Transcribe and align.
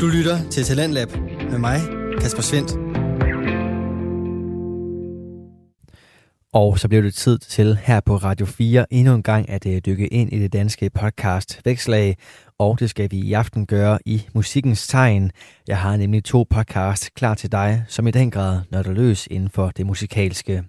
Du 0.00 0.06
lytter 0.06 0.50
til 0.50 0.64
Talentlab 0.64 1.08
med 1.50 1.58
mig, 1.58 1.80
Kasper 2.20 2.42
Svendt. 2.42 2.70
Og 6.52 6.78
så 6.78 6.88
blev 6.88 7.02
det 7.02 7.14
tid 7.14 7.38
til 7.38 7.78
her 7.82 8.00
på 8.00 8.16
Radio 8.16 8.46
4 8.46 8.86
endnu 8.90 9.14
en 9.14 9.22
gang 9.22 9.50
at 9.50 9.66
øh, 9.66 9.80
dykke 9.86 10.08
ind 10.08 10.32
i 10.32 10.38
det 10.38 10.52
danske 10.52 10.90
podcast 10.90 11.60
Vækslag, 11.64 12.16
og 12.58 12.80
det 12.80 12.90
skal 12.90 13.10
vi 13.10 13.16
i 13.16 13.32
aften 13.32 13.66
gøre 13.66 13.98
i 14.06 14.26
musikkens 14.34 14.86
tegn. 14.86 15.30
Jeg 15.68 15.78
har 15.78 15.96
nemlig 15.96 16.24
to 16.24 16.46
podcasts 16.50 17.10
klar 17.10 17.34
til 17.34 17.52
dig, 17.52 17.84
som 17.88 18.06
i 18.06 18.10
den 18.10 18.30
grad 18.30 18.60
når 18.70 18.82
der 18.82 18.92
løs 18.92 19.28
inden 19.30 19.50
for 19.50 19.70
det 19.76 19.86
musikalske. 19.86 20.64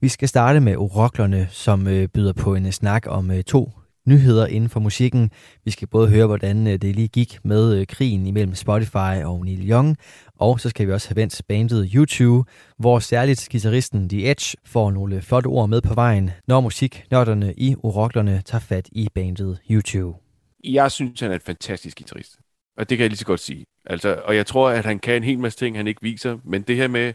Vi 0.00 0.08
skal 0.08 0.28
starte 0.28 0.60
med 0.60 0.76
Oroklerne, 0.76 1.48
som 1.50 1.86
øh, 1.86 2.08
byder 2.08 2.32
på 2.32 2.54
en 2.54 2.72
snak 2.72 3.02
om 3.06 3.30
øh, 3.30 3.42
to 3.42 3.70
nyheder 4.06 4.46
inden 4.46 4.70
for 4.70 4.80
musikken. 4.80 5.30
Vi 5.64 5.70
skal 5.70 5.88
både 5.88 6.08
høre, 6.08 6.26
hvordan 6.26 6.66
øh, 6.66 6.72
det 6.72 6.96
lige 6.96 7.08
gik 7.08 7.38
med 7.44 7.78
øh, 7.78 7.86
krigen 7.86 8.26
imellem 8.26 8.54
Spotify 8.54 9.22
og 9.24 9.44
Neil 9.44 9.70
Young, 9.70 9.96
og 10.34 10.60
så 10.60 10.68
skal 10.68 10.86
vi 10.86 10.92
også 10.92 11.08
have 11.08 11.16
vendt 11.16 11.42
bandet 11.48 11.90
YouTube, 11.94 12.50
hvor 12.78 12.98
særligt 12.98 13.48
guitaristen 13.52 14.08
The 14.08 14.30
Edge 14.30 14.56
får 14.64 14.90
nogle 14.90 15.22
flotte 15.22 15.46
ord 15.46 15.68
med 15.68 15.80
på 15.80 15.94
vejen, 15.94 16.30
når 16.48 16.60
musiknørderne 16.60 17.54
i 17.56 17.74
Uroklerne 17.82 18.42
tager 18.44 18.60
fat 18.60 18.88
i 18.92 19.08
bandet 19.14 19.58
YouTube. 19.70 20.18
Jeg 20.64 20.92
synes, 20.92 21.20
han 21.20 21.30
er 21.30 21.34
et 21.34 21.42
fantastisk 21.42 21.98
guitarist. 21.98 22.38
Og 22.76 22.88
det 22.88 22.98
kan 22.98 23.02
jeg 23.02 23.10
lige 23.10 23.18
så 23.18 23.26
godt 23.26 23.40
sige. 23.40 23.64
Altså, 23.86 24.22
og 24.24 24.36
jeg 24.36 24.46
tror, 24.46 24.70
at 24.70 24.84
han 24.84 24.98
kan 24.98 25.16
en 25.16 25.22
hel 25.22 25.38
masse 25.38 25.58
ting, 25.58 25.76
han 25.76 25.86
ikke 25.86 26.02
viser. 26.02 26.38
Men 26.44 26.62
det 26.62 26.76
her 26.76 26.88
med, 26.88 27.12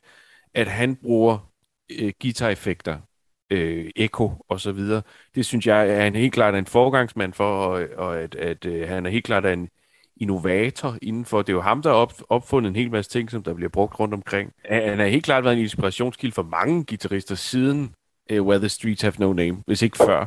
at 0.54 0.68
han 0.68 0.96
bruger 0.96 1.52
øh, 2.00 2.14
guitar-effekter, 2.22 2.98
øh, 3.50 3.90
echo 3.96 4.32
og 4.50 4.60
så 4.60 4.72
videre, 4.72 5.02
det 5.36 5.46
synes 5.46 5.68
jeg 5.68 5.90
er 5.90 6.02
han 6.02 6.16
helt 6.16 6.34
klart 6.34 6.56
en 6.56 6.66
forgangsmand 6.66 7.34
for, 7.34 7.66
og, 7.66 7.88
og 7.98 8.20
at, 8.20 8.36
at 8.36 8.66
øh, 8.66 8.88
han 8.88 9.06
er 9.06 9.10
helt 9.10 9.26
klart 9.26 9.46
en, 9.46 9.70
innovator 10.20 10.98
indenfor. 11.02 11.42
Det 11.42 11.50
er 11.50 11.54
jo 11.54 11.62
ham, 11.62 11.82
der 11.82 11.90
har 11.90 11.96
op, 11.96 12.14
opfundet 12.30 12.70
en 12.70 12.76
hel 12.76 12.92
masse 12.92 13.12
ting, 13.12 13.32
som 13.32 13.44
der 13.44 13.54
bliver 13.54 13.70
brugt 13.70 14.00
rundt 14.00 14.14
omkring. 14.14 14.52
Han 14.66 15.00
har 15.00 15.06
helt 15.06 15.26
klart 15.26 15.44
været 15.44 15.56
en 15.56 15.62
inspirationskilde 15.62 16.36
for 16.36 16.44
mange 16.44 16.86
guitarister 16.86 17.36
siden 17.36 17.94
øh, 18.30 18.44
Where 18.44 18.60
the 18.60 18.70
Streets 18.70 19.02
Have 19.02 19.14
No 19.18 19.34
Name, 19.34 19.64
hvis 19.66 19.82
ikke 19.82 19.98
før. 19.98 20.26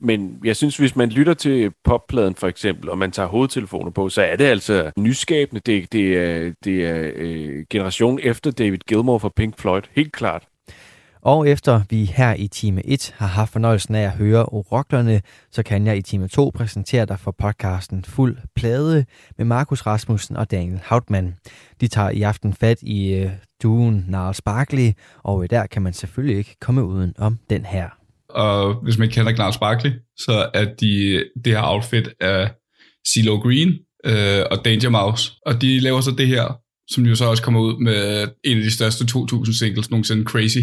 Men 0.00 0.40
jeg 0.44 0.56
synes, 0.56 0.76
hvis 0.76 0.96
man 0.96 1.08
lytter 1.08 1.34
til 1.34 1.72
poppladen 1.84 2.34
for 2.34 2.48
eksempel, 2.48 2.90
og 2.90 2.98
man 2.98 3.12
tager 3.12 3.28
hovedtelefoner 3.28 3.90
på, 3.90 4.08
så 4.08 4.22
er 4.22 4.36
det 4.36 4.44
altså 4.44 4.90
nyskabende. 4.96 5.60
Det, 5.66 5.92
det 5.92 6.18
er, 6.18 6.52
det 6.64 6.86
er 6.86 7.10
øh, 7.14 7.64
generation 7.70 8.18
efter 8.22 8.50
David 8.50 8.78
Gilmour 8.78 9.18
fra 9.18 9.30
Pink 9.36 9.58
Floyd, 9.58 9.82
helt 9.92 10.12
klart. 10.12 10.46
Og 11.22 11.48
efter 11.48 11.82
vi 11.90 12.04
her 12.04 12.34
i 12.34 12.46
time 12.46 12.86
1 12.86 13.14
har 13.16 13.26
haft 13.26 13.52
fornøjelsen 13.52 13.94
af 13.94 14.02
at 14.02 14.10
høre 14.10 14.46
oroklerne, 14.46 15.22
så 15.52 15.62
kan 15.62 15.86
jeg 15.86 15.96
i 15.96 16.02
time 16.02 16.28
2 16.28 16.52
præsentere 16.54 17.06
dig 17.06 17.18
for 17.20 17.34
podcasten 17.38 18.04
Fuld 18.04 18.36
Plade 18.56 19.04
med 19.38 19.44
Markus 19.44 19.86
Rasmussen 19.86 20.36
og 20.36 20.50
Daniel 20.50 20.80
Hautmann. 20.84 21.34
De 21.80 21.88
tager 21.88 22.10
i 22.10 22.22
aften 22.22 22.54
fat 22.54 22.82
i 22.82 23.14
øh, 23.14 23.30
duen 23.62 24.04
Niles 24.08 24.42
Barkley, 24.42 24.92
og 25.24 25.50
der 25.50 25.66
kan 25.66 25.82
man 25.82 25.92
selvfølgelig 25.92 26.38
ikke 26.38 26.56
komme 26.60 26.84
uden 26.84 27.14
om 27.18 27.38
den 27.50 27.64
her. 27.64 27.88
Og 28.28 28.74
hvis 28.82 28.98
man 28.98 29.08
kender 29.08 29.32
Niles 29.32 29.58
Barkley, 29.58 29.90
så 30.16 30.50
er 30.54 30.64
de, 30.64 31.24
det 31.44 31.52
her 31.52 31.62
outfit 31.62 32.08
af 32.20 32.50
CeeLo 33.08 33.36
Green 33.36 33.68
øh, 34.04 34.44
og 34.50 34.64
Danger 34.64 34.88
Mouse. 34.88 35.32
Og 35.46 35.62
de 35.62 35.80
laver 35.80 36.00
så 36.00 36.10
det 36.10 36.26
her, 36.26 36.60
som 36.90 37.06
jo 37.06 37.14
så 37.14 37.24
også 37.24 37.42
kommer 37.42 37.60
ud 37.60 37.84
med 37.84 38.28
en 38.44 38.56
af 38.58 38.62
de 38.62 38.70
største 38.70 39.06
2000 39.06 39.54
singles 39.54 39.90
nogensinde, 39.90 40.24
Crazy. 40.24 40.58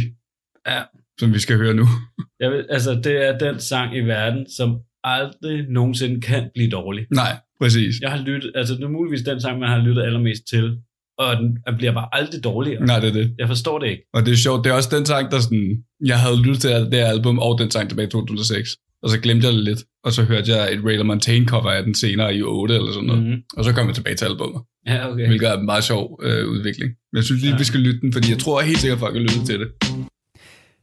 Ja. 0.67 0.81
Som 1.19 1.33
vi 1.33 1.39
skal 1.39 1.57
høre 1.57 1.73
nu. 1.73 1.87
Jeg 2.41 2.51
vil, 2.51 2.65
altså, 2.69 3.01
det 3.03 3.27
er 3.27 3.37
den 3.37 3.59
sang 3.59 3.97
i 3.97 3.99
verden, 3.99 4.45
som 4.57 4.77
aldrig 5.03 5.65
nogensinde 5.69 6.21
kan 6.21 6.49
blive 6.53 6.69
dårlig. 6.69 7.05
Nej, 7.11 7.37
præcis. 7.61 7.95
Jeg 8.01 8.11
har 8.11 8.17
lyttet, 8.17 8.51
altså 8.55 8.73
det 8.73 8.83
er 8.83 8.89
muligvis 8.89 9.21
den 9.21 9.41
sang, 9.41 9.59
man 9.59 9.69
har 9.69 9.77
lyttet 9.77 10.03
allermest 10.03 10.47
til, 10.49 10.77
og 11.17 11.37
den 11.37 11.57
bliver 11.77 11.93
bare 11.93 12.07
aldrig 12.11 12.43
dårligere. 12.43 12.85
Nej, 12.85 12.99
det 12.99 13.09
er 13.09 13.13
det. 13.13 13.35
Jeg 13.37 13.47
forstår 13.47 13.79
det 13.79 13.87
ikke. 13.87 14.03
Og 14.13 14.25
det 14.25 14.31
er 14.31 14.35
sjovt, 14.37 14.63
det 14.63 14.69
er 14.69 14.73
også 14.73 14.89
den 14.97 15.05
sang, 15.05 15.31
der 15.31 15.39
sådan, 15.39 15.83
jeg 16.05 16.19
havde 16.19 16.41
lyttet 16.41 16.61
til 16.61 16.69
det 16.69 16.93
her 16.93 17.05
album, 17.05 17.39
og 17.39 17.59
den 17.59 17.71
sang 17.71 17.89
tilbage 17.89 18.07
i 18.07 18.11
2006. 18.11 18.69
Og 19.03 19.09
så 19.09 19.19
glemte 19.19 19.47
jeg 19.47 19.53
det 19.53 19.63
lidt, 19.63 19.83
og 20.03 20.11
så 20.11 20.23
hørte 20.23 20.51
jeg 20.51 20.73
et 20.73 20.85
Raider 20.85 21.03
Montaigne 21.03 21.47
cover 21.47 21.71
af 21.71 21.83
den 21.83 21.95
senere 21.95 22.35
i 22.35 22.41
8 22.41 22.75
eller 22.75 22.91
sådan 22.91 23.07
noget. 23.07 23.23
Mm-hmm. 23.23 23.41
Og 23.57 23.65
så 23.65 23.73
kom 23.73 23.87
jeg 23.87 23.95
tilbage 23.95 24.15
til 24.15 24.25
albumet. 24.25 24.61
Ja, 24.87 25.11
okay. 25.11 25.27
Hvilket 25.27 25.49
er 25.49 25.57
en 25.57 25.65
meget 25.65 25.83
sjov 25.83 26.19
øh, 26.23 26.47
udvikling. 26.47 26.89
Men 27.11 27.17
jeg 27.17 27.23
synes 27.23 27.41
lige, 27.41 27.51
ja. 27.51 27.57
vi 27.57 27.63
skal 27.63 27.79
lytte 27.79 27.99
den, 28.01 28.13
fordi 28.13 28.31
jeg 28.31 28.39
tror 28.39 28.61
helt 28.61 28.79
sikkert, 28.79 28.95
at 28.95 28.99
folk 28.99 29.15
har 29.15 29.21
lyttet 29.21 29.45
til 29.45 29.59
det. 29.59 29.67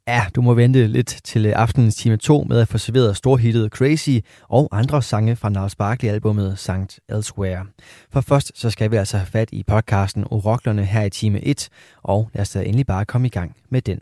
Ja, 0.09 0.27
du 0.35 0.43
må 0.43 0.55
vente 0.55 0.87
lidt 0.87 1.21
til 1.25 1.47
øh, 1.47 1.53
aftenens 1.57 1.95
time 1.95 2.17
2 2.17 2.45
med 2.49 2.61
at 2.61 2.69
få 2.69 2.79
serveret 2.79 3.17
storhittet 3.17 3.71
Crazy 3.71 4.19
og 4.49 4.69
andre 4.73 5.03
sange 5.03 5.37
fra 5.37 5.49
Niles 5.49 5.77
Barkley-albummet 5.77 6.59
Sankt 6.59 7.01
Elsewhere. 7.09 7.67
For 8.13 8.21
først 8.21 8.53
så 8.55 8.71
skal 8.71 8.91
vi 8.91 8.97
altså 8.97 9.17
have 9.17 9.27
fat 9.27 9.49
i 9.53 9.63
podcasten 9.67 10.25
Oroklerne 10.31 10.85
her 10.85 11.03
i 11.03 11.11
time 11.11 11.45
1, 11.45 11.69
og 12.03 12.31
lad 12.35 12.43
os 12.43 12.51
da 12.51 12.63
endelig 12.63 12.87
bare 12.87 13.05
komme 13.05 13.27
i 13.27 13.31
gang 13.31 13.57
med 13.71 13.83
den. 13.83 14.01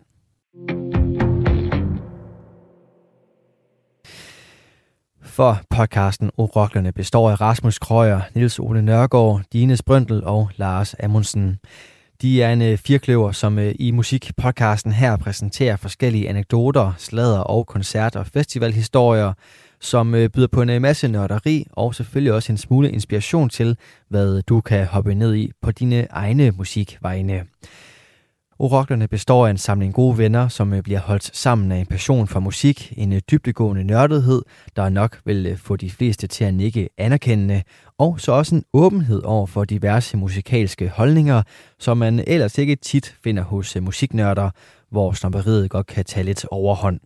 For 5.23 5.61
podcasten 5.71 6.31
Oroklerne 6.37 6.93
består 6.93 7.31
af 7.31 7.41
Rasmus 7.41 7.79
Krøyer, 7.79 8.21
Nils 8.35 8.59
Ole 8.59 8.83
Nørgaard, 8.83 9.43
Dines 9.53 9.83
Brøndel 9.83 10.25
og 10.25 10.51
Lars 10.57 10.95
Amundsen. 11.03 11.59
De 12.23 12.43
er 12.43 12.53
en 12.53 12.63
øh, 12.63 12.79
firkløver, 12.79 13.33
som 13.33 13.59
øh, 13.59 13.75
i 13.79 13.91
musikpodcasten 13.91 14.93
her 14.93 15.17
præsenterer 15.17 15.77
forskellige 15.77 16.29
anekdoter, 16.29 16.93
slader 16.99 17.39
og 17.39 17.67
koncert- 17.67 18.17
og 18.17 18.27
festivalhistorier, 18.27 19.33
som 19.81 20.15
øh, 20.15 20.29
byder 20.29 20.47
på 20.47 20.63
en 20.63 20.71
øh, 20.71 20.83
masse 20.83 21.09
nørderi 21.09 21.67
og 21.73 21.95
selvfølgelig 21.95 22.33
også 22.33 22.53
en 22.53 22.59
smule 22.59 22.91
inspiration 22.91 23.49
til, 23.49 23.77
hvad 24.09 24.43
du 24.43 24.61
kan 24.61 24.87
hoppe 24.87 25.15
ned 25.15 25.35
i 25.35 25.51
på 25.63 25.73
dine 25.73 26.07
egne 26.11 26.51
musikvejene. 26.51 27.45
Oraklerne 28.63 29.09
består 29.09 29.47
af 29.47 29.51
en 29.51 29.59
samling 29.59 29.95
gode 29.95 30.19
venner, 30.19 30.49
som 30.49 30.73
øh, 30.73 30.83
bliver 30.83 31.01
holdt 31.01 31.37
sammen 31.37 31.73
af 31.73 31.77
en 31.77 31.87
passion 31.87 32.27
for 32.29 32.41
musik, 32.41 32.93
en 32.97 33.13
øh, 33.13 33.21
dybdegående 33.31 33.85
nørdethed, 33.85 34.43
der 34.77 34.89
nok 34.89 35.21
vil 35.25 35.47
øh, 35.47 35.59
få 35.59 35.77
de 35.77 35.91
fleste 35.91 36.27
til 36.27 36.45
at 36.45 36.55
nikke 36.55 36.89
anerkendende, 36.99 37.63
og 37.99 38.21
så 38.21 38.33
også 38.33 38.55
en 38.55 38.65
åbenhed 38.73 39.23
over 39.23 39.47
for 39.47 39.65
diverse 39.65 40.17
musikalske 40.17 40.89
holdninger, 40.89 41.43
som 41.79 41.97
man 41.97 42.25
ellers 42.27 42.59
ikke 42.59 42.77
tit 42.77 43.15
finder 43.25 43.43
hos 43.43 43.77
musiknørder, 43.81 44.51
hvor 44.91 45.13
snobberiet 45.13 45.71
godt 45.71 45.87
kan 45.87 46.05
tage 46.05 46.25
lidt 46.25 46.47
overhånd. 46.51 47.01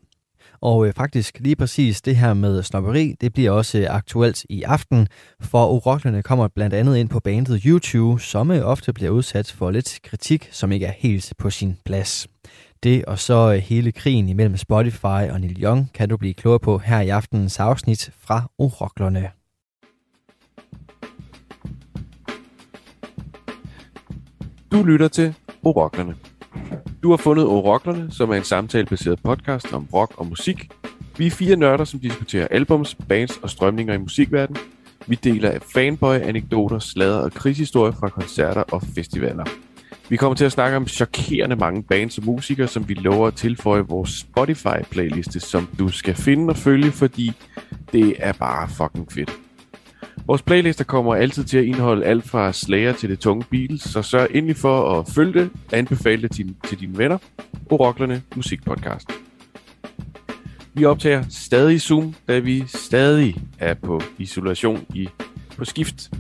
Og 0.64 0.86
øh, 0.86 0.92
faktisk 0.92 1.38
lige 1.40 1.56
præcis 1.56 2.02
det 2.02 2.16
her 2.16 2.34
med 2.34 2.62
snopperi, 2.62 3.14
det 3.20 3.32
bliver 3.32 3.50
også 3.50 3.78
øh, 3.78 3.86
aktuelt 3.90 4.44
i 4.48 4.62
aften, 4.62 5.08
for 5.40 5.66
oroklerne 5.66 6.22
kommer 6.22 6.48
blandt 6.48 6.74
andet 6.74 6.96
ind 6.96 7.08
på 7.08 7.20
bandet 7.20 7.62
YouTube, 7.62 8.22
som 8.22 8.50
øh, 8.50 8.64
ofte 8.64 8.92
bliver 8.92 9.10
udsat 9.10 9.52
for 9.52 9.70
lidt 9.70 9.98
kritik, 10.02 10.48
som 10.52 10.72
ikke 10.72 10.86
er 10.86 10.92
helt 10.98 11.32
på 11.38 11.50
sin 11.50 11.76
plads. 11.84 12.28
Det 12.82 13.04
og 13.04 13.18
så 13.18 13.52
øh, 13.52 13.58
hele 13.58 13.92
krigen 13.92 14.28
imellem 14.28 14.56
Spotify 14.56 15.30
og 15.30 15.40
Neil 15.40 15.62
Young 15.62 15.90
kan 15.94 16.08
du 16.08 16.16
blive 16.16 16.34
klogere 16.34 16.60
på 16.60 16.78
her 16.78 17.00
i 17.00 17.08
aftenens 17.08 17.60
afsnit 17.60 18.10
fra 18.20 18.50
Oroklerne. 18.58 19.30
Du 24.72 24.82
lytter 24.82 25.08
til 25.08 25.34
Oroklerne. 25.62 26.33
Du 27.02 27.10
har 27.10 27.16
fundet 27.16 27.46
Oroklerne, 27.46 28.06
som 28.10 28.30
er 28.30 28.34
en 28.34 28.44
samtalebaseret 28.44 29.22
podcast 29.22 29.72
om 29.72 29.88
rock 29.94 30.14
og 30.16 30.26
musik. 30.26 30.72
Vi 31.18 31.26
er 31.26 31.30
fire 31.30 31.56
nørder, 31.56 31.84
som 31.84 32.00
diskuterer 32.00 32.48
albums, 32.50 32.94
bands 33.08 33.36
og 33.42 33.50
strømninger 33.50 33.94
i 33.94 33.98
musikverdenen. 33.98 34.62
Vi 35.06 35.14
deler 35.14 35.58
fanboy-anekdoter, 35.74 36.78
slader 36.78 37.18
og 37.18 37.32
krigshistorier 37.32 37.92
fra 37.92 38.08
koncerter 38.08 38.62
og 38.62 38.82
festivaler. 38.94 39.44
Vi 40.08 40.16
kommer 40.16 40.36
til 40.36 40.44
at 40.44 40.52
snakke 40.52 40.76
om 40.76 40.86
chokerende 40.86 41.56
mange 41.56 41.82
bands 41.82 42.18
og 42.18 42.24
musikere, 42.24 42.68
som 42.68 42.88
vi 42.88 42.94
lover 42.94 43.26
at 43.26 43.34
tilføje 43.34 43.82
vores 43.82 44.10
Spotify-playliste, 44.10 45.40
som 45.40 45.68
du 45.78 45.88
skal 45.88 46.14
finde 46.14 46.50
og 46.50 46.56
følge, 46.56 46.92
fordi 46.92 47.32
det 47.92 48.14
er 48.18 48.32
bare 48.32 48.68
fucking 48.68 49.12
fedt. 49.12 49.43
Vores 50.26 50.42
playlister 50.42 50.84
kommer 50.84 51.14
altid 51.14 51.44
til 51.44 51.58
at 51.58 51.64
indeholde 51.64 52.06
alt 52.06 52.24
fra 52.24 52.52
Slayer 52.52 52.92
til 52.92 53.10
det 53.10 53.18
tunge 53.18 53.44
Beatles, 53.50 53.82
så 53.82 54.02
sørg 54.02 54.28
endelig 54.30 54.56
for 54.56 55.00
at 55.00 55.08
følge 55.08 55.40
det, 55.40 55.50
anbefale 55.72 56.22
det 56.22 56.30
til, 56.30 56.54
til 56.68 56.80
dine 56.80 56.98
venner. 56.98 57.18
Oroklerne 57.70 58.22
Musikpodcast. 58.36 59.08
Vi 60.74 60.84
optager 60.84 61.24
stadig 61.28 61.80
Zoom, 61.80 62.14
da 62.28 62.38
vi 62.38 62.64
stadig 62.66 63.36
er 63.58 63.74
på 63.74 64.00
isolation 64.18 64.86
i 64.94 65.08
på 65.56 65.64
skift. 65.64 66.10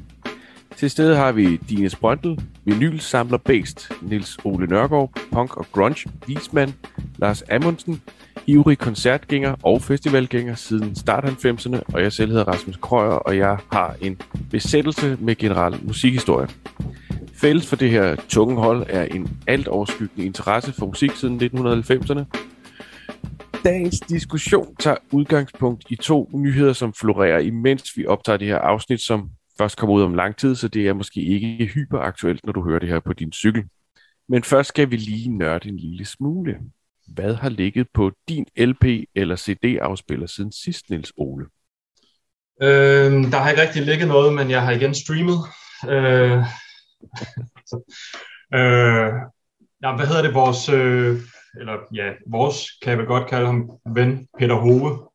Til 0.76 0.90
stede 0.90 1.16
har 1.16 1.32
vi 1.32 1.56
Dines 1.56 1.96
Brøndel, 1.96 2.40
Vinyl 2.64 2.98
Samler 2.98 3.38
Based, 3.38 3.96
Nils 4.02 4.38
Ole 4.44 4.66
Nørgaard, 4.66 5.10
Punk 5.32 5.56
og 5.56 5.66
Grunge, 5.72 6.10
Wiesmann, 6.28 6.74
Lars 7.18 7.42
Amundsen, 7.42 8.02
ivrig 8.46 8.78
koncertgænger 8.78 9.56
og 9.62 9.82
festivalgænger 9.82 10.54
siden 10.54 10.94
start 10.94 11.24
90'erne, 11.24 11.80
og 11.94 12.02
jeg 12.02 12.12
selv 12.12 12.30
hedder 12.30 12.44
Rasmus 12.44 12.76
Krøyer, 12.76 13.12
og 13.12 13.36
jeg 13.36 13.58
har 13.72 13.96
en 14.00 14.20
besættelse 14.50 15.18
med 15.20 15.36
generel 15.36 15.80
musikhistorie. 15.82 16.48
Fælles 17.34 17.66
for 17.66 17.76
det 17.76 17.90
her 17.90 18.16
tunge 18.28 18.56
hold 18.56 18.86
er 18.88 19.04
en 19.04 19.28
alt 19.46 19.68
overskyggende 19.68 20.26
interesse 20.26 20.72
for 20.72 20.86
musik 20.86 21.10
siden 21.10 21.40
1990'erne. 21.42 22.24
Dagens 23.64 24.00
diskussion 24.00 24.76
tager 24.76 24.96
udgangspunkt 25.12 25.84
i 25.90 25.96
to 25.96 26.30
nyheder, 26.34 26.72
som 26.72 26.94
florerer, 27.00 27.38
imens 27.38 27.96
vi 27.96 28.06
optager 28.06 28.36
det 28.36 28.46
her 28.46 28.58
afsnit, 28.58 29.00
som 29.00 29.30
først 29.58 29.76
kommer 29.76 29.94
ud 29.94 30.02
om 30.02 30.14
lang 30.14 30.36
tid, 30.36 30.54
så 30.54 30.68
det 30.68 30.88
er 30.88 30.92
måske 30.92 31.20
ikke 31.20 31.66
hyperaktuelt, 31.66 32.46
når 32.46 32.52
du 32.52 32.64
hører 32.64 32.78
det 32.78 32.88
her 32.88 33.00
på 33.00 33.12
din 33.12 33.32
cykel. 33.32 33.64
Men 34.28 34.42
først 34.42 34.68
skal 34.68 34.90
vi 34.90 34.96
lige 34.96 35.36
nørde 35.38 35.68
en 35.68 35.76
lille 35.76 36.04
smule. 36.04 36.56
Hvad 37.06 37.34
har 37.34 37.48
ligget 37.48 37.86
på 37.94 38.12
din 38.28 38.46
LP 38.56 38.84
eller 39.14 39.36
CD-afspiller 39.36 40.26
siden 40.26 40.52
sidst, 40.52 40.90
Nils 40.90 41.12
Ole? 41.16 41.46
Øh, 42.62 43.12
der 43.32 43.36
har 43.36 43.50
ikke 43.50 43.62
rigtig 43.62 43.82
ligget 43.82 44.08
noget, 44.08 44.34
men 44.34 44.50
jeg 44.50 44.62
har 44.62 44.72
igen 44.72 44.94
streamet. 44.94 45.38
Øh, 45.88 46.44
så, 47.66 47.76
øh, 48.54 49.12
ja, 49.82 49.96
hvad 49.96 50.06
hedder 50.06 50.22
det, 50.22 50.34
vores, 50.34 50.68
øh, 50.68 51.20
eller 51.60 51.78
ja, 51.94 52.12
vores, 52.26 52.70
kan 52.82 52.90
jeg 52.90 52.98
vel 52.98 53.06
godt 53.06 53.28
kalde 53.28 53.46
ham, 53.46 53.70
ven, 53.94 54.28
Peter 54.38 54.54
Hove. 54.54 55.08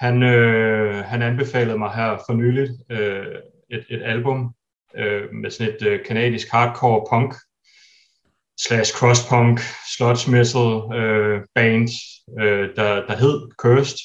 Han, 0.00 0.22
øh, 0.22 1.04
han 1.04 1.22
anbefalede 1.22 1.78
mig 1.78 1.90
her 1.90 2.18
for 2.26 2.32
nyligt 2.32 2.72
øh, 2.90 3.26
et, 3.70 3.84
et 3.90 4.02
album 4.02 4.54
øh, 4.96 5.32
med 5.32 5.50
sådan 5.50 5.74
et 5.74 5.86
øh, 5.86 6.04
kanadisk 6.04 6.48
hardcore 6.50 7.06
punk 7.10 7.34
slash 8.60 8.92
crosspunk 8.92 9.60
sludge 9.96 10.30
metal 10.30 10.98
øh, 10.98 11.40
band, 11.54 11.88
øh, 12.40 12.76
der, 12.76 13.06
der 13.06 13.16
hed 13.16 13.50
Cursed. 13.58 13.98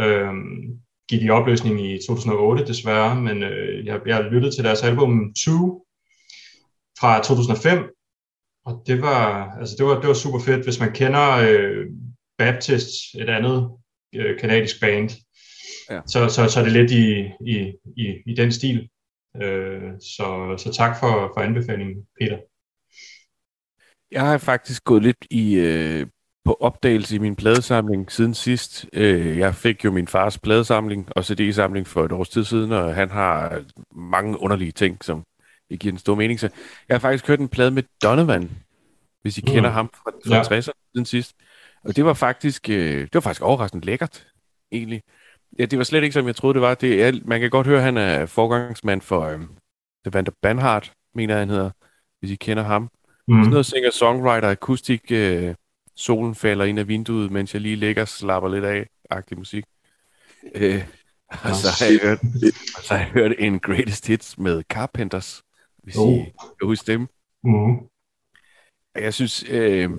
Øh, 0.00 0.32
gik 1.08 1.22
i 1.22 1.30
opløsning 1.30 1.80
i 1.80 1.98
2008 2.08 2.66
desværre, 2.66 3.20
men 3.20 3.42
øh, 3.42 3.86
jeg, 3.86 4.00
jeg 4.06 4.24
lyttede 4.24 4.54
til 4.54 4.64
deres 4.64 4.82
album 4.82 5.34
2 5.44 5.86
fra 7.00 7.22
2005, 7.22 7.90
og 8.66 8.82
det 8.86 9.02
var, 9.02 9.50
altså 9.60 9.74
det 9.78 9.86
var, 9.86 10.00
det 10.00 10.08
var 10.08 10.14
super 10.14 10.38
fedt, 10.38 10.64
hvis 10.64 10.80
man 10.80 10.92
kender 10.92 11.36
øh, 11.36 11.86
Baptist, 12.38 12.90
et 13.14 13.28
andet 13.28 13.70
øh, 14.14 14.38
kanadisk 14.38 14.80
band, 14.80 15.10
ja. 15.90 16.00
så, 16.06 16.28
så, 16.28 16.48
så 16.48 16.60
er 16.60 16.64
det 16.64 16.72
lidt 16.72 16.90
i, 16.90 17.30
i, 17.46 17.72
i, 17.96 18.14
i 18.26 18.34
den 18.34 18.52
stil. 18.52 18.88
Øh, 19.42 19.92
så, 20.00 20.54
så 20.58 20.72
tak 20.72 21.00
for, 21.00 21.30
for 21.34 21.40
anbefalingen, 21.40 22.06
Peter. 22.20 22.38
Jeg 24.10 24.22
har 24.22 24.38
faktisk 24.38 24.84
gået 24.84 25.02
lidt 25.02 25.26
i 25.30 25.54
øh, 25.54 26.06
på 26.44 26.56
opdagelse 26.60 27.14
i 27.14 27.18
min 27.18 27.36
pladesamling 27.36 28.12
siden 28.12 28.34
sidst. 28.34 28.86
Øh, 28.92 29.38
jeg 29.38 29.54
fik 29.54 29.84
jo 29.84 29.90
min 29.90 30.08
fars 30.08 30.38
pladesamling 30.38 31.08
og 31.16 31.24
CD-samling 31.24 31.86
for 31.86 32.04
et 32.04 32.12
års 32.12 32.28
tid 32.28 32.44
siden, 32.44 32.72
og 32.72 32.94
han 32.94 33.10
har 33.10 33.62
mange 33.92 34.40
underlige 34.40 34.72
ting, 34.72 35.04
som 35.04 35.24
ikke 35.70 35.82
giver 35.82 35.92
en 35.92 35.98
stor 35.98 36.14
mening. 36.14 36.40
Så 36.40 36.48
jeg 36.88 36.94
har 36.94 36.98
faktisk 36.98 37.28
hørt 37.28 37.40
en 37.40 37.48
plade 37.48 37.70
med 37.70 37.82
Donovan, 38.02 38.50
hvis 39.22 39.38
I 39.38 39.40
mm. 39.40 39.52
kender 39.52 39.70
ham 39.70 39.90
fra, 39.94 40.10
fra 40.26 40.54
ja. 40.54 40.60
60'erne 40.60 40.90
siden 40.94 41.06
sidst. 41.06 41.34
Og 41.84 41.96
det 41.96 42.04
var 42.04 42.14
faktisk, 42.14 42.70
øh, 42.70 43.00
det 43.00 43.14
var 43.14 43.20
faktisk 43.20 43.42
overraskende 43.42 43.86
lækkert, 43.86 44.26
egentlig. 44.72 45.02
Ja, 45.58 45.64
det 45.64 45.78
var 45.78 45.84
slet 45.84 46.02
ikke, 46.02 46.14
som 46.14 46.26
jeg 46.26 46.36
troede, 46.36 46.54
det 46.54 46.62
var. 46.62 46.74
Det 46.74 47.04
er, 47.04 47.12
man 47.24 47.40
kan 47.40 47.50
godt 47.50 47.66
høre, 47.66 47.78
at 47.78 47.84
han 47.84 47.96
er 47.96 48.26
forgangsmand 48.26 49.00
for 49.00 49.20
øh, 49.20 49.38
The 50.04 50.12
Vander 50.12 50.32
Banhart, 50.42 50.92
mener 51.14 51.34
jeg, 51.34 51.40
han 51.40 51.48
hedder, 51.48 51.70
hvis 52.20 52.30
I 52.30 52.36
kender 52.36 52.62
ham. 52.62 52.90
Mm. 53.28 53.42
Sådan 53.42 53.50
noget 53.50 53.66
singer-songwriter, 53.66 54.50
akustik, 54.50 55.12
øh, 55.12 55.54
solen 55.96 56.34
falder 56.34 56.64
ind 56.64 56.78
af 56.78 56.88
vinduet, 56.88 57.30
mens 57.30 57.54
jeg 57.54 57.62
lige 57.62 57.76
ligger 57.76 58.02
og 58.02 58.08
slapper 58.08 58.48
lidt 58.48 58.64
af, 58.64 58.86
agtig 59.10 59.38
musik. 59.38 59.64
Øh, 60.54 60.84
og, 61.28 61.54
så 61.54 61.68
har 61.78 61.90
jeg 61.90 62.00
hørt, 62.02 62.18
og 62.76 62.82
så 62.82 62.94
har 62.94 62.98
jeg 62.98 63.10
hørt 63.10 63.32
en 63.38 63.60
Greatest 63.60 64.06
Hits 64.06 64.38
med 64.38 64.62
Carpenters, 64.62 65.42
hvis 65.82 65.96
oh. 65.96 66.12
I 66.12 66.24
kan 66.60 66.66
huske 66.68 66.92
dem. 66.92 67.08
Mm. 67.44 67.76
Jeg 68.94 69.14
synes, 69.14 69.44
øh, 69.50 69.90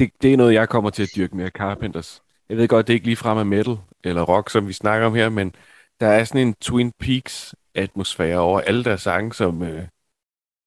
det, 0.00 0.10
det 0.22 0.32
er 0.32 0.36
noget, 0.36 0.54
jeg 0.54 0.68
kommer 0.68 0.90
til 0.90 1.02
at 1.02 1.10
dyrke 1.16 1.36
med 1.36 1.50
Carpenters. 1.50 2.22
Jeg 2.48 2.56
ved 2.56 2.68
godt, 2.68 2.86
det 2.86 2.92
er 2.92 2.96
ikke 2.96 3.06
lige 3.06 3.16
frem 3.16 3.38
af 3.38 3.46
metal 3.46 3.76
eller 4.04 4.22
rock, 4.22 4.50
som 4.50 4.68
vi 4.68 4.72
snakker 4.72 5.06
om 5.06 5.14
her, 5.14 5.28
men 5.28 5.54
der 6.00 6.06
er 6.06 6.24
sådan 6.24 6.46
en 6.46 6.54
Twin 6.54 6.92
Peaks 6.98 7.54
atmosfære 7.74 8.38
over 8.38 8.60
alle 8.60 8.84
deres 8.84 9.02
sange, 9.02 9.34
som, 9.34 9.62
øh, 9.62 9.82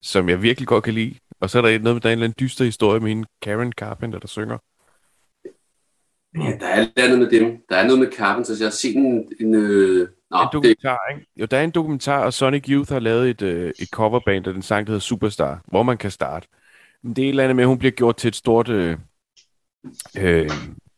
som 0.02 0.30
jeg 0.30 0.42
virkelig 0.42 0.68
godt 0.68 0.84
kan 0.84 0.94
lide. 0.94 1.16
Og 1.40 1.50
så 1.50 1.58
er 1.58 1.62
der 1.62 1.80
noget 1.80 1.96
med, 1.96 2.02
der 2.02 2.10
er 2.10 2.14
en 2.14 2.18
eller 2.18 2.26
anden 2.26 2.36
dyster 2.40 2.66
historie 2.66 3.00
med 3.00 3.12
en 3.12 3.26
Karen 3.42 3.72
Carpenter, 3.72 4.20
der 4.20 4.28
synger. 4.28 4.58
Ja, 6.36 6.58
der 6.60 6.68
er 6.68 6.88
andet 6.98 7.20
med 7.20 7.30
dem. 7.30 7.58
Der 7.70 7.76
er 7.76 7.84
noget 7.84 8.00
med 8.00 8.12
Carpenters. 8.18 8.60
Jeg 8.60 8.66
har 8.66 8.72
set 8.72 8.96
en... 8.96 9.32
en 9.40 9.56
øh... 9.56 10.08
Nå, 10.32 10.42
en 10.42 10.48
dokumentar, 10.54 11.00
det... 11.10 11.16
ikke? 11.16 11.32
Jo, 11.36 11.46
der 11.46 11.58
er 11.58 11.64
en 11.64 11.72
dokumentar, 11.72 12.26
og 12.26 12.34
Sonic 12.34 12.66
Youth 12.70 12.92
har 12.92 13.00
lavet 13.00 13.30
et, 13.30 13.42
øh, 13.42 13.74
et 13.80 13.90
coverband 13.90 14.48
af 14.48 14.54
den 14.54 14.62
sang, 14.62 14.88
der 14.88 14.92
hedder 14.92 15.02
Superstar, 15.02 15.62
hvor 15.66 15.84
man 15.84 15.98
kan 15.98 16.12
starte. 16.12 16.48
Men 17.04 17.16
det 17.16 17.22
er 17.22 17.26
et 17.26 17.30
eller 17.30 17.44
andet 17.44 17.56
med, 17.56 17.64
at 17.64 17.68
hun 17.68 17.78
bliver 17.78 17.92
gjort 17.92 18.18
til 18.18 18.28
et 18.28 18.36
stort 18.36 18.70
øh, 18.70 18.98
øh, 20.18 20.50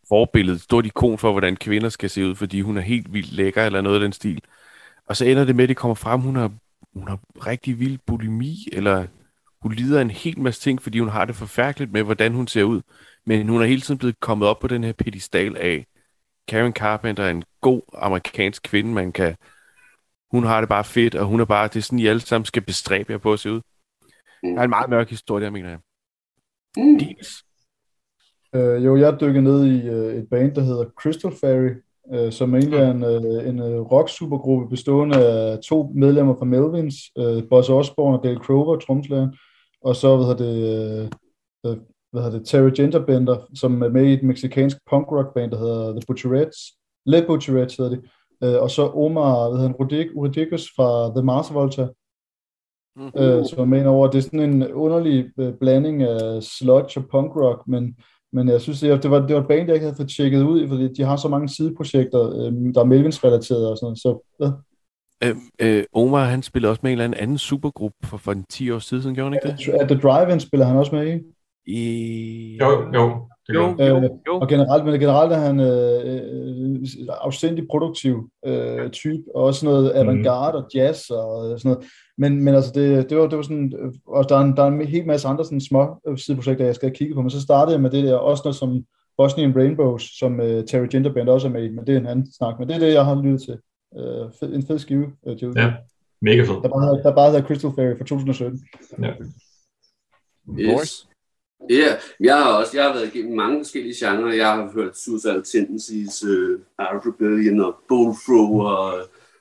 forbillede, 0.10 0.56
et 0.56 0.62
stort 0.62 0.86
ikon 0.86 1.18
for, 1.18 1.32
hvordan 1.32 1.56
kvinder 1.56 1.90
skal 1.90 2.10
se 2.10 2.26
ud, 2.26 2.36
fordi 2.36 2.62
hun 2.62 2.78
er 2.78 2.82
helt 2.82 3.14
vildt 3.14 3.32
lækker, 3.32 3.66
eller 3.66 3.82
noget 3.82 3.96
af 3.96 4.02
den 4.02 4.14
stil. 4.14 4.42
Og 5.06 5.18
så 5.18 5.26
ender 5.26 5.46
det 5.46 5.56
med, 5.56 5.64
at 5.64 5.70
det 5.70 5.78
kommer 5.78 5.96
frem, 5.96 6.22
hun 6.22 6.36
har, 6.36 6.52
hun 6.94 7.08
har 7.08 7.20
rigtig 7.48 7.80
vild 7.80 8.00
bulimi, 8.06 8.56
eller 8.72 9.06
hun 9.62 9.74
lider 9.74 10.02
en 10.02 10.12
hel 10.12 10.40
masse 10.40 10.62
ting, 10.62 10.82
fordi 10.82 11.00
hun 11.00 11.10
har 11.10 11.26
det 11.26 11.36
forfærdeligt 11.36 11.92
med, 11.92 12.04
hvordan 12.04 12.34
hun 12.34 12.48
ser 12.48 12.64
ud. 12.64 12.82
Men 13.26 13.50
hun 13.50 13.62
er 13.62 13.66
hele 13.66 13.82
tiden 13.82 13.98
blevet 13.98 14.20
kommet 14.20 14.48
op 14.48 14.60
på 14.60 14.68
den 14.68 14.84
her 14.84 14.94
pedestal 14.94 15.58
af, 15.58 15.86
Karen 16.48 16.74
Carpenter 16.74 17.24
er 17.24 17.30
en 17.30 17.44
god 17.62 17.82
amerikansk 17.94 18.64
kvinde, 18.64 18.94
man 18.94 19.12
kan... 19.12 19.36
Hun 20.32 20.44
har 20.44 20.60
det 20.62 20.70
bare 20.70 20.84
fedt, 20.84 21.16
og 21.16 21.26
hun 21.26 21.40
er 21.40 21.46
bare... 21.46 21.68
Det 21.68 21.76
er 21.76 21.82
sådan, 21.82 22.00
I 22.00 22.08
alle 22.08 22.22
sammen 22.22 22.46
skal 22.46 22.62
bestræbe 22.62 23.12
jer 23.12 23.18
på 23.18 23.34
at 23.34 23.40
se 23.40 23.52
ud. 23.52 23.62
Mm. 24.44 24.50
Der 24.50 24.60
er 24.60 24.64
en 24.64 24.70
meget 24.70 24.90
mørk 24.90 25.10
historie, 25.10 25.46
der 25.46 25.52
mener 25.52 25.70
jeg. 25.70 25.80
Mm. 26.78 27.00
Dines. 27.00 27.44
Øh, 28.56 28.86
jo, 28.86 28.96
jeg 28.96 29.22
dykker 29.22 29.42
ned 29.42 29.66
i 29.66 29.88
øh, 29.88 30.16
et 30.16 30.28
band, 30.30 30.56
der 30.56 30.62
hedder 30.62 30.86
Crystal 31.02 31.32
Fairy, 31.42 31.72
øh, 32.14 32.32
som 32.32 32.56
egentlig 32.56 32.80
er 32.80 32.92
en, 32.92 33.04
øh, 33.04 33.50
en 33.50 33.60
øh, 33.60 33.82
rock-supergruppe 33.82 34.70
bestående 34.70 35.28
af 35.28 35.60
to 35.60 35.92
medlemmer 35.96 36.36
fra 36.36 36.46
Melvins, 36.46 36.96
øh, 37.18 37.44
Buzz 37.50 37.70
Osborne 37.70 38.18
og 38.18 38.24
Dale 38.24 38.40
Crover, 38.40 38.78
tromslæren, 38.80 39.38
og 39.82 39.96
så 39.96 40.16
hvad 40.16 40.26
hedder 40.26 40.46
det, 40.46 41.10
øh, 41.66 41.78
hvad 42.12 42.24
hedder 42.24 42.38
det, 42.38 42.48
Terry 42.48 42.72
Genderbender, 42.76 43.38
som 43.56 43.82
er 43.82 43.90
med 43.90 44.06
i 44.06 44.14
et 44.14 44.24
meksikansk 44.24 44.78
punk 44.90 45.12
rock 45.12 45.34
band, 45.34 45.52
der 45.52 45.58
hedder 45.58 45.92
The 45.92 46.02
Butcherettes. 46.08 46.58
Le 47.06 47.24
Butcherettes 47.28 47.78
hedder 47.78 47.92
det. 47.92 48.02
Øh, 48.44 48.62
og 48.62 48.72
så 48.72 48.88
Omar, 48.88 49.50
hvad 49.50 49.60
hedder 49.60 49.68
han, 49.68 50.06
Rodriguez 50.18 50.66
fra 50.76 51.12
The 51.16 51.26
Mars 51.26 51.54
Volta, 51.54 51.88
mm-hmm. 52.96 53.22
øh, 53.22 53.46
som 53.46 53.60
er 53.60 53.66
med 53.66 53.86
over. 53.86 54.10
Det 54.10 54.18
er 54.18 54.22
sådan 54.22 54.40
en 54.40 54.74
underlig 54.74 55.32
øh, 55.40 55.54
blanding 55.54 56.04
af 56.04 56.44
sludge 56.44 57.00
og 57.00 57.06
punk 57.12 57.36
rock, 57.36 57.68
men, 57.68 57.96
men 58.34 58.50
jeg 58.50 58.62
synes, 58.62 58.80
det 58.80 59.12
var, 59.12 59.28
det 59.28 59.36
var 59.36 59.42
et 59.42 59.48
band, 59.48 59.68
jeg 59.68 59.76
ikke 59.76 59.86
havde 59.86 59.98
fået 59.98 60.10
tjekket 60.10 60.44
ud, 60.44 60.68
fordi 60.68 60.94
de 60.94 61.04
har 61.04 61.16
så 61.16 61.28
mange 61.28 61.50
sideprojekter, 61.50 62.30
øh, 62.30 62.74
der 62.74 62.82
er 62.82 62.86
Melvins-relaterede 62.86 63.72
og 63.72 63.78
sådan 63.78 63.96
Så, 63.96 64.36
ja. 64.40 64.52
Øh, 65.24 65.36
øh, 65.62 65.84
Omar, 65.94 66.26
han 66.26 66.44
spiller 66.44 66.70
også 66.70 66.80
med 66.84 66.92
en 66.92 66.94
eller 66.94 67.06
anden, 67.06 67.20
anden 67.20 67.38
supergruppe 67.38 68.08
for, 68.08 68.18
for 68.18 68.32
en 68.32 68.46
10 68.50 68.72
år 68.72 68.80
siden, 68.80 69.16
gjorde 69.16 69.30
han 69.30 69.34
ikke 69.34 69.72
det? 69.72 69.74
At 69.82 69.88
The 69.88 70.00
Drive-In 70.00 70.40
spiller 70.40 70.66
han 70.66 70.78
også 70.78 70.96
med 70.96 71.14
i. 71.14 71.20
I... 71.66 72.58
Jo, 72.62 72.94
jo. 72.94 73.28
Jo, 73.54 73.76
jo, 73.80 73.98
øh, 73.98 74.10
jo. 74.28 74.40
Og 74.40 74.48
generelt, 74.48 74.86
men 74.86 75.00
generelt 75.00 75.32
er 75.34 75.38
han 75.38 75.60
øh, 75.60 76.16
øh, 76.16 76.88
afstændig 77.10 77.68
produktiv 77.72 78.30
øh, 78.46 78.90
type, 78.90 79.24
og 79.36 79.44
også 79.44 79.66
noget 79.66 79.84
mhm. 79.84 79.96
avantgarde 79.96 80.58
og 80.58 80.70
jazz 80.76 81.10
og 81.10 81.60
sådan 81.60 81.72
noget. 81.72 81.86
Men, 82.18 82.44
men 82.44 82.56
altså, 82.56 82.72
det, 82.76 83.10
det, 83.10 83.18
var, 83.18 83.28
det 83.28 83.38
var 83.38 83.44
sådan, 83.44 83.74
øh, 83.80 83.92
og 84.08 84.30
der 84.30 84.36
er, 84.36 84.42
en, 84.42 84.58
der 84.58 84.64
er 84.64 84.68
en 84.68 84.88
hel 84.88 85.08
masse 85.08 85.28
andre 85.28 85.46
sådan 85.46 85.62
små 85.62 86.02
sideprojekter, 86.16 86.66
jeg 86.66 86.76
skal 86.76 86.92
kigge 86.92 87.16
på, 87.16 87.22
men 87.22 87.30
så 87.30 87.42
startede 87.42 87.74
jeg 87.74 87.82
med 87.82 87.90
det 87.90 88.04
der, 88.04 88.16
også 88.16 88.42
noget 88.46 88.56
som 88.56 88.84
Bosnian 89.18 89.56
Rainbows, 89.56 90.04
som 90.20 90.40
uh, 90.40 90.64
Terry 90.68 90.88
Ginterband 90.88 91.30
også 91.30 91.48
er 91.48 91.52
med 91.52 91.64
i, 91.64 91.70
men 91.70 91.88
det 91.88 91.96
er 91.96 92.00
en 92.00 92.08
anden 92.08 92.32
snak, 92.34 92.60
men 92.60 92.68
det 92.68 92.76
er 92.76 92.80
det, 92.80 92.94
jeg 92.94 93.06
har 93.06 93.22
lyttet 93.22 93.42
til. 93.42 93.58
Uh, 93.96 94.32
fed, 94.40 94.54
en 94.54 94.68
fed 94.68 94.80
skive, 94.80 95.14
uh, 95.22 95.44
Joe. 95.44 95.54
Ja, 95.56 95.74
mega 96.22 96.42
fed. 96.42 96.62
Der 96.64 96.70
bare, 96.70 97.04
der 97.04 97.16
bare 97.16 97.32
hedder 97.32 97.48
Crystal 97.48 97.72
Fairy 97.76 97.98
fra 97.98 98.06
2017. 98.06 98.68
Ja. 99.02 99.14
Yes. 100.60 101.08
Ja, 101.70 101.76
yeah. 101.76 102.00
jeg 102.20 102.36
har 102.38 102.54
også 102.54 102.78
jeg 102.78 102.86
har 102.86 102.94
været 102.94 103.16
igennem 103.16 103.36
mange 103.36 103.60
forskellige 103.60 103.96
genrer. 104.06 104.34
Jeg 104.34 104.48
har 104.48 104.72
hørt 104.74 104.98
Suicidal 104.98 105.44
Tendencies, 105.44 106.24
uh, 106.24 106.60
Art 106.78 107.06
Rebellion 107.06 107.60
og 107.60 107.76
Bullfro 107.88 108.60
og 108.60 108.94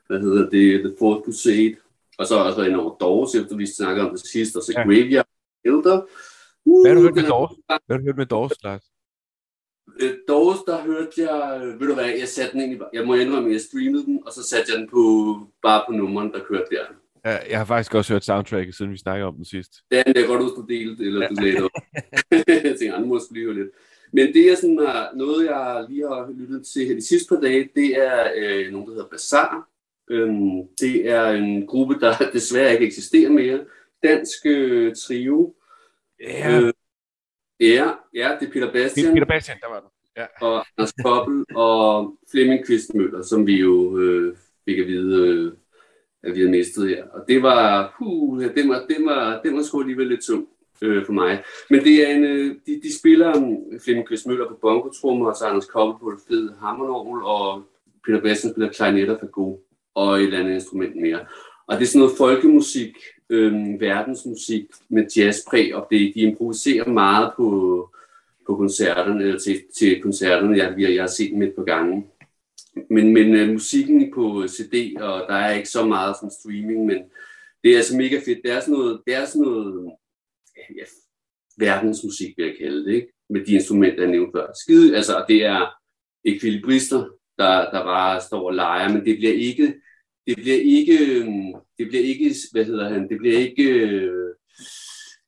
hvad 0.07 0.21
hedder 0.21 0.50
det, 0.50 0.80
The 0.80 0.95
Fourth 0.99 1.25
Crusade. 1.25 1.76
Og 2.19 2.26
så 2.26 2.35
har 2.35 2.40
jeg 2.40 2.47
også 2.47 2.59
været 2.59 2.69
inde 2.69 2.83
over 2.83 2.97
Doors, 2.97 3.35
efter 3.35 3.57
vi 3.57 3.66
snakkede 3.66 4.07
om 4.07 4.12
det 4.16 4.26
sidste, 4.26 4.57
og 4.57 4.62
så 4.62 4.73
ja. 4.76 4.83
Graveyard 4.83 5.28
Elder. 5.64 5.99
Uh, 6.64 6.83
hvad 6.83 6.90
har 6.90 6.97
du 6.99 7.02
hørt 7.02 7.14
med 7.14 7.28
Doors? 7.28 7.50
Hvad 7.66 7.97
har 7.97 7.99
du 7.99 8.04
hørt 8.04 8.16
med 8.16 8.26
Doors, 8.26 8.62
Lars? 8.64 8.85
Uh, 10.02 10.11
Doors, 10.28 10.59
der 10.66 10.82
hørte 10.82 11.12
jeg, 11.16 11.61
ved 11.78 11.88
du 11.88 11.94
hvad, 11.94 12.04
jeg 12.04 12.28
satte 12.28 12.52
den 12.52 12.61
egentlig, 12.61 12.80
jeg 12.92 13.06
må 13.06 13.14
indrømme, 13.14 13.49
at 13.49 13.52
jeg 13.52 13.61
streamede 13.61 14.04
den, 14.04 14.23
og 14.26 14.32
så 14.32 14.42
satte 14.42 14.73
jeg 14.73 14.78
den 14.78 14.88
på, 14.88 15.02
bare 15.62 15.82
på 15.88 15.92
nummeren, 15.92 16.32
der 16.32 16.44
kørte 16.44 16.66
der. 16.70 16.85
Ja, 17.25 17.38
jeg 17.50 17.59
har 17.59 17.64
faktisk 17.64 17.94
også 17.94 18.12
hørt 18.12 18.25
soundtracket, 18.25 18.75
siden 18.75 18.92
vi 18.92 18.97
snakkede 18.97 19.28
om 19.28 19.35
den 19.35 19.44
sidst. 19.44 19.73
Ja, 19.90 20.02
det 20.06 20.16
er 20.16 20.26
godt, 20.26 20.42
at 20.42 20.52
du 20.56 20.64
delte, 20.68 21.04
eller 21.04 21.28
du 21.28 21.35
lagde 21.35 21.62
op. 21.64 21.70
jeg 22.66 22.76
tænker, 22.78 22.94
andre 22.94 23.09
måske 23.09 23.32
lige 23.32 23.54
lidt. 23.54 23.70
Men 24.12 24.32
det 24.32 24.52
er 24.52 24.56
sådan 24.56 25.09
noget, 25.14 25.47
jeg 25.47 25.87
lige 25.88 26.09
har 26.09 26.32
lyttet 26.38 26.66
til 26.66 26.87
her 26.87 26.94
de 26.94 27.06
sidste 27.06 27.28
par 27.28 27.40
dage, 27.40 27.68
det 27.76 27.99
er 27.99 28.30
øh, 28.37 28.73
nogen, 28.73 28.87
der 28.87 28.94
hedder 28.94 29.09
Bazaar. 29.11 29.68
Øhm, 30.11 30.68
det 30.80 31.09
er 31.09 31.30
en 31.30 31.66
gruppe, 31.66 32.00
der 32.00 32.14
desværre 32.32 32.73
ikke 32.73 32.87
eksisterer 32.87 33.30
mere. 33.30 33.64
Dansk 34.02 34.47
øh, 34.47 34.94
trio. 34.97 35.54
Ja. 36.20 36.61
Øh, 36.61 36.73
ja, 37.61 37.90
ja, 38.14 38.37
det 38.40 38.49
er 38.49 38.52
Peter 38.52 38.73
Bastian. 38.73 39.14
Peter 39.14 39.26
Bastian, 39.26 39.57
der 39.61 39.69
var 39.69 39.81
det. 39.81 39.88
Ja. 40.17 40.47
Og 40.47 40.64
Anders 40.79 40.93
Koppel 41.05 41.45
og 41.55 42.17
Flemming 42.31 42.67
Kvistmøller, 42.67 43.23
som 43.23 43.47
vi 43.47 43.61
jo 43.61 43.99
øh, 43.99 44.37
fik 44.64 44.79
at 44.79 44.87
vide 44.87 45.29
øh, 45.29 45.52
at 46.23 46.35
vi 46.35 46.38
havde 46.40 46.50
mistet 46.50 46.88
her. 46.88 47.05
Og 47.05 47.25
det 47.29 47.43
var, 47.43 47.95
puh, 47.99 48.43
det 48.43 48.69
var, 48.69 48.87
det 48.88 48.97
var, 49.05 49.40
det 49.45 49.52
var 49.52 49.62
sgu 49.62 49.81
alligevel 49.81 50.07
lidt 50.07 50.21
tungt 50.23 50.49
øh, 50.83 51.07
for 51.07 51.12
mig. 51.12 51.43
Men 51.71 51.85
det 51.85 52.09
er 52.09 52.14
en, 52.17 52.25
øh, 52.25 52.57
de, 52.67 52.81
de 52.83 52.99
spiller 52.99 53.37
um, 53.37 53.81
Flemming 53.85 54.09
Kvist 54.09 54.26
Møller 54.26 54.49
på 54.49 54.59
bongotrummer, 54.62 55.26
og 55.26 55.37
så 55.37 55.45
Anders 55.45 55.67
Koppe 55.67 56.05
på 56.05 56.11
det 56.11 56.21
fede 56.29 56.55
hammernorgel, 56.61 57.23
og 57.23 57.62
Peter 58.07 58.21
Bassen 58.21 58.50
spiller 58.50 58.73
klarinetter 58.73 59.19
for 59.19 59.26
god, 59.26 59.59
og 59.95 60.17
et 60.17 60.23
eller 60.23 60.38
andet 60.38 60.55
instrument 60.55 60.97
mere. 60.97 61.26
Og 61.69 61.76
det 61.76 61.83
er 61.83 61.87
sådan 61.87 61.99
noget 61.99 62.19
folkemusik, 62.19 62.97
øh, 63.31 63.81
verdensmusik 63.81 64.67
med 64.89 65.07
jazzpræg, 65.17 65.75
og 65.75 65.87
det, 65.91 66.13
de 66.15 66.21
improviserer 66.21 66.89
meget 66.89 67.33
på, 67.37 67.91
på 68.47 68.57
koncerterne, 68.57 69.23
eller 69.25 69.39
til, 69.39 69.63
til 69.79 70.03
koncerterne, 70.03 70.57
jeg, 70.57 70.75
jeg, 70.79 70.95
jeg 70.95 71.03
har 71.03 71.09
set 71.09 71.31
dem 71.31 71.43
et 71.43 71.55
par 71.57 71.65
gange. 71.65 72.07
Men, 72.91 73.13
men 73.13 73.35
øh, 73.35 73.49
musikken 73.49 74.13
på 74.15 74.45
CD, 74.49 74.97
og 75.01 75.25
der 75.29 75.35
er 75.35 75.55
ikke 75.55 75.69
så 75.69 75.87
meget 75.87 76.17
som 76.21 76.31
streaming, 76.31 76.87
men 76.87 76.99
det 77.65 77.73
er 77.73 77.77
altså 77.77 77.97
mega 77.97 78.17
fedt. 78.27 78.39
Det 78.45 78.51
er 78.53 78.61
sådan 78.61 78.75
noget, 78.75 79.01
det 79.07 79.15
er 79.15 79.25
sådan 79.25 79.43
noget 79.43 79.93
ja, 80.77 80.85
verdensmusik, 81.59 82.35
vil 82.37 82.47
jeg 82.47 82.57
kalde 82.61 82.85
det, 82.85 82.95
ikke? 82.95 83.13
med 83.31 83.45
de 83.45 83.53
instrumenter, 83.53 84.03
jeg 84.03 84.11
nævnte 84.11 84.39
før. 84.39 84.47
Skide, 84.63 84.97
altså, 84.97 85.25
det 85.29 85.45
er 85.45 85.67
ekvilibrister, 86.25 87.05
der, 87.39 87.71
der 87.71 87.85
bare 87.85 88.21
står 88.21 88.47
og 88.47 88.55
leger, 88.55 88.89
men 88.89 89.05
det 89.05 89.17
bliver 89.17 89.33
ikke, 89.33 89.75
det 90.27 90.37
bliver 90.37 90.61
ikke, 90.63 91.21
øhm, 91.21 91.55
det 91.81 91.89
bliver 91.89 92.05
ikke, 92.13 92.35
hvad 92.53 92.65
hedder 92.65 92.89
han, 92.89 93.09
det 93.09 93.19
bliver 93.19 93.39
ikke, 93.47 93.67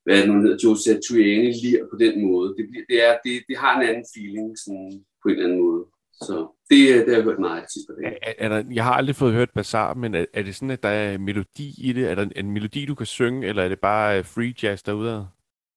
hvad 0.03 0.17
det 0.17 0.27
nu 0.27 0.41
hedder, 0.41 0.57
Joe 0.63 0.77
Satriani 0.77 1.51
lir 1.63 1.81
på 1.91 1.97
den 2.03 2.13
måde. 2.27 2.49
Det, 2.57 2.65
bliver, 2.69 2.85
det, 2.89 2.97
er, 3.07 3.13
det, 3.25 3.33
det 3.47 3.57
har 3.57 3.73
en 3.79 3.87
anden 3.89 4.05
feeling 4.15 4.47
sådan, 4.63 4.91
på 5.21 5.25
en 5.29 5.35
eller 5.35 5.45
anden 5.45 5.61
måde. 5.65 5.83
Så 6.27 6.35
det, 6.69 6.79
det 7.05 7.09
har 7.09 7.15
jeg 7.15 7.23
hørt 7.23 7.39
meget 7.39 7.65
tit 7.73 7.83
på 7.89 7.93
det. 7.97 8.03
Er, 8.21 8.33
er 8.37 8.49
der, 8.49 8.63
jeg 8.73 8.83
har 8.83 8.93
aldrig 8.93 9.15
fået 9.15 9.33
hørt 9.33 9.51
Bazaar, 9.55 9.93
men 9.93 10.15
er, 10.15 10.25
er 10.33 10.43
det 10.43 10.55
sådan, 10.55 10.71
at 10.71 10.83
der 10.83 10.89
er 10.89 11.17
melodi 11.17 11.67
i 11.87 11.93
det? 11.93 12.09
Er 12.11 12.15
der 12.15 12.23
en, 12.23 12.31
en 12.35 12.51
melodi, 12.51 12.85
du 12.85 12.95
kan 12.95 13.05
synge, 13.05 13.47
eller 13.47 13.63
er 13.63 13.69
det 13.69 13.79
bare 13.79 14.23
free 14.23 14.53
jazz 14.63 14.83
derude? 14.83 15.27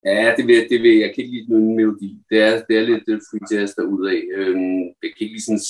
Ja, 0.04 0.34
det 0.36 0.46
vil, 0.46 0.66
det 0.70 0.82
vil 0.82 0.96
jeg 0.98 1.12
kan 1.14 1.24
ikke 1.24 1.36
lide 1.36 1.50
nogen 1.52 1.76
melodi. 1.76 2.18
Det 2.30 2.38
er, 2.42 2.62
det 2.68 2.76
er 2.78 2.80
lidt 2.80 3.22
free 3.30 3.46
jazz 3.52 3.72
af. 3.78 4.22
Øhm, 4.38 4.82
jeg 5.02 5.10
kan 5.12 5.20
ikke 5.20 5.34
lige 5.36 5.42
sådan... 5.42 5.60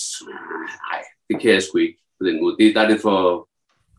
Nej, 0.90 1.02
det 1.28 1.40
kan 1.40 1.50
jeg 1.50 1.62
sgu 1.62 1.78
ikke 1.78 1.98
på 2.20 2.26
den 2.26 2.40
måde. 2.40 2.56
Det, 2.58 2.74
der 2.74 2.80
er 2.80 2.90
det 2.90 3.00
for... 3.00 3.45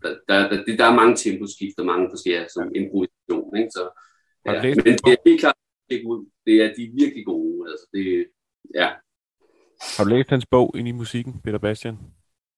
Der, 0.02 0.16
der, 0.28 0.50
der, 0.50 0.78
der 0.78 0.86
er 0.86 0.96
mange 0.96 1.16
temposkifter, 1.16 1.84
mange 1.84 2.10
forskellige 2.12 2.50
som 2.50 2.72
improvisation. 2.76 3.58
Ikke? 3.58 3.72
Så, 3.72 3.84
ja. 4.46 4.62
Men 4.62 4.78
det 4.78 5.14
er 5.14 5.30
helt 5.30 5.40
klart. 5.40 5.56
Det 5.90 6.54
er, 6.62 6.74
de 6.78 6.84
er 6.84 6.92
virkelig 7.02 7.26
gode. 7.26 7.70
Altså, 7.72 7.88
det, 7.94 8.28
ja. 8.76 8.90
Har 9.98 10.04
du 10.04 10.10
læst 10.10 10.30
hans 10.30 10.46
bog 10.46 10.76
ind 10.78 10.88
i 10.88 10.92
musikken, 10.92 11.42
Peter 11.44 11.58
Bastian? 11.58 11.98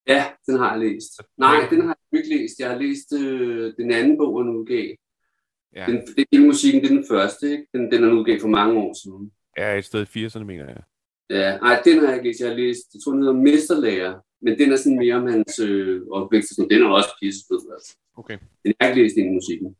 Ja, 0.07 0.25
den 0.45 0.57
har 0.57 0.71
jeg 0.71 0.79
læst. 0.79 1.21
Nej, 1.37 1.67
den 1.69 1.81
har 1.81 1.97
jeg 2.11 2.19
ikke 2.19 2.37
læst. 2.37 2.59
Jeg 2.59 2.69
har 2.69 2.77
læst 2.77 3.13
øh, 3.13 3.73
den 3.77 3.91
anden 3.91 4.17
bog, 4.17 4.43
han 4.43 4.55
udgav. 4.55 4.95
Ja. 5.75 5.85
Den, 5.85 5.95
det 6.17 6.25
er 6.31 6.45
musikken, 6.45 6.81
det 6.81 6.91
er 6.91 6.95
den 6.95 7.05
første, 7.09 7.51
ikke? 7.51 7.65
Den, 7.73 7.91
den 7.91 8.03
er 8.03 8.11
udgivet 8.11 8.41
for 8.41 8.47
mange 8.47 8.79
år 8.79 8.93
siden. 9.03 9.31
Ja, 9.57 9.77
et 9.77 9.85
sted 9.85 10.15
i 10.15 10.25
80'erne, 10.25 10.43
mener 10.43 10.65
jeg. 10.65 10.83
Ja, 11.29 11.57
nej, 11.57 11.81
den 11.85 11.99
har 11.99 12.07
jeg 12.07 12.15
ikke 12.15 12.27
læst. 12.29 12.39
Jeg 12.39 12.49
har 12.49 12.55
læst, 12.55 12.93
jeg 12.93 13.01
tror, 13.03 13.11
den 13.11 13.21
hedder 13.21 13.41
Mesterlærer, 13.41 14.19
men 14.41 14.59
den 14.59 14.71
er 14.71 14.75
sådan 14.75 14.97
mere 14.97 15.15
om 15.15 15.27
hans 15.27 15.59
øh, 15.59 16.01
opvækst. 16.11 16.57
Den 16.69 16.83
er 16.83 16.89
også 16.89 17.09
pissefed, 17.21 17.59
altså. 17.75 17.97
Okay. 18.17 18.37
Den 18.65 18.73
jeg 18.79 18.89
ikke 18.89 19.01
læst 19.01 19.17
ind 19.17 19.27
i 19.27 19.33
musikken. 19.33 19.75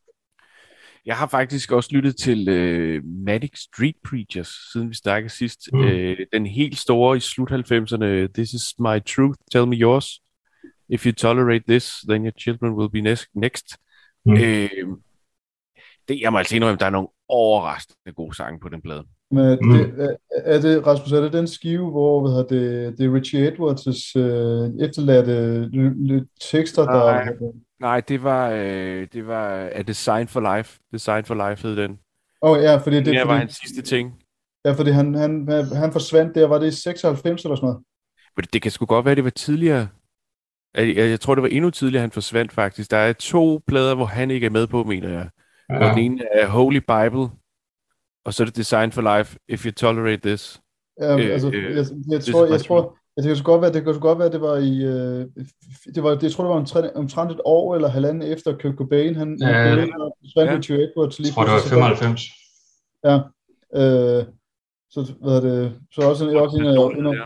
Jeg 1.06 1.18
har 1.18 1.28
faktisk 1.28 1.72
også 1.72 1.90
lyttet 1.94 2.18
til 2.18 2.50
øh, 2.50 3.04
Matic 3.06 3.60
Street 3.60 3.96
Preachers, 4.04 4.52
siden 4.74 4.90
vi 4.90 4.94
snakkede 4.94 5.34
sidst. 5.34 5.60
Mm. 5.74 5.84
Øh, 5.84 6.18
den 6.34 6.46
helt 6.46 6.78
store 6.78 7.18
i 7.18 7.20
slut 7.20 7.52
90'erne, 7.52 8.32
This 8.34 8.54
is 8.54 8.80
my 8.80 9.04
truth, 9.06 9.40
tell 9.52 9.68
me 9.68 9.76
yours. 9.76 10.22
If 10.90 11.06
you 11.06 11.12
tolerate 11.12 11.64
this, 11.68 11.94
then 12.10 12.24
your 12.26 12.34
children 12.40 12.74
will 12.74 12.90
be 12.90 13.02
next. 13.36 13.78
Mm. 14.26 14.34
Øh, 14.34 14.70
det, 16.08 16.22
jeg 16.22 16.32
må 16.32 16.38
altså 16.38 16.56
indrømme, 16.56 16.74
at 16.74 16.80
der 16.80 16.86
er 16.86 16.90
nogle 16.90 17.08
overraskende 17.28 18.14
gode 18.16 18.36
sange 18.36 18.60
på 18.60 18.70
den 18.70 18.82
plade. 18.82 19.06
Men 19.32 19.60
mm. 19.62 19.70
det, 19.72 20.18
er 20.30 20.62
det, 20.62 20.88
Rasmus, 20.88 21.12
er 21.12 21.22
det 21.22 21.34
den 21.34 21.48
skive, 21.48 21.90
hvor 21.90 22.22
hvad 22.22 22.60
det, 22.60 22.98
det 22.98 23.06
er 23.06 23.14
Richie 23.14 23.52
Edwards' 23.52 24.20
øh, 24.20 24.86
efterladte 24.86 25.70
tekster, 26.52 26.86
nej, 26.86 27.24
der... 27.24 27.52
Nej, 27.80 28.00
det 28.00 28.24
var, 28.24 28.50
øh, 28.50 29.08
det 29.14 29.28
var 29.28 29.70
A 29.72 29.82
Design 29.82 30.28
for 30.28 30.56
Life. 30.56 30.80
Design 30.94 31.26
for 31.26 31.50
Life 31.50 31.68
hed 31.68 31.78
den. 31.78 32.00
Åh 32.42 32.52
oh, 32.52 32.64
ja, 32.64 32.76
fordi 32.76 32.96
det... 32.96 33.06
Det 33.06 33.20
fordi, 33.20 33.28
var 33.28 33.38
hans 33.38 33.60
sidste 33.64 33.82
ting. 33.82 34.14
Ja, 34.66 34.72
fordi 34.72 34.92
han, 34.92 35.16
han, 35.16 35.48
han 35.74 35.92
forsvandt 35.92 36.36
der, 36.36 36.48
var 36.48 36.60
det 36.60 36.68
i 36.68 36.82
96 36.82 37.44
eller 37.44 37.56
sådan 37.56 37.68
noget? 37.68 37.84
Men 38.36 38.46
det 38.54 38.62
kan 38.62 38.72
sgu 38.72 38.86
godt 38.86 39.06
være, 39.06 39.16
det 39.16 39.24
var 39.24 39.30
tidligere. 39.30 39.88
Jeg, 40.76 40.96
jeg, 40.96 41.10
jeg 41.10 41.20
tror, 41.20 41.36
det 41.36 41.42
var 41.42 41.48
endnu 41.48 41.70
tidligere, 41.70 42.02
han 42.02 42.12
forsvandt 42.12 42.52
faktisk. 42.52 42.92
Der 42.92 42.98
er 42.98 43.14
to 43.14 43.62
plader, 43.68 43.96
hvor 43.96 44.06
han 44.06 44.32
ikke 44.32 44.46
er 44.46 44.50
med 44.50 44.68
på, 44.68 44.84
mener 44.84 45.10
jeg. 45.10 45.30
Ja. 45.70 45.90
Og 45.90 45.96
den 45.96 46.04
ene 46.04 46.24
er 46.34 46.48
Holy 46.48 46.78
Bible, 46.78 47.30
og 48.26 48.34
så 48.34 48.44
er 48.44 48.46
det 48.46 48.56
Design 48.56 48.92
for 48.92 49.18
Life, 49.18 49.38
If 49.48 49.66
You 49.66 49.72
Tolerate 49.72 50.22
This. 50.28 50.62
Ja, 51.02 51.18
øh, 51.18 51.34
altså, 51.34 51.50
jeg, 51.50 51.62
jeg, 51.62 51.86
jeg, 52.10 52.22
tror, 52.22 52.46
jeg, 52.46 52.62
tror, 52.62 52.98
jeg, 53.18 53.24
det 53.24 53.36
kan 53.36 53.44
godt 53.44 53.62
være, 53.62 53.74
det 53.74 53.84
kan 53.84 54.00
godt 54.00 54.20
være, 54.20 54.32
det 54.32 54.42
var 54.42 54.56
i, 54.56 54.84
øh, 54.84 55.26
det 55.96 56.04
var, 56.04 56.10
jeg 56.22 56.32
tror, 56.32 56.44
det 56.44 56.50
var 56.50 56.60
omtrent, 56.60 56.96
omtrent 56.96 57.32
et 57.32 57.42
år 57.46 57.76
eller 57.76 57.88
halvanden 57.88 58.32
efter 58.34 58.58
Kurt 58.58 58.76
Cobain, 58.76 59.16
han, 59.16 59.38
ja, 59.42 59.48
han 59.48 59.78
ja. 60.36 60.44
ja. 60.44 60.54
Edwards. 60.54 61.20
Lige 61.20 61.28
jeg 61.28 61.34
tror, 61.34 61.44
det 61.44 61.54
var 61.54 61.60
95. 61.70 62.22
Ja, 63.04 63.16
øh, 63.76 64.26
så, 64.92 65.14
hvad 65.22 65.36
er 65.36 65.42
det, 65.42 65.80
så 65.94 66.02
også, 66.02 66.30
en, 66.30 66.36
også 66.36 66.58
en, 66.58 66.66
en, 66.66 67.08
en, 67.08 67.08
en 67.08 67.18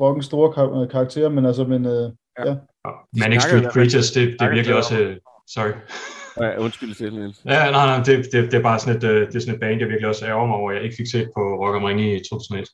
rockens 0.00 0.26
store 0.26 0.52
kar- 0.52 0.86
karakter, 0.86 1.28
men 1.28 1.46
altså, 1.46 1.64
men, 1.64 1.86
øh, 1.86 2.10
ja. 2.38 2.48
ja. 2.48 2.90
Manic 3.12 3.42
Street 3.42 3.68
Preachers, 3.72 4.10
det, 4.10 4.28
det 4.28 4.46
er 4.46 4.50
virkelig 4.50 4.76
også, 4.76 4.94
uh, 4.94 5.14
sorry. 5.46 5.72
Ja, 6.40 6.58
undskyld 6.58 6.94
til 6.94 7.14
Niels. 7.14 7.42
Ja, 7.44 7.70
nej, 7.70 7.86
nej, 7.86 8.02
det, 8.04 8.32
det, 8.32 8.52
det, 8.52 8.54
er 8.54 8.62
bare 8.62 8.78
sådan 8.78 8.96
et, 8.96 9.04
øh, 9.04 9.26
det 9.26 9.36
er 9.36 9.40
sådan 9.40 9.54
et 9.54 9.60
band, 9.60 9.80
jeg 9.80 9.88
virkelig 9.88 10.08
også 10.08 10.26
ærger 10.26 10.46
mig 10.46 10.56
over, 10.56 10.72
jeg 10.72 10.82
ikke 10.82 10.96
fik 10.96 11.10
set 11.10 11.30
på 11.36 11.40
Rock 11.40 11.76
am 11.76 11.84
Ring 11.84 12.00
i 12.00 12.18
2001. 12.18 12.68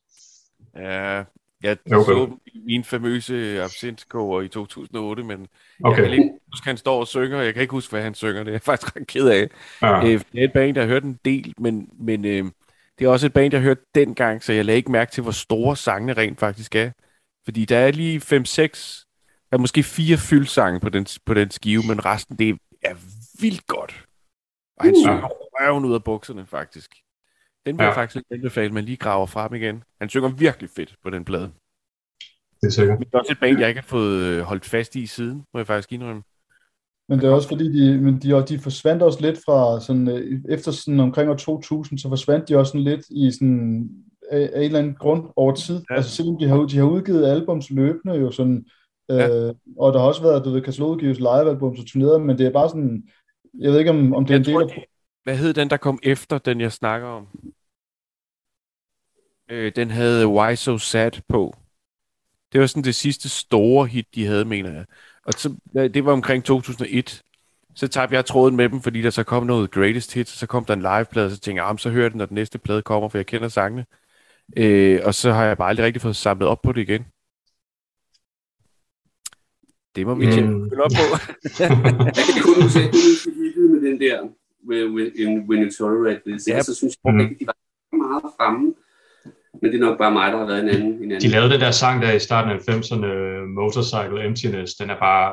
Ja, 0.77 1.25
jeg 1.63 1.77
okay. 1.93 2.13
så 2.13 2.37
min 2.67 2.85
famøse 2.85 3.63
absintkoger 3.63 4.43
i 4.43 4.49
2008, 4.49 5.23
men 5.25 5.47
okay. 5.85 6.03
jeg 6.03 6.11
kan 6.11 6.19
ikke 6.19 6.31
huske, 6.53 6.67
han 6.67 6.77
står 6.77 7.01
og 7.01 7.09
synger, 7.09 7.41
jeg 7.41 7.55
kan 7.55 7.63
ikke 7.63 7.73
huske, 7.73 7.91
hvad 7.91 8.03
han 8.03 8.15
synger, 8.15 8.43
det 8.43 8.49
er 8.49 8.53
jeg 8.53 8.63
faktisk 8.63 8.97
ret 8.97 9.07
ked 9.07 9.29
af. 9.29 9.49
Ja. 9.83 10.05
Øh, 10.05 10.21
det 10.33 10.41
er 10.41 10.45
et 10.45 10.53
band, 10.53 10.77
jeg 10.77 10.85
har 10.85 10.89
hørt 10.89 11.05
en 11.05 11.19
del, 11.25 11.55
men, 11.59 11.89
men 12.01 12.25
øh, 12.25 12.45
det 12.99 13.05
er 13.05 13.09
også 13.09 13.27
et 13.27 13.33
band, 13.33 13.53
jeg 13.53 13.61
har 13.61 13.69
hørt 13.69 13.79
dengang, 13.95 14.43
så 14.43 14.53
jeg 14.53 14.65
lagde 14.65 14.77
ikke 14.77 14.93
mærke 14.93 15.13
til, 15.13 15.23
hvor 15.23 15.33
store 15.33 15.77
sangene 15.77 16.13
rent 16.13 16.41
faktisk 16.41 16.75
er. 16.75 16.91
Fordi 17.45 17.65
der 17.65 17.79
er 17.79 17.91
lige 17.91 18.19
5-6, 18.19 18.25
der 19.51 19.57
er 19.57 19.59
måske 19.59 19.83
fire 19.83 20.17
fyldsange 20.17 20.81
på 20.81 20.89
den, 20.89 21.07
på 21.27 21.35
den 21.35 21.51
skive, 21.51 21.83
men 21.89 22.05
resten 22.05 22.39
det 22.39 22.57
er 22.83 22.95
vildt 23.43 23.67
godt. 23.67 24.07
Og 24.77 24.85
han 24.85 24.95
uh. 24.95 25.01
synger 25.01 25.29
røven 25.31 25.85
ud 25.85 25.95
af 25.95 26.05
bukserne, 26.05 26.47
faktisk. 26.47 26.91
Den 27.67 27.79
vil 27.79 27.83
ja. 27.83 27.89
jeg 27.89 27.95
faktisk 27.95 28.25
anbefale, 28.31 28.73
man 28.73 28.85
lige 28.85 28.97
graver 28.97 29.27
frem 29.27 29.55
igen. 29.55 29.85
Han 30.01 30.09
synger 30.09 30.29
virkelig 30.29 30.71
fedt 30.77 30.95
på 31.03 31.11
den 31.11 31.25
plade. 31.25 31.51
Det 32.61 32.67
er 32.67 32.71
sikkert. 32.71 32.99
Men 32.99 33.07
det 33.07 33.15
er 33.15 33.19
også 33.19 33.33
et 33.33 33.41
band, 33.41 33.59
jeg 33.59 33.69
ikke 33.69 33.81
har 33.81 33.87
fået 33.89 34.23
øh, 34.23 34.41
holdt 34.41 34.65
fast 34.65 34.97
i 34.97 35.07
siden, 35.07 35.45
må 35.55 35.61
jeg 35.61 35.67
faktisk 35.67 35.93
indrømme. 35.93 36.23
Men 37.09 37.19
det 37.19 37.29
er 37.29 37.33
også 37.33 37.49
fordi, 37.49 37.65
de, 37.73 37.99
men 38.01 38.19
de, 38.19 38.45
de 38.49 38.59
forsvandt 38.59 39.03
også 39.03 39.21
lidt 39.21 39.39
fra, 39.45 39.81
sådan, 39.81 40.09
øh, 40.09 40.41
efter 40.49 40.71
sådan 40.71 41.01
omkring 41.01 41.31
år 41.31 41.35
2000, 41.35 41.99
så 41.99 42.09
forsvandt 42.09 42.49
de 42.49 42.57
også 42.57 42.71
sådan 42.71 42.85
lidt 42.85 43.07
i 43.11 43.31
sådan, 43.31 43.91
af, 44.31 44.51
af 44.53 44.59
en 44.59 44.65
eller 44.65 44.79
anden 44.79 44.95
grund 44.95 45.29
over 45.37 45.55
tid. 45.55 45.81
Ja. 45.91 45.97
Altså 45.97 46.11
selvom 46.11 46.39
de 46.39 46.49
har, 46.49 46.57
de 46.57 46.77
har 46.77 46.85
udgivet 46.85 47.27
albums 47.27 47.71
løbende 47.71 48.15
jo 48.15 48.31
sådan, 48.31 48.65
ja. 49.09 49.29
øh, 49.29 49.55
og 49.79 49.93
der 49.93 49.99
har 49.99 50.07
også 50.07 50.23
været, 50.23 50.45
du 50.45 50.51
ved, 50.51 50.63
katalogudgives 50.63 51.19
livealbums 51.19 51.81
og 51.81 51.87
turneret, 51.87 52.23
men 52.23 52.39
det 52.39 52.47
er 52.47 52.51
bare 52.51 52.69
sådan, 52.69 53.09
jeg 53.59 53.73
ved 53.73 53.79
ikke, 53.79 53.91
om, 53.91 54.15
om 54.15 54.27
det 54.27 54.35
er 54.35 54.39
en 54.39 54.45
del 54.45 54.63
af... 54.63 54.89
Hvad 55.23 55.37
hed 55.37 55.55
den, 55.55 55.71
der 55.71 55.77
kom 55.77 55.99
efter 56.03 56.39
den, 56.39 56.61
jeg 56.61 56.73
snakker 56.73 57.09
om? 57.09 57.29
Øh, 59.51 59.73
den 59.77 59.91
havde 59.91 60.29
Why 60.29 60.55
So 60.55 60.79
Sad 60.79 61.11
på. 61.29 61.55
Det 62.53 62.61
var 62.61 62.67
sådan 62.67 62.85
det 62.85 62.95
sidste 62.95 63.29
store 63.29 63.87
hit, 63.87 64.15
de 64.15 64.27
havde, 64.27 64.45
mener 64.45 64.73
jeg. 64.73 64.85
Og 65.27 65.33
så, 65.33 65.57
det 65.75 66.05
var 66.05 66.13
omkring 66.13 66.45
2001. 66.45 67.23
Så 67.75 67.89
tabte 67.89 68.17
jeg 68.17 68.25
tråden 68.25 68.57
med 68.57 68.69
dem, 68.69 68.81
fordi 68.81 69.03
der 69.03 69.11
så 69.11 69.25
kom 69.25 69.47
noget 69.47 69.71
Greatest 69.71 70.15
Hits, 70.15 70.33
og 70.33 70.39
så 70.39 70.47
kom 70.47 70.65
der 70.65 70.75
en 70.75 70.81
liveplade, 70.81 71.27
og 71.27 71.31
så 71.31 71.41
tænkte 71.41 71.63
jeg, 71.63 71.71
ah, 71.71 71.79
så 71.79 71.91
hører 71.91 72.05
jeg 72.05 72.11
den, 72.11 72.19
når 72.19 72.27
den 72.27 72.35
næste 72.35 72.59
plade 72.59 72.83
kommer, 72.83 73.09
for 73.09 73.19
jeg 73.19 73.27
kender 73.27 73.49
sangene. 73.49 73.87
Øh, 74.57 75.01
og 75.05 75.15
så 75.15 75.33
har 75.33 75.45
jeg 75.45 75.57
bare 75.57 75.69
aldrig 75.69 75.87
rigtig 75.87 76.03
fået 76.03 76.17
samlet 76.17 76.49
op 76.49 76.63
på 76.63 76.73
det 76.73 76.81
igen. 76.81 77.07
Det 79.97 80.07
må 80.07 80.15
vi 80.15 80.27
mm. 80.27 80.33
tjekke 80.33 80.85
op 80.85 80.91
på. 80.97 81.05
jeg 81.59 82.25
kan 82.35 82.43
kun 82.43 83.42
huske, 83.63 83.75
med 83.75 83.91
den 83.91 84.01
der, 84.01 84.29
when, 84.69 85.49
when 85.49 85.63
you 85.65 85.71
tolerate 85.79 86.21
this. 86.27 86.49
Ja. 86.49 86.63
Så 86.63 86.75
synes 86.75 86.97
jeg, 87.05 87.15
at 87.15 87.31
de 87.41 87.47
var 87.47 87.57
meget 87.97 88.23
fremme. 88.37 88.75
Men 89.63 89.73
det 89.73 89.81
er 89.81 89.85
nok 89.87 89.99
bare 89.99 90.13
mig, 90.13 90.33
der 90.33 90.39
har 90.39 90.47
været 90.47 90.63
en 90.63 90.69
anden. 90.69 90.93
En 90.93 91.03
anden. 91.03 91.21
De 91.21 91.29
lavede 91.29 91.51
den 91.51 91.61
der 91.61 91.71
sang 91.71 92.03
der 92.03 92.13
i 92.13 92.19
starten 92.19 92.51
af 92.53 92.59
90'erne, 92.69 93.07
Motorcycle 93.61 94.25
Emptiness. 94.25 94.75
Den 94.75 94.91
er 94.91 94.99
bare, 94.99 95.31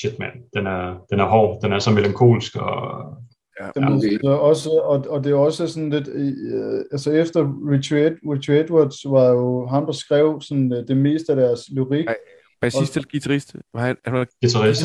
shit 0.00 0.18
mand, 0.18 0.32
den 0.56 0.66
er, 0.66 1.06
den 1.10 1.20
er 1.20 1.24
hård. 1.24 1.62
Den 1.62 1.72
er 1.72 1.78
så 1.78 1.90
melankolsk 1.90 2.56
og 2.56 3.16
Ja, 3.60 3.66
det 3.74 4.24
er 4.24 4.30
også, 4.30 4.70
og, 4.70 5.04
og 5.08 5.24
det 5.24 5.32
er 5.32 5.36
også 5.36 5.66
sådan 5.66 5.90
lidt, 5.90 6.08
øh, 6.08 6.84
altså 6.92 7.12
efter 7.12 7.40
Richard, 7.70 8.12
Richard 8.32 8.56
Edwards 8.56 9.04
var 9.04 9.30
jo 9.30 9.66
ham, 9.66 9.86
der 9.86 9.92
skrev 9.92 10.40
sådan, 10.40 10.70
det 10.88 10.96
meste 10.96 11.32
af 11.32 11.36
deres 11.36 11.60
lyrik. 11.72 12.06
Bassist 12.64 12.96
eller 12.96 13.08
guitarist? 13.10 13.56
Han, 13.76 13.96
han 14.04 14.14
var 14.14 14.26
Guitarist. 14.42 14.82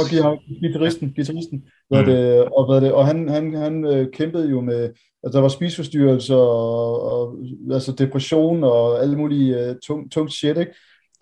Guitaristen, 0.61 1.13
guitaristen. 1.15 1.63
Hvad 1.89 2.01
Mm. 2.01 2.05
det, 2.05 2.45
og, 2.45 2.65
hvad 2.65 2.81
det, 2.81 2.91
og 2.91 3.05
han, 3.07 3.29
han, 3.29 3.53
han 3.53 3.85
øh, 3.85 4.07
kæmpede 4.13 4.49
jo 4.49 4.61
med, 4.61 4.83
altså 5.23 5.37
der 5.37 5.39
var 5.41 5.47
spiseforstyrrelser 5.47 6.35
og, 6.35 7.01
og 7.11 7.37
altså 7.71 7.91
depression 7.91 8.63
og 8.63 9.01
alle 9.01 9.17
mulige 9.17 9.69
uh, 9.69 9.75
tung, 9.87 10.11
tung 10.11 10.31
shit, 10.31 10.57
ikke? 10.57 10.73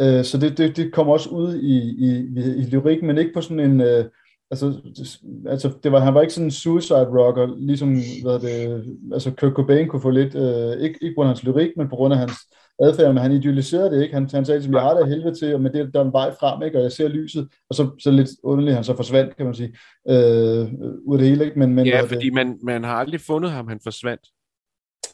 Uh, 0.03 0.23
så 0.23 0.37
det, 0.41 0.57
det, 0.57 0.77
det 0.77 0.93
kom 0.93 1.07
også 1.09 1.29
ud 1.29 1.55
i, 1.55 1.77
i, 1.77 2.09
i, 2.37 2.61
i 2.61 2.63
lyrik, 2.65 3.03
men 3.03 3.17
ikke 3.17 3.31
på 3.33 3.41
sådan 3.41 3.59
en, 3.59 3.81
uh, 3.81 4.05
altså, 4.51 4.65
det, 4.97 5.19
altså 5.49 5.71
det 5.83 5.91
var, 5.91 5.99
han 5.99 6.13
var 6.13 6.21
ikke 6.21 6.33
sådan 6.33 6.47
en 6.47 6.51
suicide 6.51 7.09
rocker, 7.19 7.55
ligesom, 7.57 7.89
hvad 8.23 8.39
det, 8.39 8.83
altså 9.13 9.31
Kurt 9.31 9.53
Cobain 9.53 9.87
kunne 9.87 10.01
få 10.01 10.09
lidt, 10.09 10.35
uh, 10.35 10.81
ikke, 10.83 10.99
ikke 11.01 11.13
på 11.15 11.15
grund 11.15 11.29
af 11.29 11.35
hans 11.35 11.43
lyrik, 11.43 11.71
men 11.77 11.89
på 11.89 11.95
grund 11.95 12.13
af 12.13 12.19
hans 12.19 12.33
adfærd, 12.81 13.13
men 13.13 13.23
han 13.23 13.31
idealiserede 13.31 13.91
det 13.91 14.03
ikke. 14.03 14.13
Han, 14.13 14.29
han 14.33 14.45
sagde, 14.45 14.57
at 14.63 14.71
jeg 14.71 14.81
har 14.81 14.93
det 14.93 15.07
helvede 15.07 15.35
til, 15.39 15.59
men 15.59 15.73
det, 15.73 15.93
der 15.93 15.99
er 15.99 16.05
en 16.05 16.13
vej 16.13 16.31
frem, 16.39 16.63
ikke? 16.63 16.77
og 16.77 16.83
jeg 16.83 16.91
ser 16.91 17.07
lyset, 17.07 17.47
og 17.69 17.75
så, 17.75 17.89
så 17.99 18.11
lidt 18.11 18.29
underligt, 18.43 18.75
han 18.75 18.83
så 18.83 18.95
forsvandt, 18.95 19.37
kan 19.37 19.45
man 19.45 19.55
sige, 19.55 19.75
øh, 20.09 20.67
ud 21.05 21.15
af 21.15 21.17
det 21.17 21.27
hele. 21.27 21.45
Ikke? 21.45 21.59
Men, 21.59 21.73
men, 21.73 21.85
Ja, 21.85 22.01
fordi 22.01 22.29
man, 22.29 22.59
man 22.63 22.83
har 22.83 22.95
aldrig 22.95 23.21
fundet 23.21 23.51
ham, 23.51 23.67
han 23.67 23.79
forsvandt. 23.83 24.21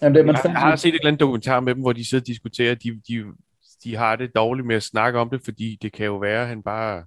jamen, 0.01 0.15
det, 0.15 0.25
man 0.25 0.35
Jeg, 0.35 0.41
fandt, 0.41 0.53
jeg 0.53 0.61
har 0.61 0.75
set 0.75 0.89
et 0.89 0.93
eller 0.93 1.07
andet 1.07 1.19
dokumentar 1.19 1.59
med 1.59 1.75
dem, 1.75 1.81
hvor 1.81 1.93
de 1.93 2.09
sidder 2.09 2.21
og 2.21 2.27
diskuterer, 2.27 2.75
de, 2.75 2.89
de, 3.07 3.23
de 3.83 3.95
har 3.95 4.15
det 4.15 4.35
dårligt 4.35 4.67
med 4.67 4.75
at 4.75 4.83
snakke 4.83 5.19
om 5.19 5.29
det, 5.29 5.41
fordi 5.43 5.77
det 5.81 5.91
kan 5.93 6.05
jo 6.05 6.17
være, 6.17 6.41
at 6.41 6.47
han 6.47 6.63
bare... 6.63 7.03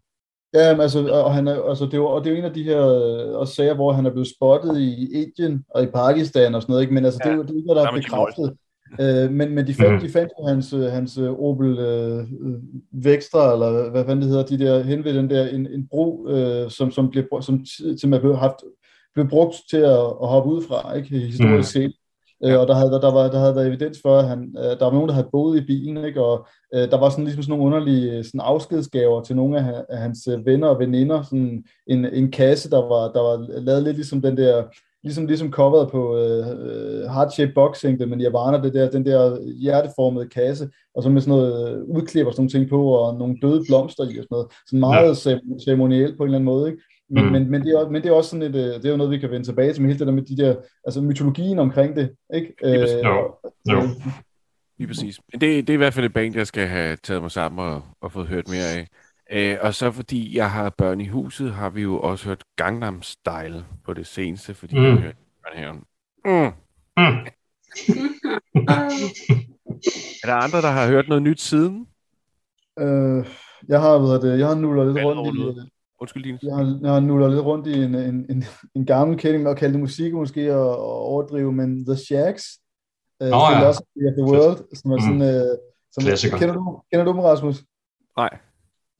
Ja, 0.54 0.72
men 0.72 0.80
altså, 0.80 1.08
og, 1.08 1.34
han 1.34 1.48
er, 1.48 1.62
altså, 1.62 1.84
det 1.84 1.94
er 1.94 1.98
jo, 1.98 2.06
og 2.06 2.24
det 2.24 2.30
er 2.30 2.34
jo 2.34 2.38
en 2.38 2.44
af 2.44 2.54
de 2.54 2.62
her 2.62 2.80
øh, 2.88 3.38
også 3.38 3.54
sager, 3.54 3.74
hvor 3.74 3.92
han 3.92 4.06
er 4.06 4.10
blevet 4.10 4.28
spottet 4.36 4.78
i 4.78 5.12
Indien 5.22 5.64
og 5.70 5.82
i 5.82 5.86
Pakistan 5.86 6.54
og 6.54 6.62
sådan 6.62 6.72
noget, 6.72 6.82
ikke? 6.82 6.94
men 6.94 7.04
altså, 7.04 7.20
det, 7.24 7.30
er 7.30 7.34
jo, 7.36 7.42
det 7.42 7.50
er 7.50 7.54
jo 7.54 7.58
ikke 7.58 7.66
noget, 7.66 7.82
der 7.82 7.92
er 7.92 7.96
bekræftet. 7.96 8.56
Øh, 9.00 9.30
men, 9.32 9.54
men 9.54 9.66
de 9.66 9.74
fandt, 9.74 9.92
Mhm. 9.92 10.00
de 10.00 10.08
fandt 10.12 10.32
jo 10.40 10.46
hans, 10.46 10.72
øh, 10.72 10.82
hans 10.82 11.18
øh, 11.18 11.30
Opel 11.40 11.78
øh, 11.78 12.18
øh, 12.18 12.54
Vextra, 13.04 13.52
eller 13.52 13.90
hvad- 13.90 14.04
fanden 14.04 14.22
det 14.22 14.28
hedder, 14.30 14.44
de 14.44 14.58
der 14.58 14.82
hen 14.82 15.04
ved 15.04 15.14
den 15.14 15.30
der, 15.30 15.48
en, 15.48 15.66
en 15.66 15.88
bro, 15.90 16.26
øh, 16.28 16.70
som, 16.70 16.90
som, 16.90 17.10
blev, 17.10 17.24
som, 17.40 17.64
som 18.00 18.12
er 18.12 18.18
blevet, 18.20 18.38
haft, 18.38 18.54
blev 19.14 19.28
brugt 19.28 19.54
til 19.70 19.76
at, 19.76 19.98
at 20.22 20.28
hoppe 20.28 20.50
ud 20.50 20.62
fra, 20.68 20.94
ikke, 20.94 21.18
historisk 21.18 21.70
set. 21.72 21.92
Øh, 22.44 22.60
og 22.60 22.66
der 22.68 22.74
havde, 22.74 22.90
der, 22.90 23.12
var, 23.12 23.30
der 23.30 23.38
havde 23.38 23.54
været 23.56 23.66
evidens 23.66 23.98
for, 24.02 24.18
at 24.18 24.28
han, 24.28 24.54
øh, 24.58 24.64
der 24.64 24.84
var 24.84 24.92
nogen, 24.92 25.08
der 25.08 25.14
havde 25.14 25.28
boet 25.32 25.62
i 25.62 25.66
bilen, 25.66 26.04
ikke? 26.04 26.22
og 26.24 26.46
øh, 26.74 26.80
der 26.90 26.98
var 27.00 27.08
sådan, 27.08 27.24
ligesom 27.24 27.42
sådan 27.42 27.58
nogle 27.58 27.64
underlige 27.76 28.24
sådan 28.24 28.40
afskedsgaver 28.40 29.22
til 29.22 29.36
nogle 29.36 29.58
af, 29.58 29.84
af 29.88 29.98
hans 29.98 30.28
venner 30.44 30.68
og 30.68 30.78
veninder, 30.78 31.22
sådan 31.22 31.64
en, 31.86 32.04
en 32.04 32.30
kasse, 32.30 32.70
der 32.70 32.78
var, 32.78 33.12
der 33.12 33.20
var 33.20 33.60
lavet 33.60 33.82
lidt 33.82 33.96
ligesom 33.96 34.22
den 34.22 34.36
der, 34.36 34.62
ligesom, 35.06 35.26
ligesom 35.26 35.50
coveret 35.50 35.90
på 35.90 36.16
øh, 36.18 36.46
øh, 36.48 37.02
Heart 37.10 37.32
Shape 37.32 37.52
Boxing, 37.54 37.98
det 38.00 38.08
med 38.08 38.16
Nirvana, 38.16 38.62
det 38.62 38.74
der, 38.74 38.90
den 38.90 39.06
der 39.06 39.42
hjerteformede 39.62 40.28
kasse, 40.28 40.68
og 40.94 41.02
så 41.02 41.08
med 41.10 41.20
sådan 41.20 41.38
noget 41.38 41.76
øh, 41.76 41.82
udklip 41.84 42.26
og 42.26 42.32
sådan 42.32 42.40
nogle 42.42 42.50
ting 42.50 42.68
på, 42.70 42.88
og 42.88 43.18
nogle 43.18 43.36
døde 43.42 43.62
blomster 43.68 44.04
i 44.04 44.06
og 44.06 44.10
sådan 44.10 44.26
noget. 44.30 44.46
Sådan 44.66 44.80
meget 44.80 45.26
ja. 45.26 45.38
ceremonielt 45.64 46.16
på 46.16 46.22
en 46.22 46.28
eller 46.28 46.38
anden 46.38 46.44
måde, 46.54 46.70
ikke? 46.70 46.82
Men, 47.10 47.24
Mm. 47.24 47.32
men, 47.32 47.50
men, 47.50 47.62
det 47.62 47.70
er, 47.72 47.88
men 47.90 48.02
det 48.02 48.08
er 48.08 48.12
også 48.12 48.30
sådan 48.30 48.42
et, 48.42 48.56
øh, 48.56 48.74
det 48.74 48.84
er 48.84 48.90
jo 48.90 48.96
noget, 48.96 49.12
vi 49.12 49.18
kan 49.18 49.30
vende 49.30 49.46
tilbage 49.46 49.72
til 49.72 49.82
med 49.82 49.88
hele 49.90 49.98
det 49.98 50.06
der 50.06 50.12
med 50.12 50.22
de 50.22 50.36
der, 50.36 50.56
altså 50.84 51.00
mytologien 51.00 51.58
omkring 51.58 51.96
det, 51.96 52.10
ikke? 52.34 52.54
Øh, 52.64 52.88
Jo. 53.04 53.34
Jo. 53.72 53.82
Lige 54.78 54.88
præcis. 54.88 55.20
Men 55.32 55.40
det, 55.40 55.66
det 55.66 55.70
er 55.70 55.74
i 55.74 55.76
hvert 55.76 55.94
fald 55.94 56.06
et 56.06 56.12
band, 56.12 56.36
jeg 56.36 56.46
skal 56.46 56.66
have 56.66 56.96
taget 56.96 57.22
mig 57.22 57.30
sammen 57.30 57.66
og, 57.66 57.82
og 58.00 58.12
fået 58.12 58.26
hørt 58.26 58.48
mere 58.48 58.78
af. 58.78 58.88
Øh, 59.32 59.56
og 59.60 59.74
så 59.74 59.90
fordi 59.92 60.36
jeg 60.36 60.50
har 60.50 60.70
børn 60.70 61.00
i 61.00 61.06
huset, 61.08 61.52
har 61.52 61.70
vi 61.70 61.82
jo 61.82 62.00
også 62.00 62.28
hørt 62.28 62.44
Gangnam 62.56 63.02
Style 63.02 63.64
på 63.84 63.94
det 63.94 64.06
seneste, 64.06 64.54
fordi 64.54 64.74
Mm. 64.76 64.80
mm. 64.82 64.88
jeg 64.88 64.96
hørte 64.96 65.16
børnehaven. 65.44 65.82
Mm. 66.24 66.52
Mm. 66.96 67.26
Er 70.24 70.26
der 70.28 70.34
andre, 70.34 70.62
der 70.62 70.70
har 70.70 70.86
hørt 70.88 71.08
noget 71.08 71.22
nyt 71.22 71.40
siden? 71.40 71.86
Øh, 72.78 73.26
jeg 73.68 73.80
har, 73.80 73.98
hedder 73.98 74.20
det, 74.20 74.38
jeg 74.38 74.46
har 74.46 74.54
nullet 74.54 74.86
lidt 74.86 74.96
Hvad 74.96 75.04
rundt 75.04 75.58
i? 75.58 75.70
Undskyld, 76.00 76.24
Dine. 76.24 76.38
jeg 76.42 76.54
har, 76.56 76.78
jeg 76.82 76.92
har 76.92 77.00
nullet 77.00 77.30
lidt 77.30 77.42
rundt 77.42 77.66
i 77.66 77.82
en, 77.82 77.94
en, 77.94 78.26
en, 78.30 78.44
en 78.74 78.86
gammel 78.86 79.18
kending 79.18 79.42
med 79.42 79.50
at 79.50 79.56
kalde 79.56 79.72
det 79.72 79.80
musik 79.80 80.12
måske 80.14 80.54
og, 80.56 80.70
og 80.78 80.92
overdrive, 81.00 81.52
men 81.52 81.86
The 81.86 81.96
Shacks, 81.96 82.44
uh, 83.20 83.28
ja. 83.28 83.52
Philosophy 83.54 84.02
of 84.08 84.14
the 84.18 84.24
World, 84.32 84.76
som 84.76 84.90
er 84.92 85.00
sådan, 85.00 85.20
uh, 85.20 85.56
som, 85.92 86.00
Klassiker. 86.04 86.38
kender 86.38 86.54
du, 86.54 86.82
kender 86.92 87.04
du 87.04 87.10
dem, 87.12 87.20
Rasmus? 87.20 87.64
Nej. 88.16 88.38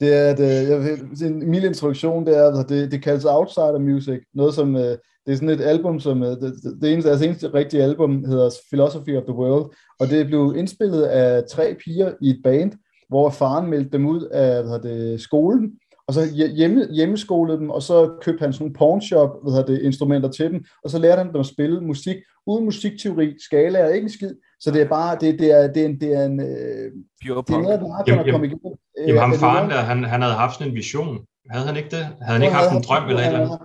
Det 0.00 0.14
er, 0.14 0.30
at 0.30 0.40
øh, 0.40 0.70
jeg 0.70 0.80
vil, 0.80 1.26
en 1.26 1.50
mild 1.50 1.64
introduktion, 1.64 2.26
det 2.26 2.38
er, 2.38 2.60
at 2.60 2.68
det, 2.68 2.92
det 2.92 3.02
kaldes 3.02 3.24
Outsider 3.24 3.78
Music, 3.78 4.20
noget 4.34 4.54
som, 4.54 4.76
øh, 4.76 4.96
det 5.26 5.32
er 5.32 5.34
sådan 5.34 5.48
et 5.48 5.60
album, 5.60 6.00
som, 6.00 6.22
øh, 6.22 6.28
det, 6.28 6.54
det, 6.80 6.92
eneste, 6.92 7.10
altså 7.10 7.24
eneste 7.24 7.54
rigtige 7.54 7.82
album 7.82 8.24
hedder 8.24 8.50
Philosophy 8.72 9.16
of 9.16 9.22
the 9.22 9.34
World, 9.34 9.74
og 10.00 10.06
det 10.06 10.26
blev 10.26 10.54
indspillet 10.56 11.02
af 11.02 11.44
tre 11.50 11.76
piger 11.84 12.12
i 12.22 12.30
et 12.30 12.40
band, 12.44 12.72
hvor 13.08 13.30
faren 13.30 13.70
meldte 13.70 13.90
dem 13.90 14.06
ud 14.06 14.22
af 14.22 14.62
hvad 14.62 14.78
det, 14.78 15.20
skolen, 15.20 15.72
og 16.08 16.14
så 16.14 16.20
hjemme, 16.56 16.86
hjemmeskolede 16.92 17.58
dem, 17.58 17.70
og 17.70 17.82
så 17.82 18.18
købte 18.20 18.42
han 18.42 18.52
sådan 18.52 18.64
nogle 18.64 18.74
pawnshop 18.74 19.30
hvad 19.42 19.64
det, 19.64 19.82
instrumenter 19.82 20.30
til 20.30 20.50
dem, 20.50 20.64
og 20.84 20.90
så 20.90 20.98
lærte 20.98 21.18
han 21.18 21.32
dem 21.32 21.40
at 21.40 21.46
spille 21.46 21.80
musik, 21.80 22.16
uden 22.46 22.64
musikteori, 22.64 23.34
skala 23.38 23.78
er 23.78 23.88
ikke 23.88 24.04
en 24.04 24.10
skid, 24.10 24.34
så 24.60 24.70
det 24.70 24.82
er 24.82 24.88
bare, 24.88 25.16
det, 25.20 25.38
det 25.38 25.50
er, 25.58 25.72
det 25.72 25.82
er 25.82 25.86
en, 25.86 26.00
det 26.00 26.10
er 26.18 26.24
en, 26.24 26.40
øh, 26.40 26.92
Pure 27.26 27.42
det 27.46 27.54
er 27.54 27.62
noget, 27.62 27.80
der 27.80 28.04
Jamen, 28.06 28.24
har 28.24 28.32
kommet 28.32 28.46
igennem. 28.46 28.72
Øh, 28.98 29.08
Jamen 29.08 29.20
ham 29.20 29.30
er 29.30 29.34
det 29.34 29.40
faren 29.40 29.70
der, 29.70 29.80
han, 29.90 30.04
han 30.04 30.22
havde 30.22 30.34
haft 30.34 30.54
sådan 30.54 30.68
en 30.68 30.76
vision. 30.76 31.18
Havde 31.50 31.66
han 31.66 31.76
ikke 31.76 31.90
det? 31.96 32.04
Havde 32.04 32.36
han 32.38 32.42
ikke 32.42 32.54
haft 32.54 32.72
en 32.76 32.82
drøm 32.82 33.08
eller 33.08 33.20
et 33.20 33.26
eller 33.26 33.40
andet? 33.40 33.58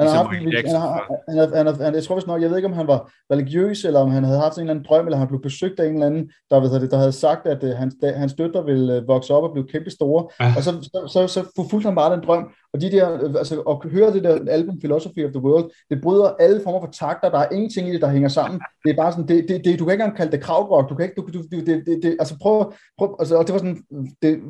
Han 0.00 0.08
har 0.08 0.30
Ligesom 0.32 0.44
haft, 0.44 0.54
Jackson 0.54 0.80
han 1.28 1.38
han 1.38 1.56
han 1.56 1.66
har, 1.66 1.84
han, 1.84 1.94
jeg 1.94 2.04
tror 2.04 2.14
vist 2.14 2.26
nok, 2.26 2.42
jeg 2.42 2.50
ved 2.50 2.56
ikke, 2.56 2.68
om 2.68 2.72
han 2.72 2.86
var 2.86 3.10
religiøs, 3.32 3.84
eller 3.84 4.00
om 4.00 4.10
han 4.10 4.24
havde 4.24 4.38
haft 4.40 4.56
en 4.56 4.60
eller 4.60 4.74
anden 4.74 4.86
drøm, 4.88 5.06
eller 5.06 5.18
han 5.18 5.28
blev 5.28 5.42
besøgt 5.42 5.80
af 5.80 5.86
en 5.86 5.94
eller 5.94 6.06
anden, 6.06 6.30
der, 6.50 6.60
ved 6.60 6.80
det, 6.80 6.90
der 6.90 6.96
havde 6.98 7.12
sagt, 7.12 7.46
at 7.46 7.64
uh, 7.64 7.70
hans, 7.70 7.94
da, 8.02 8.12
hans 8.12 8.34
døtre 8.34 8.64
ville 8.64 8.98
uh, 9.02 9.08
vokse 9.08 9.34
op 9.34 9.42
og 9.42 9.52
blive 9.52 9.66
kæmpe 9.68 9.90
store. 9.90 10.28
Ja. 10.40 10.52
Og 10.56 10.62
så, 10.62 10.70
så, 10.82 10.98
så, 11.12 11.26
så 11.26 11.52
forfulgte 11.56 11.86
han 11.86 11.94
bare 11.94 12.12
den 12.16 12.24
drøm. 12.26 12.50
Og 12.72 12.80
de 12.80 12.90
der, 12.90 13.12
øh, 13.12 13.34
altså, 13.38 13.60
at 13.60 13.90
høre 13.90 14.12
det 14.12 14.24
der 14.24 14.38
album 14.50 14.78
Philosophy 14.78 15.24
of 15.26 15.30
the 15.32 15.42
World, 15.42 15.70
det 15.90 16.02
bryder 16.02 16.28
alle 16.40 16.60
former 16.64 16.80
for 16.80 16.92
takter, 16.92 17.30
der 17.30 17.38
er 17.38 17.48
ingenting 17.52 17.88
i 17.88 17.92
det, 17.92 18.00
der 18.00 18.08
hænger 18.08 18.28
sammen. 18.28 18.60
Det 18.84 18.90
er 18.90 18.96
bare 18.96 19.12
sådan, 19.12 19.28
det, 19.28 19.48
det, 19.48 19.64
det, 19.64 19.78
du 19.78 19.84
kan 19.84 19.92
ikke 19.92 20.02
engang 20.02 20.16
kalde 20.16 20.32
det 20.32 20.40
krautrock, 20.40 20.90
du 20.90 20.94
kan 20.94 21.04
ikke, 21.04 21.14
du, 21.20 21.26
du, 21.32 21.42
du, 21.52 21.60
det, 21.66 21.86
det, 21.86 22.00
det, 22.02 22.16
altså 22.18 22.34
prøv, 22.42 22.72
prøv 22.98 23.16
altså, 23.18 23.36
og 23.36 23.46
det 23.46 23.52
var 23.52 23.58
sådan, 23.58 23.82
det, 24.22 24.40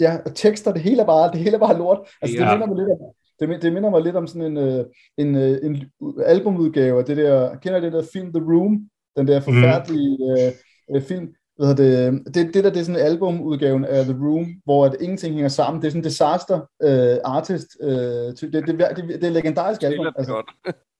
ja, 0.00 0.16
og 0.26 0.34
tekster, 0.34 0.72
det 0.72 0.82
hele 0.82 1.02
er 1.02 1.06
bare, 1.06 1.30
det 1.32 1.40
hele 1.40 1.54
er 1.54 1.58
bare 1.58 1.78
lort. 1.78 1.98
Altså, 2.22 2.36
det 2.38 2.44
Ja. 2.44 2.50
minder 2.52 2.66
mig 2.66 2.76
lidt 2.76 2.88
om, 2.90 2.98
det, 3.40 3.62
det 3.62 3.72
minder 3.72 3.90
mig 3.90 4.02
lidt 4.02 4.16
om 4.16 4.26
sådan 4.26 4.42
en, 4.42 4.56
øh, 4.56 4.84
en, 5.18 5.34
øh, 5.34 5.58
en 5.62 5.84
albumudgave 6.24 6.98
af 6.98 7.04
det 7.04 7.16
der, 7.16 7.56
kender 7.56 7.78
I 7.78 7.82
det 7.82 7.92
der 7.92 8.02
film 8.12 8.32
The 8.32 8.44
Room? 8.44 8.80
Den 9.16 9.28
der 9.28 9.40
forfærdelige 9.40 10.18
øh, 10.30 10.52
øh, 10.96 11.02
film. 11.02 11.28
Hvad 11.56 11.74
det, 11.74 12.20
det, 12.34 12.54
det 12.54 12.64
der, 12.64 12.70
det 12.70 12.80
er 12.80 12.84
sådan 12.84 13.00
en 13.00 13.06
albumudgaven 13.06 13.84
af 13.84 14.04
The 14.04 14.16
Room, 14.20 14.46
hvor 14.64 14.86
at 14.86 14.96
ingenting 15.00 15.34
hænger 15.34 15.48
sammen. 15.48 15.82
Det 15.82 15.86
er 15.86 15.90
sådan 15.90 16.00
en 16.00 16.04
disaster 16.04 16.60
øh, 16.82 17.16
artist. 17.24 17.66
Øh, 17.82 17.90
det, 17.90 18.40
det, 18.40 18.52
det, 18.52 18.78
det, 18.96 19.20
det 19.20 19.24
er 19.24 19.30
legendarisk 19.30 19.82
album. 19.82 19.94
Spiller 19.94 20.10
den 20.10 20.18
Altså, 20.18 20.32
godt. 20.32 20.46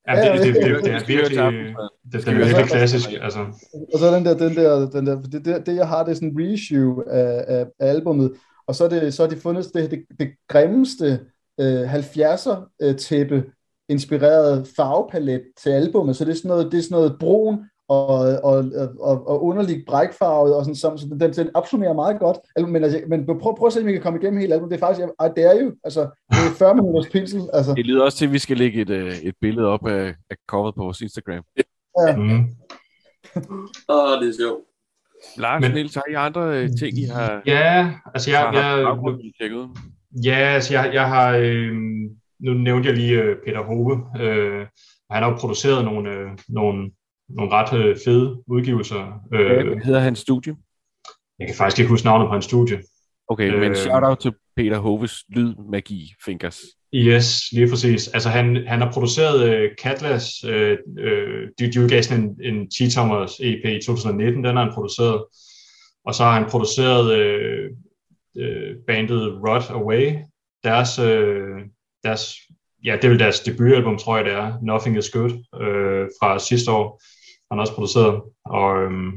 Ja, 0.09 0.33
det, 0.33 0.47
det, 0.47 0.55
det, 0.55 0.65
det, 0.65 0.85
det 0.85 0.95
er 0.95 1.07
virkelig, 1.07 1.39
det, 2.13 2.27
det 2.27 2.29
er 2.29 2.35
virkelig 2.35 2.67
klassisk. 2.67 3.09
Altså. 3.23 3.39
og 3.95 3.99
så 3.99 4.15
den 4.17 4.25
der, 4.25 4.37
den 4.37 4.57
der, 4.57 4.91
den 4.91 5.07
der 5.07 5.23
det, 5.23 5.45
det, 5.45 5.67
det, 5.67 5.77
jeg 5.77 5.89
har, 5.89 6.05
det 6.05 6.11
er 6.11 6.15
sådan 6.15 6.29
en 6.29 6.39
reissue 6.41 7.11
af, 7.11 7.45
af, 7.49 7.67
af 7.81 7.89
albummet, 7.89 8.33
og 8.67 8.75
så 8.75 8.85
er, 8.85 8.89
det, 8.89 9.15
så 9.15 9.23
er 9.23 9.29
de 9.29 9.37
fundet 9.37 9.75
det, 9.75 9.91
det, 9.91 10.05
det 10.19 10.29
grimmeste 10.49 11.21
øh, 11.61 11.95
70'er 11.95 12.77
øh, 12.83 12.97
tæppe 12.97 13.45
inspireret 13.89 14.69
farvepalet 14.77 15.43
til 15.63 15.71
albummet, 15.71 16.17
så 16.17 16.25
det 16.25 16.31
er 16.31 16.37
sådan 16.37 16.49
noget, 16.49 16.73
det 16.73 16.79
er 16.79 16.83
sådan 16.83 16.97
noget 16.97 17.17
brun 17.21 17.65
og, 17.89 18.09
og, 18.45 18.65
og, 19.01 19.29
og 19.29 19.45
underligt 19.45 19.87
brækfarvet, 19.87 20.55
og 20.55 20.65
sådan, 20.65 20.77
som, 20.77 20.99
så 20.99 21.07
den, 21.21 21.33
den 21.33 21.51
opsummerer 21.55 21.93
meget 21.93 22.19
godt, 22.19 22.39
men, 22.69 22.85
altså, 22.85 23.01
men 23.09 23.27
prøv, 23.27 23.57
prøv 23.57 23.67
at 23.67 23.73
se, 23.73 23.81
om 23.81 23.89
I 23.89 23.93
kan 23.93 24.03
komme 24.03 24.19
igennem 24.19 24.41
hele 24.41 24.55
albumet, 24.55 24.71
det 24.71 24.83
er 24.83 24.87
faktisk, 24.87 25.07
I 25.09 25.41
dare 25.41 25.61
you, 25.61 25.73
altså, 25.85 26.01
det 26.31 26.39
er 26.51 26.55
40 26.59 26.75
minutters 26.75 27.13
pinsel, 27.13 27.43
altså, 27.53 27.75
Det 27.75 27.87
lyder 27.87 28.05
også 28.05 28.19
til, 28.19 28.27
at 28.27 28.33
vi 28.33 28.39
skal 28.39 28.57
lægge 28.57 28.81
et, 28.81 28.91
øh, 28.91 29.19
et 29.19 29.35
billede 29.41 29.67
op 29.67 29.87
af, 29.87 30.15
af 30.31 30.37
coveret 30.47 30.75
på 30.75 30.83
vores 30.83 31.01
Instagram. 31.01 31.43
ja. 31.57 32.17
Mm. 32.17 32.39
Åh, 33.89 34.23
det 34.23 34.29
er 34.29 34.35
sjovt. 34.41 34.65
Lars, 35.37 35.61
Men-. 35.61 35.73
Niels, 35.73 35.95
har 35.95 36.05
I 36.11 36.15
andre 36.15 36.63
øh, 36.63 36.69
ting, 36.79 36.99
I 36.99 37.05
har, 37.05 37.43
Ja, 37.47 37.93
altså 38.15 38.31
jeg, 38.31 38.41
har 38.41 38.77
jeg, 38.77 39.33
tjekket 39.39 39.57
ud? 39.57 39.69
Ja, 40.25 40.37
altså 40.37 40.75
jeg, 40.75 40.91
jeg 40.95 41.09
har, 41.09 41.37
øh, 41.37 41.73
nu 42.41 42.55
nævnte 42.55 42.89
jeg 42.89 42.97
lige 42.97 43.23
øh, 43.23 43.37
Peter 43.47 43.63
Hove, 43.63 44.07
øh, 44.21 44.67
han 45.11 45.23
har 45.23 45.31
jo 45.31 45.37
produceret 45.37 45.85
nogle, 45.85 46.11
øh, 46.11 46.29
nogle, 46.49 46.91
nogle 47.29 47.53
ret 47.53 47.79
øh, 47.79 47.97
fede 48.05 48.43
udgivelser. 48.47 49.21
Øh, 49.35 49.67
Hvad 49.67 49.85
hedder 49.85 50.01
hans 50.01 50.19
studie? 50.19 50.57
jeg 51.39 51.47
kan 51.47 51.57
faktisk 51.57 51.79
ikke 51.79 51.91
huske 51.91 52.07
navnet 52.07 52.27
på 52.27 52.33
hans 52.33 52.45
studie. 52.45 52.83
Okay, 53.29 53.53
øh... 53.53 53.61
men 53.61 53.77
shout-out 53.77 54.19
til 54.19 54.33
Peter 54.57 54.79
Hoves 54.79 55.25
Lydmagi 55.29 56.15
Fingers. 56.25 56.59
Yes, 56.95 57.53
lige 57.53 57.69
præcis. 57.69 58.09
Altså 58.09 58.29
han, 58.29 58.67
han 58.67 58.81
har 58.81 58.93
produceret 58.93 59.49
øh, 59.51 59.71
Catlas, 59.83 60.45
øh, 60.45 60.79
øh, 60.99 61.49
de, 61.59 61.73
de 61.73 61.81
udgav 61.83 62.03
sådan 62.03 62.25
en, 62.25 62.55
en 62.55 62.69
10-tommers 62.75 63.39
EP 63.41 63.65
i 63.65 63.87
2019, 63.87 64.45
den 64.45 64.57
har 64.57 64.65
han 64.65 64.75
produceret. 64.75 65.25
Og 66.05 66.15
så 66.15 66.25
har 66.25 66.41
han 66.41 66.51
produceret 66.51 67.19
øh, 67.19 67.71
øh, 68.39 68.77
bandet 68.87 69.41
Rot 69.47 69.71
Away, 69.71 70.13
deres, 70.65 70.99
øh, 70.99 71.61
deres, 72.05 72.35
ja, 72.85 72.97
det 72.97 73.05
er 73.05 73.09
vel 73.09 73.19
deres 73.19 73.41
debutalbum, 73.41 73.99
tror 73.99 74.17
jeg 74.17 74.25
det 74.25 74.33
er, 74.33 74.59
Nothing 74.63 74.99
is 74.99 75.11
Good, 75.11 75.61
øh, 75.63 76.09
fra 76.21 76.39
sidste 76.39 76.71
år. 76.71 77.03
Han 77.51 77.61
også 77.61 77.75
produceret, 77.75 78.23
og 78.45 78.83
øhm, 78.83 79.13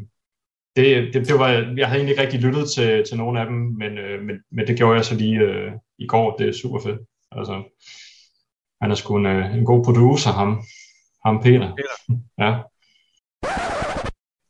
det, 0.75 1.13
det, 1.13 1.27
det 1.27 1.39
var, 1.39 1.49
jeg 1.49 1.87
havde 1.87 1.99
egentlig 1.99 2.11
ikke 2.11 2.21
rigtig 2.21 2.39
lyttet 2.39 2.69
til, 2.69 3.03
til 3.07 3.17
nogen 3.17 3.37
af 3.37 3.45
dem, 3.45 3.55
men, 3.55 3.97
øh, 3.97 4.21
men, 4.23 4.35
men 4.51 4.67
det 4.67 4.77
gjorde 4.77 4.95
jeg 4.95 5.05
så 5.05 5.15
lige 5.15 5.39
øh, 5.39 5.71
i 5.99 6.07
går. 6.07 6.37
Det 6.37 6.49
er 6.49 6.53
super 6.61 6.79
fedt. 6.79 6.99
Altså, 7.31 7.63
han 8.81 8.91
er 8.91 8.95
sgu 8.95 9.17
en, 9.17 9.25
øh, 9.25 9.55
en 9.55 9.65
god 9.65 9.83
producer, 9.83 10.31
ham, 10.31 10.61
ham 11.25 11.41
Peter. 11.43 11.75
Peter. 11.75 12.19
ja. 12.37 12.59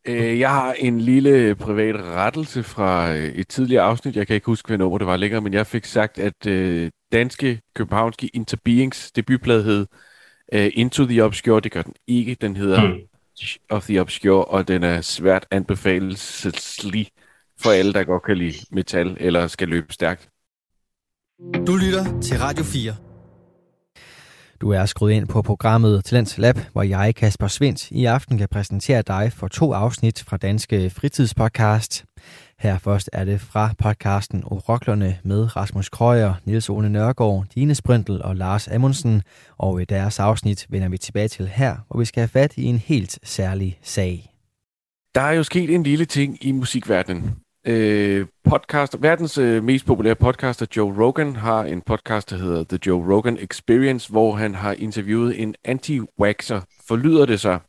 Øh, 0.06 0.40
jeg 0.40 0.50
har 0.50 0.74
en 0.74 1.02
lille 1.02 1.56
privat 1.56 1.96
rettelse 1.96 2.64
fra 2.64 3.14
øh, 3.14 3.26
et 3.26 3.48
tidligere 3.48 3.84
afsnit. 3.84 4.16
Jeg 4.16 4.28
kan 4.28 4.34
ikke 4.34 4.46
huske, 4.46 4.68
hvad 4.68 4.78
nummer 4.78 4.98
det 4.98 5.08
var 5.08 5.18
længere, 5.18 5.42
men 5.42 5.54
jeg 5.54 5.68
fik 5.68 5.86
sagt, 5.86 6.20
at 6.20 6.48
øh, 6.48 6.92
danske, 7.12 7.62
københavnske 7.76 8.28
Interbeings 8.28 9.12
debutplade 9.12 9.64
hed 9.64 9.88
Into 10.74 11.06
the 11.06 11.24
Obscure. 11.24 11.60
Det 11.60 11.72
gør 11.72 11.82
den 11.82 11.94
ikke. 12.08 12.38
Den 12.42 12.56
hedder 12.56 12.88
mm. 12.88 13.00
of 13.70 13.86
the 13.86 14.02
Obscure, 14.02 14.46
og 14.46 14.68
den 14.68 14.84
er 14.84 15.02
svært 15.02 15.48
anbefaleslig 15.52 17.08
for 17.60 17.72
alle, 17.72 17.94
der 17.94 18.04
godt 18.04 18.24
kan 18.24 18.38
lide 18.38 18.58
metal 18.72 19.18
eller 19.20 19.48
skal 19.48 19.68
løbe 19.68 19.94
stærkt. 19.94 20.30
Du 21.68 21.76
lytter 21.76 22.22
til 22.22 22.40
Radio 22.40 22.64
4. 22.64 23.11
Du 24.62 24.70
er 24.70 24.86
skruet 24.86 25.12
ind 25.12 25.28
på 25.28 25.42
programmet 25.42 26.06
Talents 26.06 26.38
Lab, 26.38 26.58
hvor 26.74 26.84
jeg, 26.84 27.16
Kasper 27.16 27.48
Svindt, 27.48 27.92
i 27.92 28.06
aften 28.06 28.38
kan 28.38 28.48
præsentere 28.52 29.02
dig 29.02 29.32
for 29.34 29.48
to 29.48 29.74
afsnit 29.74 30.24
fra 30.28 30.38
Danske 30.38 30.90
Fritidspodcast. 30.90 32.06
Her 32.60 32.78
først 32.78 33.10
er 33.14 33.26
det 33.26 33.42
fra 33.42 33.74
podcasten 33.78 34.44
Oroklerne 34.46 35.18
med 35.24 35.56
Rasmus 35.56 35.90
Krøyer, 35.90 36.34
Niels 36.46 36.70
Ole 36.70 36.90
Nørgaard, 36.90 37.46
Dine 37.56 37.76
Sprintel 37.76 38.22
og 38.22 38.36
Lars 38.36 38.68
Amundsen. 38.68 39.22
Og 39.58 39.82
i 39.82 39.86
deres 39.86 40.20
afsnit 40.20 40.66
vender 40.70 40.90
vi 40.90 40.98
tilbage 40.98 41.28
til 41.28 41.48
her, 41.48 41.76
hvor 41.88 42.00
vi 42.00 42.06
skal 42.06 42.22
have 42.22 42.28
fat 42.28 42.58
i 42.58 42.64
en 42.64 42.78
helt 42.78 43.20
særlig 43.24 43.80
sag. 43.84 44.34
Der 45.16 45.22
er 45.22 45.32
jo 45.32 45.44
sket 45.44 45.76
en 45.76 45.84
lille 45.84 46.06
ting 46.06 46.46
i 46.46 46.52
musikverdenen. 46.52 47.32
Øh, 47.68 48.28
podcast, 48.44 49.02
verdens 49.02 49.38
øh, 49.38 49.64
mest 49.64 49.86
populære 49.86 50.16
podcaster, 50.16 50.66
Joe 50.78 51.06
Rogan, 51.06 51.36
har 51.36 51.64
en 51.64 51.82
podcast, 51.82 52.30
der 52.30 52.36
hedder 52.38 52.64
The 52.64 52.80
Joe 52.88 53.16
Rogan 53.16 53.38
Experience, 53.38 54.12
hvor 54.12 54.36
han 54.36 54.56
har 54.56 54.74
interviewet 54.74 55.42
en 55.42 55.56
anti-waxer. 55.68 56.62
Forlyder 56.88 57.26
det 57.26 57.40
sig? 57.40 57.60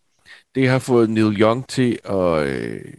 Det 0.55 0.68
har 0.68 0.78
fået 0.78 1.11
Neil 1.11 1.40
Young 1.40 1.68
til 1.68 1.98
at 2.05 2.46
øh, 2.46 2.94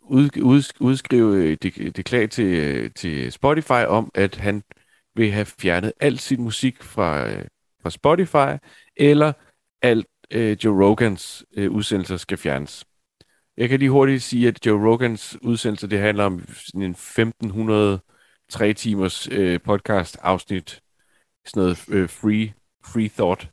ud, 0.00 0.38
ud, 0.42 0.62
udskrive 0.80 1.36
øh, 1.36 1.56
det, 1.62 1.96
det 1.96 2.04
klag 2.04 2.30
til, 2.30 2.44
øh, 2.44 2.90
til 2.90 3.32
Spotify 3.32 3.84
om, 3.88 4.10
at 4.14 4.36
han 4.36 4.62
vil 5.14 5.30
have 5.30 5.46
fjernet 5.46 5.92
al 6.00 6.18
sin 6.18 6.42
musik 6.42 6.82
fra, 6.82 7.30
øh, 7.30 7.44
fra 7.82 7.90
Spotify, 7.90 8.66
eller 8.96 9.32
alt 9.82 10.06
øh, 10.30 10.56
Joe 10.64 10.84
Rogans 10.84 11.44
øh, 11.56 11.70
udsendelser 11.70 12.16
skal 12.16 12.38
fjernes. 12.38 12.84
Jeg 13.56 13.68
kan 13.68 13.78
lige 13.78 13.90
hurtigt 13.90 14.22
sige, 14.22 14.48
at 14.48 14.66
Joe 14.66 14.90
Rogans 14.90 15.38
udsendelse, 15.42 15.86
det 15.86 15.98
handler 15.98 16.24
om 16.24 16.44
sådan 16.48 16.82
en 16.82 16.90
1503 16.90 18.72
timers 18.72 19.28
øh, 19.30 19.60
podcast 19.64 20.18
afsnit, 20.22 20.80
sådan 21.46 21.62
noget 21.62 21.88
øh, 21.88 22.08
free, 22.08 22.54
free 22.84 23.08
thought 23.08 23.50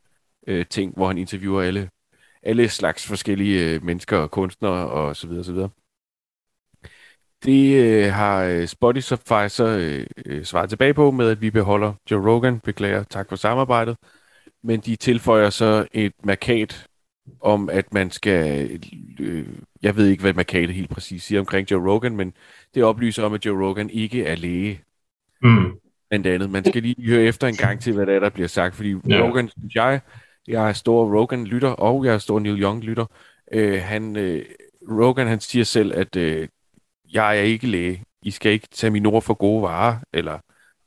øh, 0.48 0.66
ting, 0.66 0.94
hvor 0.96 1.08
han 1.08 1.18
interviewer 1.18 1.62
alle, 1.62 1.89
alle 2.44 2.70
slags 2.70 3.08
forskellige 3.08 3.70
øh, 3.70 3.84
mennesker 3.84 4.18
og 4.18 4.32
kunstnere 4.32 4.89
og 4.89 5.16
så 5.16 5.28
videre, 5.28 5.44
så 5.44 5.52
videre. 5.52 5.70
Det 7.44 7.84
øh, 7.84 8.13
har 8.13 8.44
øh, 8.44 8.68
Spotify 8.68 9.48
så 9.48 9.66
øh, 9.66 10.08
øh, 10.26 10.46
svaret 10.46 10.70
tilbage 10.70 10.94
på 10.94 11.12
med, 11.12 11.30
at 11.30 11.42
vi 11.42 11.52
beholder 11.52 11.94
Joe 12.12 12.32
Rogan. 12.32 12.60
Beklager, 12.60 13.04
tak 13.04 13.30
for 13.30 13.36
samarbejdet. 13.36 13.98
Men 14.63 14.80
de 14.80 14.96
tilføjer 14.96 15.50
så 15.50 15.88
et 15.92 16.13
markat 16.24 16.88
om, 17.41 17.69
at 17.69 17.93
man 17.93 18.12
skal... 18.12 18.69
Øh, 19.19 19.45
jeg 19.81 19.95
ved 19.95 20.07
ikke, 20.07 20.21
hvad 20.21 20.33
markatet 20.33 20.75
helt 20.75 20.89
præcis 20.89 21.23
siger 21.23 21.39
omkring 21.39 21.71
Joe 21.71 21.91
Rogan, 21.91 22.15
men 22.15 22.33
det 22.75 22.83
oplyser 22.83 23.23
om, 23.23 23.33
at 23.33 23.45
Joe 23.45 23.67
Rogan 23.67 23.89
ikke 23.89 24.25
er 24.25 24.36
læge. 24.36 24.81
Mm. 25.41 25.71
Blandt 26.09 26.27
andet. 26.27 26.49
Man 26.49 26.65
skal 26.65 26.81
lige 26.81 27.05
høre 27.05 27.23
efter 27.23 27.47
en 27.47 27.55
gang 27.55 27.81
til, 27.81 27.93
hvad 27.93 28.05
der, 28.05 28.13
er, 28.13 28.19
der 28.19 28.29
bliver 28.29 28.47
sagt, 28.47 28.75
fordi 28.75 28.89
ja. 28.89 29.21
Rogan, 29.21 29.49
synes 29.49 29.75
jeg, 29.75 30.01
jeg 30.47 30.69
er 30.69 30.73
stor 30.73 31.19
Rogan-lytter, 31.19 31.69
og 31.69 32.05
jeg 32.05 32.13
er 32.13 32.17
stor 32.17 32.39
Neil 32.39 32.62
Young-lytter. 32.62 33.05
Øh, 33.51 33.81
han, 33.81 34.15
øh, 34.15 34.45
Rogan, 34.89 35.27
han 35.27 35.39
siger 35.39 35.65
selv, 35.65 35.93
at 35.95 36.15
øh, 36.15 36.47
jeg 37.13 37.38
er 37.38 37.43
ikke 37.43 37.67
læge. 37.67 38.03
I 38.21 38.31
skal 38.31 38.51
ikke 38.51 38.67
tage 38.71 38.91
mine 38.91 39.09
ord 39.09 39.21
for 39.21 39.33
gode 39.33 39.62
varer, 39.62 39.97
eller 40.13 40.39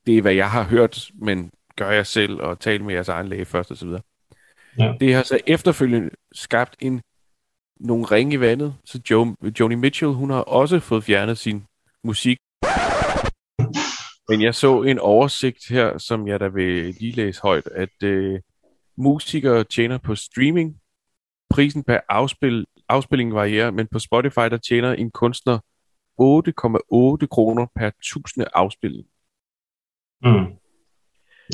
det 0.07 0.18
er, 0.18 0.22
hvad 0.22 0.35
jeg 0.35 0.51
har 0.51 0.62
hørt, 0.62 1.11
men 1.14 1.51
gør 1.77 1.90
jeg 1.90 2.07
selv, 2.07 2.40
og 2.40 2.61
tal 2.61 2.85
med 2.85 2.94
jeres 2.94 3.09
egen 3.09 3.29
læge 3.29 3.44
først, 3.44 3.72
osv. 3.72 3.88
Ja. 4.79 4.95
Det 5.01 5.15
har 5.15 5.23
så 5.23 5.39
efterfølgende 5.47 6.11
skabt 6.33 6.77
en 6.79 7.03
nogle 7.81 8.05
ringe 8.05 8.35
i 8.35 8.41
vandet, 8.41 8.75
så 8.85 9.01
jo, 9.11 9.37
Joni 9.61 9.75
Mitchell, 9.75 10.12
hun 10.12 10.31
har 10.31 10.41
også 10.41 10.81
fået 10.81 11.05
fjernet 11.05 11.39
sin 11.39 11.65
musik. 12.05 12.39
Men 14.29 14.43
jeg 14.43 14.55
så 14.55 14.83
en 14.83 14.99
oversigt 14.99 15.69
her, 15.69 15.99
som 15.99 16.29
jeg 16.29 16.41
da 16.41 16.49
vil 16.49 16.95
lige 17.01 17.12
læse 17.12 17.43
højt, 17.43 17.67
at 17.67 18.03
øh, 18.03 18.41
musikere 18.97 19.65
tjener 19.65 19.99
på 19.99 20.15
streaming. 20.15 20.81
Prisen 21.51 21.85
per 21.85 22.01
afspil, 22.09 22.67
afspilling 22.89 23.35
varierer, 23.35 23.71
men 23.71 23.87
på 23.93 23.99
Spotify, 23.99 24.47
der 24.51 24.57
tjener 24.57 24.93
en 24.93 25.11
kunstner 25.11 25.59
8,8 26.21 27.27
kroner 27.27 27.67
per 27.77 27.91
tusinde 28.05 28.47
afspilning. 28.55 29.07
Mm. 30.23 30.57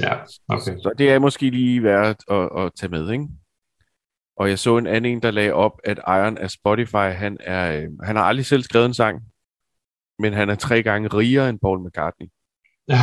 Ja, 0.00 0.14
okay. 0.48 0.78
Så 0.78 0.94
det 0.98 1.10
er 1.10 1.18
måske 1.18 1.50
lige 1.50 1.82
værd 1.82 2.16
at, 2.30 2.64
at 2.64 2.72
tage 2.74 2.90
med, 2.90 3.10
ikke? 3.10 3.28
Og 4.36 4.48
jeg 4.48 4.58
så 4.58 4.76
en 4.76 4.86
anden 4.86 5.12
en, 5.12 5.22
der 5.22 5.30
lagde 5.30 5.52
op, 5.52 5.80
at 5.84 5.98
ejeren 5.98 6.38
af 6.38 6.50
Spotify, 6.50 7.12
han, 7.22 7.36
er, 7.40 7.82
øh, 7.82 7.88
han 8.02 8.16
har 8.16 8.22
aldrig 8.22 8.46
selv 8.46 8.62
skrevet 8.62 8.86
en 8.86 8.94
sang, 8.94 9.22
men 10.18 10.32
han 10.32 10.50
er 10.50 10.54
tre 10.54 10.82
gange 10.82 11.08
rigere 11.08 11.48
end 11.48 11.58
Paul 11.60 11.86
McCartney. 11.86 12.26
Ja. 12.88 12.94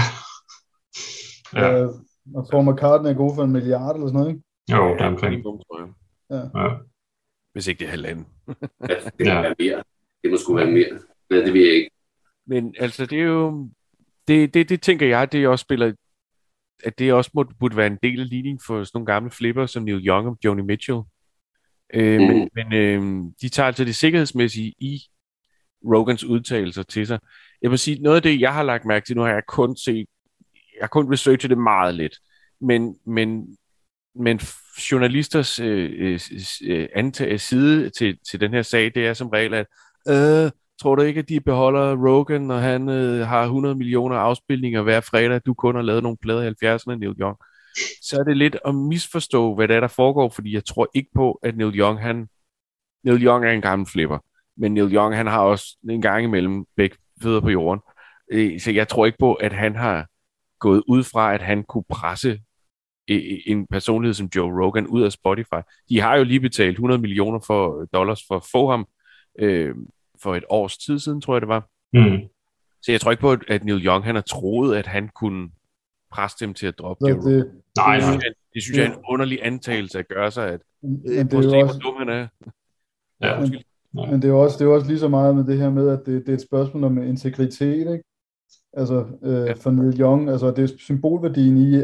ja. 1.54 1.82
Øh, 1.82 1.90
og 2.36 2.48
Paul 2.52 2.74
McCartney 2.74 3.10
er 3.10 3.14
god 3.14 3.36
for 3.36 3.44
en 3.44 3.52
milliard 3.52 3.96
eller 3.96 4.08
sådan 4.08 4.20
noget, 4.20 4.34
ikke? 4.34 4.44
Jo, 4.72 4.94
det 4.94 5.02
er 5.02 5.08
omkring. 5.08 5.44
Ja. 6.30 6.36
ja. 6.36 6.70
Hvis 7.54 7.68
ikke 7.68 7.80
det 7.80 7.86
er 7.86 7.90
halvanden. 7.90 8.28
ja, 8.48 8.96
det 9.20 9.26
ja. 9.26 9.42
være 9.42 9.56
mere. 9.60 9.84
Det 10.24 10.32
må 10.32 10.38
sgu 10.38 10.56
være 10.56 10.72
mere. 10.72 11.00
Ja, 11.32 11.36
det 11.36 11.54
vil 11.54 11.62
jeg 11.62 11.74
ikke. 11.74 11.92
Men 12.48 12.76
altså, 12.80 13.06
det 13.06 13.20
er 13.20 13.24
jo... 13.24 13.70
Det, 14.28 14.54
det, 14.54 14.70
det 14.70 14.82
tænker 14.82 15.08
jeg, 15.08 15.32
det 15.32 15.48
også 15.48 15.64
spiller... 15.64 15.94
At 16.84 17.00
det 17.00 17.14
også 17.14 17.32
må, 17.34 17.46
burde 17.60 17.78
være 17.78 17.88
en 17.88 17.98
del 18.04 18.20
af 18.20 18.30
ligningen 18.30 18.62
for 18.68 18.84
sådan 18.84 18.98
nogle 18.98 19.06
gamle 19.06 19.32
flipper 19.32 19.66
som 19.66 19.84
Neil 19.84 20.08
Young 20.08 20.28
og 20.28 20.38
Joni 20.46 20.62
Mitchell. 20.62 21.00
Øh, 21.94 22.20
mm. 22.22 22.28
Men, 22.28 22.50
men 22.56 22.74
øh, 22.74 23.32
de 23.42 23.50
tager 23.50 23.68
altså 23.68 23.86
det 23.86 23.96
sikkerhedsmæssige 23.96 24.74
i 24.80 25.02
Rogans 25.86 26.24
udtalelser 26.24 26.84
til 26.84 27.08
sig. 27.08 27.20
Jeg 27.62 27.72
vil 27.72 27.80
sige, 27.80 28.02
noget 28.02 28.16
af 28.16 28.22
det, 28.22 28.42
jeg 28.42 28.54
har 28.54 28.64
lagt 28.64 28.86
mærke 28.86 29.06
til, 29.06 29.16
nu 29.16 29.22
har 29.22 29.34
jeg 29.34 29.44
kun 29.48 29.78
set, 29.78 30.06
jeg 30.54 30.82
har 30.82 30.88
kun 30.88 31.14
researchet 31.14 31.50
det 31.50 31.58
meget 31.58 31.96
lidt, 31.96 32.18
men, 32.62 32.96
men, 33.06 33.58
men 34.16 34.40
journalisters 34.92 35.60
øh, 35.60 35.90
øh, 35.98 36.20
øh 37.22 37.40
side 37.40 37.90
til, 37.90 38.18
til 38.30 38.40
den 38.40 38.54
her 38.54 38.62
sag, 38.62 38.92
det 38.96 39.08
er 39.08 39.14
som 39.14 39.30
regel, 39.30 39.54
at 39.54 39.66
øh, 40.08 40.52
tror 40.82 40.96
du 40.96 41.02
ikke, 41.02 41.20
at 41.20 41.30
de 41.30 41.40
beholder 41.40 42.08
Rogan, 42.08 42.42
når 42.42 42.58
han 42.58 42.90
øh, 42.90 43.28
har 43.28 43.44
100 43.44 43.76
millioner 43.76 44.16
afspilninger 44.16 44.82
hver 44.82 45.02
fredag, 45.02 45.42
du 45.46 45.54
kun 45.54 45.76
har 45.76 45.82
lavet 45.82 46.04
nogle 46.04 46.18
plader 46.22 46.42
i 46.42 46.76
70'erne, 46.76 46.96
Neil 46.96 47.16
Young? 47.20 47.38
Så 48.02 48.18
er 48.20 48.24
det 48.24 48.38
lidt 48.38 48.58
at 48.66 48.76
misforstå, 48.76 49.56
hvad 49.56 49.68
der 49.68 49.76
er, 49.76 49.80
der 49.80 49.88
foregår, 49.88 50.30
fordi 50.30 50.54
jeg 50.54 50.66
tror 50.66 50.90
ikke 50.94 51.10
på, 51.16 51.40
at 51.44 51.58
Neil 51.58 51.80
Young, 51.80 52.00
han... 52.00 52.28
Neil 53.04 53.26
Young 53.26 53.46
er 53.46 53.52
en 53.52 53.62
gammel 53.62 53.88
flipper, 53.88 54.18
men 54.58 54.74
Neil 54.74 54.96
Young, 54.96 55.16
han 55.16 55.28
har 55.28 55.40
også 55.40 55.78
en 55.90 56.02
gang 56.02 56.24
imellem 56.24 56.66
begge 56.76 56.98
fødder 57.24 57.42
på 57.42 57.50
jorden. 57.50 57.82
Øh, 58.32 58.60
så 58.60 58.72
jeg 58.72 58.88
tror 58.88 59.06
ikke 59.06 59.18
på, 59.18 59.34
at 59.34 59.54
han 59.54 59.76
har 59.76 60.08
gået 60.60 60.84
ud 60.88 61.04
fra, 61.04 61.34
at 61.34 61.42
han 61.42 61.64
kunne 61.64 61.84
presse 61.90 62.40
øh, 63.10 63.18
øh, 63.18 63.38
en 63.46 63.68
personlighed 63.68 64.14
som 64.14 64.30
Joe 64.36 64.66
Rogan 64.66 64.88
ud 64.88 65.02
af 65.02 65.12
Spotify. 65.12 65.62
De 65.90 66.00
har 66.00 66.16
jo 66.16 66.24
lige 66.24 66.40
betalt 66.40 66.72
100 66.72 67.02
millioner 67.02 67.40
for 67.48 67.88
dollars 67.94 68.24
for 68.28 68.36
at 68.36 68.46
få 68.52 68.70
ham 68.70 68.88
øh, 69.40 69.76
for 70.24 70.36
et 70.36 70.44
års 70.50 70.78
tid 70.78 71.00
siden, 71.00 71.22
tror 71.22 71.36
jeg 71.36 71.42
det 71.42 71.48
var. 71.48 71.70
Mm. 71.94 72.28
Så 72.82 72.92
jeg 72.92 73.02
tror 73.02 73.12
ikke 73.12 73.22
på, 73.22 73.36
at 73.48 73.64
Neil 73.64 73.86
Young 73.86 74.04
han 74.04 74.16
har 74.16 74.22
troet, 74.22 74.76
at 74.76 74.88
han 74.88 75.10
kunne 75.16 75.50
presse 76.12 76.38
dem 76.40 76.54
til 76.54 76.68
at 76.68 76.80
droppe 76.80 77.06
det. 77.06 77.24
det 77.24 77.52
Nej, 77.78 77.96
det, 77.96 78.04
synes 78.04 78.24
jeg, 78.24 78.34
det 78.54 78.64
synes 78.64 78.78
jeg 78.78 78.86
er 78.86 78.92
en 78.92 79.04
underlig 79.10 79.40
antagelse 79.42 80.00
at 80.00 80.08
gøre 80.08 80.32
sig, 80.32 80.50
at 80.50 80.62
men 80.82 81.06
det 81.06 81.34
er 81.34 81.60
jo 81.60 81.68
også, 81.68 81.80
dum 81.84 81.96
han 81.98 82.10
er. 82.10 82.28
Ja. 83.24 83.40
Men, 83.40 83.56
men 83.94 84.22
det 84.22 84.24
er 84.24 84.30
jo 84.30 84.42
også, 84.44 84.58
det 84.60 84.66
er 84.66 84.74
også 84.74 84.88
lige 84.88 85.00
så 85.00 85.08
meget 85.08 85.36
med 85.36 85.44
det 85.44 85.58
her 85.58 85.70
med, 85.70 85.90
at 85.90 86.00
det, 86.06 86.22
det 86.26 86.30
er 86.30 86.34
et 86.34 86.42
spørgsmål 86.42 86.84
om 86.84 87.04
integritet, 87.04 87.80
ikke? 87.80 88.04
Altså, 88.74 89.06
øh, 89.24 89.48
ja. 89.48 89.54
for 89.54 89.72
Neil 89.72 90.00
Young, 90.02 90.30
altså 90.30 90.52
det 90.52 90.64
er 90.64 90.78
symbolværdien 90.78 91.58
i, 91.58 91.84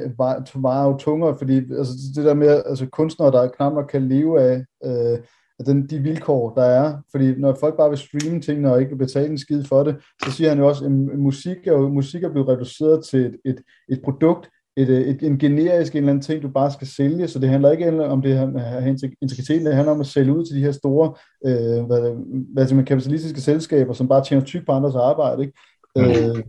var 0.55 0.85
jo 0.85 0.97
tungere, 0.97 1.37
fordi 1.37 1.57
altså, 1.57 1.93
det 2.15 2.25
der 2.25 2.33
med, 2.33 2.63
altså 2.65 2.85
kunstnere, 2.89 3.31
der 3.31 3.47
knap 3.47 3.73
nok 3.73 3.87
kan 3.87 4.07
leve 4.07 4.41
af, 4.41 4.65
øh, 4.85 5.19
af 5.59 5.65
den, 5.65 5.87
de 5.87 5.99
vilkår, 5.99 6.53
der 6.53 6.63
er. 6.63 6.97
Fordi 7.11 7.35
når 7.35 7.57
folk 7.59 7.77
bare 7.77 7.89
vil 7.89 7.97
streame 7.97 8.41
tingene 8.41 8.71
og 8.71 8.81
ikke 8.81 8.95
betale 8.95 9.29
en 9.29 9.37
skid 9.37 9.63
for 9.63 9.83
det, 9.83 9.95
så 10.23 10.31
siger 10.31 10.49
han 10.49 10.59
jo 10.59 10.67
også, 10.67 10.85
at 10.85 10.91
musik 11.19 11.67
er, 11.67 11.71
jo, 11.71 11.89
musik 11.89 12.23
er 12.23 12.31
blevet 12.31 12.47
reduceret 12.47 13.05
til 13.05 13.19
et, 13.25 13.35
et, 13.45 13.61
et 13.89 14.01
produkt 14.03 14.49
et, 14.77 14.89
et, 14.89 15.23
en 15.23 15.37
generisk 15.39 15.93
en 15.93 15.97
eller 15.97 16.09
anden 16.09 16.21
ting, 16.21 16.43
du 16.43 16.47
bare 16.47 16.71
skal 16.71 16.87
sælge, 16.87 17.27
så 17.27 17.39
det 17.39 17.49
handler 17.49 17.71
ikke 17.71 18.05
om 18.05 18.21
det 18.21 18.33
her 18.33 18.85
integriteten, 19.21 19.65
det 19.65 19.75
handler 19.75 19.93
om 19.93 19.99
at 19.99 20.07
sælge 20.07 20.33
ud 20.33 20.45
til 20.45 20.55
de 20.55 20.61
her 20.61 20.71
store 20.71 21.13
øh, 21.45 21.85
hvad, 21.85 22.15
hvad 22.53 22.75
man 22.75 22.85
kapitalistiske 22.85 23.41
selskaber, 23.41 23.93
som 23.93 24.07
bare 24.07 24.23
tjener 24.23 24.43
tyk 24.43 24.65
på 24.65 24.71
andres 24.71 24.95
arbejde. 24.95 25.41
Ikke? 25.41 25.53
Mm. 25.95 26.01
Øh, 26.01 26.43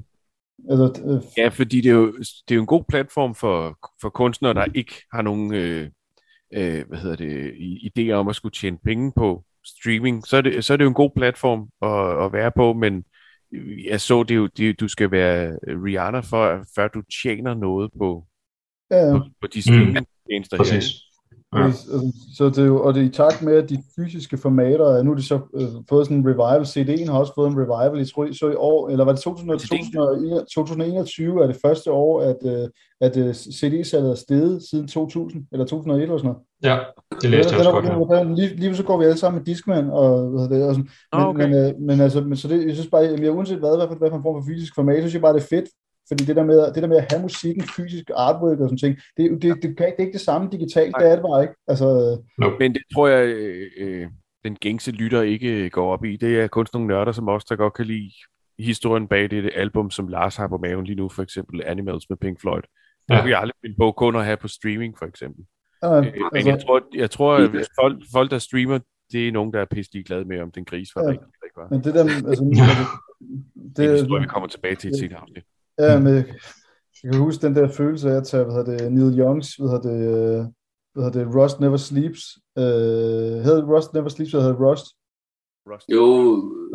altså, 0.70 1.02
øh, 1.06 1.22
ja, 1.38 1.48
fordi 1.48 1.80
det 1.80 1.90
er, 1.90 1.94
jo, 1.94 2.12
det 2.16 2.50
er 2.50 2.54
jo 2.54 2.60
en 2.60 2.66
god 2.66 2.84
platform 2.88 3.34
for, 3.34 3.78
for 4.00 4.08
kunstnere, 4.08 4.54
der 4.54 4.64
ikke 4.74 4.94
har 5.12 5.22
nogen 5.22 5.54
øh, 5.54 5.90
øh, 6.52 6.88
hvad 6.88 6.98
hedder 6.98 7.16
det, 7.16 7.52
idéer 7.88 8.12
om 8.12 8.28
at 8.28 8.36
skulle 8.36 8.52
tjene 8.52 8.78
penge 8.78 9.12
på 9.16 9.44
streaming. 9.64 10.26
Så 10.26 10.36
er 10.36 10.40
det, 10.40 10.64
så 10.64 10.72
er 10.72 10.76
det 10.76 10.84
jo 10.84 10.88
en 10.88 10.94
god 10.94 11.10
platform 11.16 11.68
at, 11.82 12.24
at 12.24 12.32
være 12.32 12.52
på, 12.56 12.72
men 12.72 13.04
jeg 13.84 14.00
så 14.00 14.22
det 14.22 14.36
jo, 14.36 14.46
det, 14.46 14.80
du 14.80 14.88
skal 14.88 15.10
være 15.10 15.58
Rihanna, 15.84 16.20
for, 16.20 16.64
før 16.74 16.88
du 16.88 17.02
tjener 17.22 17.54
noget 17.54 17.90
på, 17.98 18.26
ja, 18.90 19.12
på, 19.12 19.24
på 19.40 19.46
de 19.46 19.62
streaming-tjenester 19.62 20.56
mm. 20.56 20.64
her. 20.64 21.05
Ja. 21.54 21.72
Så 22.36 22.48
det 22.48 22.58
er 22.58 22.64
jo, 22.64 22.82
og 22.82 22.94
det 22.94 23.02
er 23.02 23.06
i 23.06 23.10
takt 23.10 23.42
med, 23.42 23.54
at 23.56 23.68
de 23.70 23.82
fysiske 23.96 24.38
formater, 24.38 25.02
nu 25.02 25.10
er 25.10 25.14
det 25.14 25.24
så 25.24 25.40
øh, 25.54 25.68
fået 25.88 26.06
sådan 26.06 26.16
en 26.16 26.26
revival, 26.28 26.62
CD'en 26.62 27.10
har 27.10 27.18
også 27.18 27.34
fået 27.34 27.50
en 27.50 27.58
revival, 27.58 27.98
jeg 27.98 28.08
tror 28.08 28.32
så 28.32 28.50
i 28.50 28.54
år, 28.54 28.88
eller 28.88 29.04
var 29.04 29.12
det 29.12 29.20
2021, 29.20 30.44
2021 30.54 31.42
er 31.42 31.46
det 31.46 31.56
første 31.62 31.90
år, 31.92 32.20
at, 32.20 32.36
øh, 32.44 32.68
at 33.00 33.16
øh, 33.16 33.34
CD-salget 33.34 34.10
er 34.10 34.14
steget 34.14 34.62
siden 34.70 34.88
2000, 34.88 35.46
eller 35.52 35.66
2001 35.66 36.02
eller 36.02 36.18
sådan 36.18 36.28
noget. 36.28 36.42
Ja, 36.62 36.78
det 37.22 37.30
læste 37.30 37.54
jeg 37.54 37.66
også 37.66 38.06
godt. 38.06 38.36
Lige, 38.36 38.56
lige 38.56 38.76
så 38.76 38.84
går 38.84 38.98
vi 38.98 39.04
alle 39.04 39.18
sammen 39.18 39.38
med 39.38 39.46
Discman, 39.46 39.90
og, 39.90 40.28
hvad 40.28 40.48
det, 40.48 40.64
og 40.68 40.74
sådan. 40.74 40.88
Men, 41.12 41.22
okay. 41.22 41.48
men, 41.48 41.54
øh, 41.54 41.72
men, 41.80 42.00
altså, 42.00 42.20
men, 42.20 42.36
så 42.36 42.48
det, 42.48 42.66
jeg 42.66 42.74
synes 42.74 42.90
bare, 42.90 43.02
jeg, 43.02 43.32
uanset 43.32 43.58
hvad, 43.58 43.76
hvad, 43.76 43.98
hvad 43.98 44.10
for 44.10 44.16
en 44.16 44.22
form 44.22 44.42
for 44.42 44.48
fysisk 44.48 44.74
format, 44.74 44.96
så 44.96 45.00
synes 45.00 45.14
jeg 45.14 45.22
bare, 45.22 45.34
det 45.34 45.42
er 45.42 45.56
fedt, 45.56 45.68
fordi 46.08 46.24
det 46.24 46.36
der 46.36 46.44
med, 46.44 46.72
det 46.74 46.82
der 46.82 46.88
med 46.88 46.96
at 46.96 47.12
have 47.12 47.22
musikken, 47.22 47.62
fysisk 47.62 48.10
artwork 48.16 48.60
og 48.60 48.68
sådan 48.68 48.78
ting, 48.78 48.98
det, 49.16 49.30
det, 49.30 49.42
det, 49.42 49.62
det, 49.62 49.76
kan, 49.76 49.86
det 49.86 49.98
er 49.98 50.06
ikke 50.06 50.12
det 50.12 50.20
samme 50.20 50.48
digitalt, 50.52 50.92
Nej. 50.92 51.00
det 51.00 51.10
er 51.10 51.16
det 51.16 51.22
bare 51.22 51.42
ikke. 51.42 51.54
Altså, 51.68 51.86
no. 52.38 52.50
Men 52.58 52.74
det 52.74 52.82
tror 52.94 53.08
jeg, 53.08 53.26
øh, 53.78 54.08
den 54.44 54.56
gængse 54.56 54.90
lytter 54.90 55.22
ikke 55.22 55.70
går 55.70 55.92
op 55.92 56.04
i. 56.04 56.16
Det 56.16 56.40
er 56.40 56.46
kun 56.46 56.66
nogle 56.72 56.88
nørder 56.88 57.12
som 57.12 57.28
os, 57.28 57.44
der 57.44 57.56
godt 57.56 57.74
kan 57.74 57.86
lide 57.86 58.10
historien 58.58 59.08
bag 59.08 59.30
det 59.30 59.50
album, 59.54 59.90
som 59.90 60.08
Lars 60.08 60.36
har 60.36 60.48
på 60.48 60.58
maven 60.58 60.84
lige 60.84 60.96
nu, 60.96 61.08
for 61.08 61.22
eksempel 61.22 61.62
Animals 61.66 62.08
med 62.08 62.16
Pink 62.16 62.40
Floyd. 62.40 62.62
Det 63.08 63.14
ja. 63.14 63.20
kan 63.20 63.30
jeg 63.30 63.40
aldrig 63.40 63.54
finde 63.64 63.76
på 63.76 63.92
kun 63.92 64.16
at 64.16 64.24
have 64.24 64.36
på 64.36 64.48
streaming, 64.48 64.98
for 64.98 65.06
eksempel. 65.06 65.44
Ja, 65.82 65.98
øh, 65.98 66.04
men 66.04 66.12
altså, 66.32 66.50
jeg 66.50 66.60
tror, 66.66 66.82
jeg 66.94 67.10
tror 67.10 67.36
at 67.36 67.50
hvis 67.50 67.66
folk, 67.80 68.02
folk, 68.12 68.30
der 68.30 68.38
streamer, 68.38 68.78
det 69.12 69.28
er 69.28 69.32
nogen, 69.32 69.52
der 69.52 69.60
er 69.60 69.64
pisse 69.64 70.02
glade 70.02 70.24
med, 70.24 70.40
om 70.40 70.50
den 70.50 70.64
gris 70.64 70.88
var 70.96 71.02
ja, 71.02 71.08
rigtig, 71.08 71.26
ikke 71.44 71.60
Men 71.70 71.84
det 71.84 71.94
der, 71.94 72.04
altså, 72.28 72.44
det, 73.66 73.76
det, 73.76 73.88
det, 73.98 74.08
tror 74.08 74.16
jeg, 74.16 74.22
vi 74.22 74.28
kommer 74.28 74.48
tilbage 74.48 74.74
til 74.74 74.90
et 74.90 74.96
senere 74.96 75.20
afsnit. 75.20 75.44
Ja, 75.78 76.00
men 76.00 76.14
jeg 76.14 76.24
kan 77.12 77.20
huske 77.20 77.46
den 77.46 77.54
der 77.54 77.68
følelse 77.68 78.10
af 78.10 78.16
at 78.16 78.26
tage, 78.26 78.44
hvad 78.44 78.54
hedder 78.54 78.78
det, 78.78 78.92
Neil 78.92 79.18
Youngs, 79.18 79.54
hvad 79.54 79.68
hedder 79.68 79.90
det, 79.90 80.00
hvad 80.92 81.04
hedder 81.04 81.24
det, 81.24 81.34
Rust 81.36 81.60
Never 81.60 81.76
Sleeps. 81.76 82.22
Øh, 82.58 82.64
hedder 83.44 83.60
det 83.60 83.68
Rust 83.68 83.94
Never 83.94 84.08
Sleeps, 84.08 84.34
eller 84.34 84.44
hedder 84.46 84.70
Rust? 84.70 84.86
Rust. 85.66 85.88
Jo, 85.88 86.04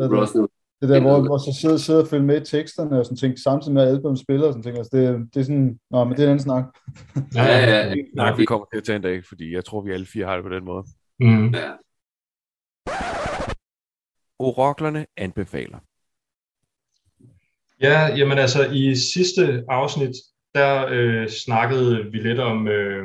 Rust 0.00 0.34
Never 0.34 0.48
det 0.82 0.90
der, 0.90 1.00
hvor, 1.00 1.20
hvor 1.26 1.38
så 1.38 1.58
sidder, 1.60 1.76
sidder 1.76 2.00
og 2.00 2.08
følger 2.08 2.26
med 2.26 2.40
i 2.40 2.44
teksterne 2.44 2.98
og 2.98 3.04
sådan 3.04 3.16
ting, 3.16 3.38
samtidig 3.38 3.74
med 3.74 3.82
at 3.82 3.88
album 3.88 4.16
spiller 4.16 4.46
og 4.46 4.52
sådan 4.52 4.62
ting. 4.62 4.78
Altså 4.78 4.96
det, 4.96 5.34
det 5.34 5.40
er 5.40 5.44
sådan, 5.44 5.80
nå, 5.90 6.04
men 6.04 6.12
det 6.12 6.18
er 6.18 6.24
en 6.24 6.30
anden 6.30 6.44
snak. 6.44 6.64
Ja, 7.34 7.44
ja, 7.44 7.88
ja. 7.88 7.94
Nej, 8.14 8.36
vi 8.36 8.44
kommer 8.44 8.66
til 8.72 8.78
at 8.78 8.84
tage 8.84 8.96
en 8.96 9.02
dag, 9.02 9.24
fordi 9.24 9.54
jeg 9.54 9.64
tror, 9.64 9.80
vi 9.80 9.92
alle 9.92 10.06
fire 10.06 10.26
har 10.26 10.34
det 10.34 10.44
på 10.44 10.54
den 10.54 10.64
måde. 10.64 10.84
Mm. 11.20 11.54
Ja. 11.54 11.70
Oroklerne 14.38 15.06
anbefaler. 15.16 15.78
Ja, 17.82 18.16
jamen 18.16 18.38
altså 18.38 18.70
i 18.72 18.94
sidste 18.94 19.64
afsnit, 19.68 20.14
der 20.54 20.86
øh, 20.90 21.28
snakkede 21.28 22.06
vi 22.12 22.18
lidt 22.18 22.38
om 22.38 22.68
øh, 22.68 23.04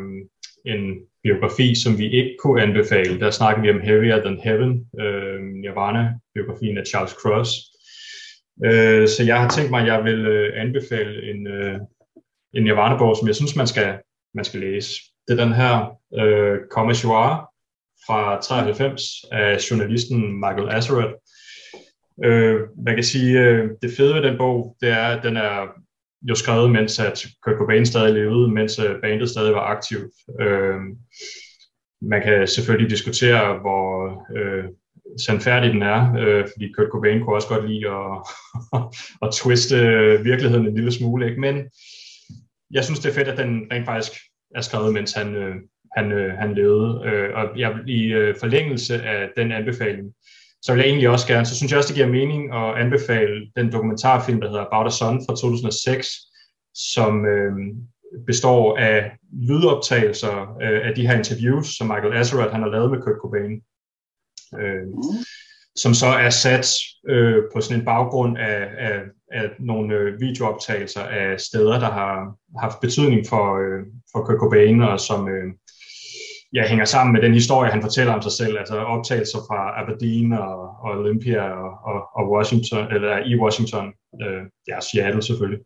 en 0.65 0.99
biografi, 1.23 1.75
som 1.75 1.97
vi 1.97 2.11
ikke 2.11 2.35
kunne 2.39 2.61
anbefale. 2.61 3.19
Der 3.19 3.31
snakkede 3.31 3.61
vi 3.63 3.69
om 3.69 3.81
Heavier 3.81 4.21
Than 4.21 4.39
Heaven, 4.43 4.89
øh, 4.99 5.39
Nirvana-biografien 5.41 6.77
af 6.77 6.87
Charles 6.87 7.11
Cross. 7.11 7.51
Øh, 8.65 9.07
så 9.07 9.23
jeg 9.23 9.41
har 9.41 9.49
tænkt 9.49 9.71
mig, 9.71 9.81
at 9.81 9.87
jeg 9.87 10.03
vil 10.03 10.25
øh, 10.25 10.61
anbefale 10.61 11.31
en, 11.31 11.47
øh, 11.47 11.79
en 12.53 12.63
Nirvana-bog, 12.63 13.17
som 13.17 13.27
jeg 13.27 13.35
synes, 13.35 13.55
man 13.55 13.67
skal, 13.67 13.99
man 14.33 14.45
skal 14.45 14.59
læse. 14.59 14.91
Det 15.27 15.39
er 15.39 15.43
den 15.45 15.53
her 15.53 15.73
øh, 16.21 16.57
Comme 16.71 16.93
fra 18.07 18.41
93 18.41 19.03
af 19.31 19.71
journalisten 19.71 20.39
Michael 20.39 20.69
Azareth. 20.69 21.13
Øh, 22.25 22.59
man 22.85 22.95
kan 22.95 23.03
sige, 23.03 23.39
øh, 23.39 23.69
det 23.81 23.91
fede 23.97 24.15
ved 24.15 24.21
den 24.21 24.37
bog, 24.37 24.75
det 24.81 24.89
er, 24.89 25.05
at 25.05 25.23
den 25.23 25.37
er 25.37 25.67
jo 26.21 26.35
skrevet, 26.35 26.71
mens 26.71 26.99
at 26.99 27.25
Kurt 27.43 27.55
Cobain 27.57 27.85
stadig 27.85 28.13
levede, 28.13 28.51
mens 28.51 28.79
øh, 28.79 29.01
bandet 29.01 29.29
stadig 29.29 29.53
var 29.53 29.61
aktivt. 29.61 30.11
Øh, 30.41 30.75
man 32.01 32.21
kan 32.21 32.47
selvfølgelig 32.47 32.89
diskutere, 32.89 33.59
hvor 33.59 34.23
øh, 34.37 34.63
sandfærdig 35.25 35.73
den 35.73 35.81
er, 35.81 36.15
øh, 36.19 36.47
fordi 36.53 36.71
Kurt 36.71 36.87
Cobain 36.91 37.23
kunne 37.23 37.35
også 37.35 37.47
godt 37.47 37.69
lide 37.69 37.87
at, 37.89 38.11
at 39.27 39.33
twiste 39.33 39.75
øh, 39.75 40.25
virkeligheden 40.25 40.67
en 40.67 40.75
lille 40.75 40.91
smule, 40.91 41.29
ikke? 41.29 41.41
men 41.41 41.55
jeg 42.71 42.83
synes, 42.83 42.99
det 42.99 43.09
er 43.09 43.13
fedt, 43.13 43.27
at 43.27 43.37
den 43.37 43.67
rent 43.71 43.85
faktisk 43.85 44.11
er 44.55 44.61
skrevet, 44.61 44.93
mens 44.93 45.13
han, 45.13 45.35
øh, 45.35 45.55
han, 45.97 46.11
øh, 46.11 46.33
han 46.33 46.55
levede. 46.55 47.01
Øh, 47.05 47.29
og 47.35 47.59
jeg, 47.59 47.75
i 47.87 48.05
øh, 48.05 48.35
forlængelse 48.39 49.01
af 49.03 49.29
den 49.37 49.51
anbefaling, 49.51 50.13
så 50.67 50.73
vil 50.73 50.79
jeg 50.79 50.89
egentlig 50.89 51.09
også 51.09 51.27
gerne, 51.27 51.45
så 51.45 51.55
synes 51.55 51.71
jeg 51.71 51.77
også, 51.77 51.87
det 51.87 51.95
giver 51.95 52.07
mening 52.07 52.53
at 52.53 52.77
anbefale 52.83 53.51
den 53.55 53.71
dokumentarfilm, 53.71 54.41
der 54.41 54.47
hedder 54.49 54.65
About 54.65 54.87
a 54.87 54.89
Son 54.89 55.25
fra 55.25 55.35
2006, 55.35 56.07
som 56.73 57.25
øh, 57.25 57.53
består 58.25 58.77
af 58.77 59.11
lydoptagelser 59.47 60.57
øh, 60.61 60.87
af 60.87 60.95
de 60.95 61.07
her 61.07 61.17
interviews, 61.17 61.67
som 61.77 61.87
Michael 61.87 62.17
Azareth 62.17 62.51
han 62.51 62.61
har 62.61 62.69
lavet 62.69 62.91
med 62.91 63.01
Kurt 63.01 63.21
Cobain, 63.21 63.61
øh, 64.61 64.85
som 65.75 65.93
så 65.93 66.07
er 66.07 66.29
sat 66.29 66.67
øh, 67.09 67.43
på 67.53 67.61
sådan 67.61 67.79
en 67.79 67.85
baggrund 67.85 68.37
af, 68.37 68.67
af, 68.77 69.01
af 69.31 69.49
nogle 69.59 69.95
øh, 69.95 70.21
videooptagelser 70.21 71.03
af 71.03 71.39
steder, 71.39 71.79
der 71.79 71.91
har 71.99 72.35
haft 72.59 72.81
betydning 72.81 73.27
for, 73.29 73.45
øh, 73.63 73.81
for 74.11 74.19
Kurt 74.25 74.39
Cobain, 74.39 74.81
og 74.81 74.99
som 74.99 75.29
øh, 75.29 75.53
ja, 76.53 76.67
hænger 76.67 76.85
sammen 76.85 77.13
med 77.13 77.21
den 77.21 77.33
historie, 77.33 77.71
han 77.71 77.81
fortæller 77.81 78.13
om 78.13 78.21
sig 78.21 78.31
selv, 78.31 78.57
altså 78.57 78.75
optagelser 78.77 79.39
fra 79.47 79.81
Aberdeen 79.81 80.33
og, 80.33 80.57
og 80.83 80.91
Olympia 80.99 81.41
og, 81.41 81.71
og, 81.89 81.99
og 82.17 82.31
Washington, 82.31 82.91
eller 82.95 83.17
i 83.17 83.39
Washington, 83.41 83.93
øh, 84.23 84.41
ja, 84.67 84.79
Seattle 84.79 85.23
selvfølgelig. 85.23 85.59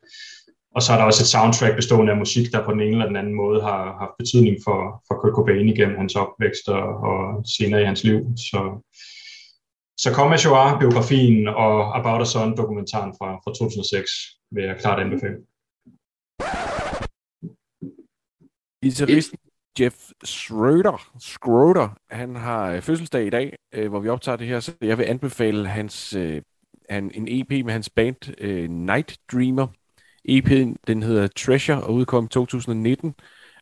Og 0.76 0.82
så 0.82 0.94
er 0.94 0.98
der 0.98 1.06
også 1.06 1.24
et 1.24 1.28
soundtrack 1.28 1.76
bestående 1.76 2.12
af 2.12 2.18
musik, 2.18 2.52
der 2.52 2.66
på 2.66 2.72
den 2.72 2.82
ene 2.82 2.92
eller 2.92 3.06
den 3.06 3.16
anden 3.16 3.34
måde 3.34 3.62
har 3.62 3.82
haft 4.02 4.18
betydning 4.20 4.58
for, 4.66 4.80
for 5.08 5.16
Kurt 5.16 5.34
Cobain 5.34 5.70
igennem 5.70 5.98
hans 5.98 6.16
opvækst 6.16 6.70
og, 6.70 6.84
og 7.10 7.46
senere 7.56 7.82
i 7.82 7.86
hans 7.86 8.04
liv. 8.04 8.20
Så, 8.38 8.60
så 9.98 10.10
Comme 10.14 10.36
biografien 10.80 11.48
og 11.48 11.98
About 12.00 12.22
a 12.22 12.26
Son, 12.26 12.58
dokumentaren 12.58 13.14
fra, 13.18 13.30
fra 13.44 13.52
2006, 13.52 14.12
vil 14.52 14.64
jeg 14.64 14.78
klart 14.80 15.00
anbefale. 15.00 15.38
Guitaristen 18.84 19.41
Jeff 19.80 19.96
Schroeder, 20.24 21.12
Schroeder 21.20 21.90
han 22.10 22.36
har 22.36 22.72
øh, 22.72 22.82
fødselsdag 22.82 23.26
i 23.26 23.30
dag, 23.30 23.58
øh, 23.74 23.90
hvor 23.90 24.00
vi 24.00 24.10
optager 24.10 24.36
det 24.36 24.48
her, 24.48 24.60
så 24.60 24.72
jeg 24.82 24.98
vil 24.98 25.04
anbefale 25.04 25.68
hans, 25.68 26.14
øh, 26.14 26.42
han, 26.90 27.12
en 27.14 27.28
EP 27.28 27.66
med 27.66 27.74
hans 27.74 27.90
band 27.90 28.42
øh, 28.42 28.70
Night 28.70 29.18
Dreamer. 29.32 29.68
EP'en, 30.30 30.76
den 30.88 31.04
hedder 31.04 31.28
Treasure 31.28 31.84
og 31.84 31.94
udkom 31.94 32.26
i 32.26 32.28
2019, 32.28 33.16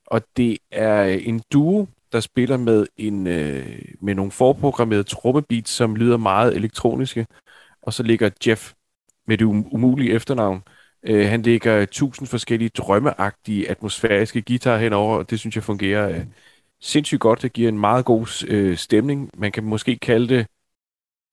og 0.06 0.22
det 0.38 0.58
er 0.72 1.04
øh, 1.04 1.28
en 1.28 1.41
duo, 1.54 1.88
der 2.12 2.19
spiller 2.19 2.58
med, 2.58 2.88
en, 2.98 3.28
øh, 3.28 3.82
med 4.02 4.15
nogle 4.15 4.32
forprogrammerede 4.32 5.04
trommebeats, 5.04 5.72
som 5.72 5.95
lyder 5.95 6.17
meget 6.17 6.56
elektroniske, 6.56 7.28
og 7.82 7.93
så 7.93 8.04
ligger 8.04 8.30
Jeff 8.48 8.74
med 9.28 9.38
det 9.38 9.45
um-, 9.45 9.74
umulige 9.74 10.13
efternavn, 10.13 10.63
Øh, 11.04 11.28
han 11.28 11.42
lægger 11.42 11.86
tusind 11.86 12.28
forskellige 12.28 12.70
drømmeagtige 12.70 13.70
atmosfæriske 13.70 14.42
guitar 14.42 14.78
henover, 14.78 15.18
og 15.18 15.30
det 15.30 15.40
synes 15.40 15.56
jeg 15.56 15.64
fungerer 15.64 16.10
øh, 16.10 16.26
sindssygt 16.80 17.22
godt. 17.22 17.42
Det 17.42 17.54
giver 17.54 17.70
en 17.70 17.80
meget 17.80 18.06
god 18.06 18.46
øh, 18.48 18.78
stemning. 18.78 19.30
Man 19.38 19.52
kan 19.52 19.64
måske 19.64 19.96
kalde 19.96 20.28
det, 20.28 20.48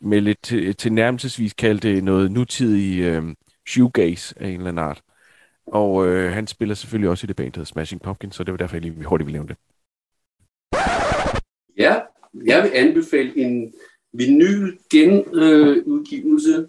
med 0.00 0.20
lidt 0.20 0.38
til, 0.42 0.76
til 0.76 0.92
nærmelsesvis 0.92 1.52
kalde 1.52 1.88
det 1.88 2.04
noget 2.04 2.32
nutidig 2.32 3.02
øh, 3.02 3.34
shoegaze 3.68 4.34
af 4.40 4.48
en 4.48 4.54
eller 4.54 4.68
anden 4.68 4.84
art. 4.84 5.02
Og 5.66 6.06
øh, 6.06 6.32
han 6.32 6.46
spiller 6.46 6.74
selvfølgelig 6.74 7.10
også 7.10 7.26
i 7.26 7.28
det 7.28 7.36
band, 7.36 7.52
der 7.52 7.58
hedder 7.58 7.68
Smashing 7.68 8.02
Pumpkins, 8.02 8.36
så 8.36 8.44
det 8.44 8.52
var 8.52 8.58
derfor, 8.58 8.76
jeg 8.76 8.82
lige 8.82 9.04
hurtigt 9.04 9.26
ville 9.26 9.38
nævne 9.38 9.48
det. 9.48 9.56
Ja, 11.78 12.00
jeg 12.46 12.62
vil 12.62 12.70
anbefale 12.74 13.38
en 13.38 13.74
vinyl 14.12 14.78
genudgivelse. 14.90 16.56
Øh, 16.58 16.68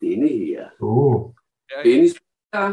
Denne 0.00 0.28
her. 0.28 0.68
Uh. 0.80 1.30
Dennis. 1.84 2.14
Ja. 2.54 2.72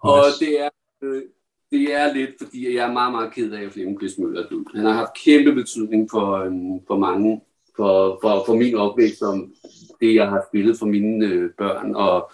og 0.12 0.24
det 0.40 0.60
er, 0.60 0.68
øh, 1.02 1.22
det 1.70 1.94
er 1.94 2.14
lidt, 2.14 2.30
fordi 2.42 2.76
jeg 2.76 2.88
er 2.88 2.92
meget, 2.92 3.12
meget 3.12 3.32
ked 3.32 3.52
af, 3.52 3.62
at 3.62 3.72
Flemming 3.72 4.00
Møller 4.18 4.48
død. 4.48 4.64
Han 4.74 4.84
har 4.84 4.92
haft 4.92 5.14
kæmpe 5.24 5.54
betydning 5.54 6.10
for, 6.10 6.36
øh, 6.36 6.52
for 6.86 6.98
mange, 6.98 7.40
for, 7.76 8.18
for, 8.22 8.42
for 8.46 8.54
min 8.54 8.74
opvækst, 8.74 9.22
om 9.22 9.54
det, 10.00 10.14
jeg 10.14 10.28
har 10.28 10.44
spillet 10.50 10.78
for 10.78 10.86
mine 10.86 11.26
øh, 11.26 11.50
børn. 11.58 11.94
Og, 11.94 12.30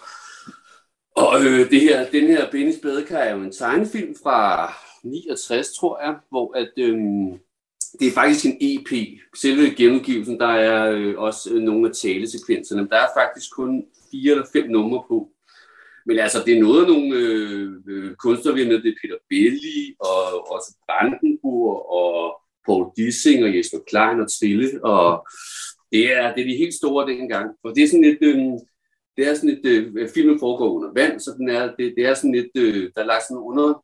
Og 1.15 1.45
øh, 1.45 1.69
det 1.69 1.81
her, 1.81 2.09
den 2.09 2.27
her 2.27 2.51
Bennys 2.51 2.79
Badekar 2.81 3.17
er 3.17 3.35
jo 3.35 3.41
en 3.41 3.51
tegnefilm 3.51 4.15
fra 4.23 4.73
69, 5.03 5.73
tror 5.77 6.01
jeg, 6.03 6.15
hvor 6.29 6.57
at, 6.57 6.71
øh, 6.77 6.97
det 7.99 8.07
er 8.07 8.11
faktisk 8.11 8.45
en 8.45 8.57
EP. 8.61 8.91
Selve 9.35 9.75
genudgivelsen, 9.75 10.39
der 10.39 10.47
er 10.47 10.91
øh, 10.91 11.13
også 11.17 11.53
øh, 11.53 11.61
nogle 11.61 11.89
af 11.89 11.95
talesekvenserne. 11.95 12.87
Der 12.89 12.97
er 12.97 13.07
faktisk 13.17 13.51
kun 13.51 13.85
fire 14.11 14.31
eller 14.31 14.45
fem 14.53 14.69
numre 14.69 15.03
på. 15.07 15.29
Men 16.05 16.19
altså, 16.19 16.43
det 16.45 16.57
er 16.57 16.61
noget 16.61 16.81
af 16.81 16.87
nogle 16.87 17.15
øh, 17.15 17.71
øh, 17.87 18.15
kunstnere, 18.15 18.55
vi 18.55 18.61
har 18.61 18.67
med. 18.67 18.81
Det 18.83 18.89
er 18.89 19.01
Peter 19.01 19.17
Belli, 19.29 19.95
og 19.99 20.51
også 20.51 20.69
Brandenburg, 20.87 21.89
og 21.99 22.41
Paul 22.65 22.85
Dissing, 22.97 23.43
og 23.43 23.57
Jesper 23.57 23.79
Klein, 23.87 24.19
og 24.19 24.27
Trille. 24.39 24.85
Og 24.85 25.27
det 25.91 26.13
er, 26.13 26.33
det 26.33 26.41
er 26.41 26.47
de 26.47 26.57
helt 26.63 26.73
store 26.73 27.07
dengang. 27.11 27.47
For 27.61 27.69
det 27.73 27.83
er 27.83 27.87
sådan 27.87 28.07
lidt... 28.09 28.21
Øh, 28.21 28.37
det 29.17 29.27
er 29.27 29.33
sådan 29.33 29.49
et, 29.49 29.65
øh, 29.65 30.09
filmen 30.13 30.39
foregår 30.39 30.69
under 30.69 30.91
vand, 30.95 31.19
så 31.19 31.31
den 31.37 31.49
er, 31.49 31.75
det, 31.79 31.93
det 31.97 32.05
er 32.05 32.13
sådan 32.13 32.35
et, 32.35 32.51
øh, 32.57 32.89
der 32.95 33.01
er 33.01 33.05
lagt 33.05 33.23
sådan 33.23 33.43
under, 33.43 33.83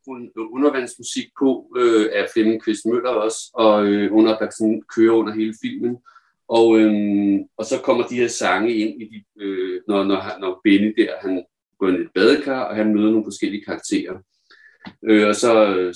undervandsmusik 0.52 1.28
på 1.40 1.74
øh, 1.78 2.10
af 2.14 2.28
Flemming 2.34 2.64
Kvist 2.64 2.86
Møller 2.86 3.10
også, 3.10 3.40
og 3.54 3.86
øh, 3.86 4.14
under, 4.14 4.38
der 4.38 4.50
sådan 4.50 4.82
kører 4.96 5.16
under 5.16 5.34
hele 5.34 5.54
filmen. 5.62 5.98
Og, 6.48 6.80
øh, 6.80 7.40
og 7.58 7.66
så 7.66 7.80
kommer 7.84 8.08
de 8.08 8.16
her 8.16 8.28
sange 8.28 8.76
ind, 8.76 9.02
i 9.02 9.06
de, 9.06 9.44
øh, 9.44 9.82
når, 9.88 10.04
når, 10.04 10.40
når 10.40 10.62
Benny 10.64 10.94
der, 10.98 11.12
han 11.22 11.44
går 11.80 11.88
ind 11.88 11.98
i 11.98 12.02
et 12.02 12.12
badekar, 12.16 12.64
og 12.64 12.76
han 12.76 12.94
møder 12.96 13.12
nogle 13.12 13.26
forskellige 13.26 13.66
karakterer. 13.66 14.16
Øh, 15.10 15.28
og 15.28 15.36
så, 15.36 15.52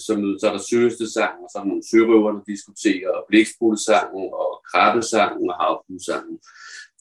så, 0.05 0.17
møder, 0.17 0.37
så 0.39 0.47
er 0.47 0.51
der 0.51 0.63
søste 0.69 1.11
sang, 1.13 1.35
og 1.43 1.47
så 1.49 1.55
er 1.57 1.61
der 1.63 1.67
nogle 1.67 1.89
sørøver, 1.91 2.31
der 2.31 2.51
diskuterer, 2.53 3.09
og 3.09 3.25
blæksprutesangen, 3.29 4.25
og 4.41 4.51
krabbesangen, 4.69 5.49
og 5.49 5.55
havfugsangen. 5.61 6.37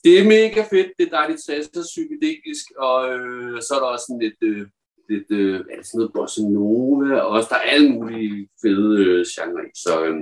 Det 0.04 0.18
er 0.18 0.24
mega 0.24 0.60
fedt, 0.72 0.90
det 0.98 1.06
er 1.06 1.16
dejligt 1.18 1.40
sasser, 1.40 1.82
psykedelisk, 1.82 2.66
og 2.78 2.98
øh, 3.14 3.62
så 3.62 3.70
er 3.74 3.80
der 3.80 3.86
også 3.86 4.06
sådan 4.08 4.24
lidt, 4.26 4.40
øh, 4.50 4.66
lidt 5.08 5.30
øh, 5.30 5.60
er 5.70 5.76
det 5.76 5.86
sådan 5.86 5.98
noget 5.98 6.12
bossa 6.16 6.42
nova, 6.42 7.20
og 7.20 7.28
også 7.28 7.48
der 7.50 7.56
er 7.56 7.70
alle 7.74 7.90
mulige 7.92 8.48
fede 8.62 9.04
øh, 9.04 9.24
genre 9.34 9.62
i. 9.68 9.70
Så 9.84 10.04
øh, 10.06 10.16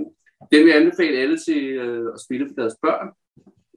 det 0.50 0.58
vil 0.58 0.68
jeg 0.72 0.80
anbefale 0.82 1.18
alle 1.18 1.38
til 1.46 1.62
øh, 1.84 2.06
at 2.14 2.20
spille 2.24 2.48
for 2.48 2.54
deres 2.60 2.76
børn, 2.82 3.08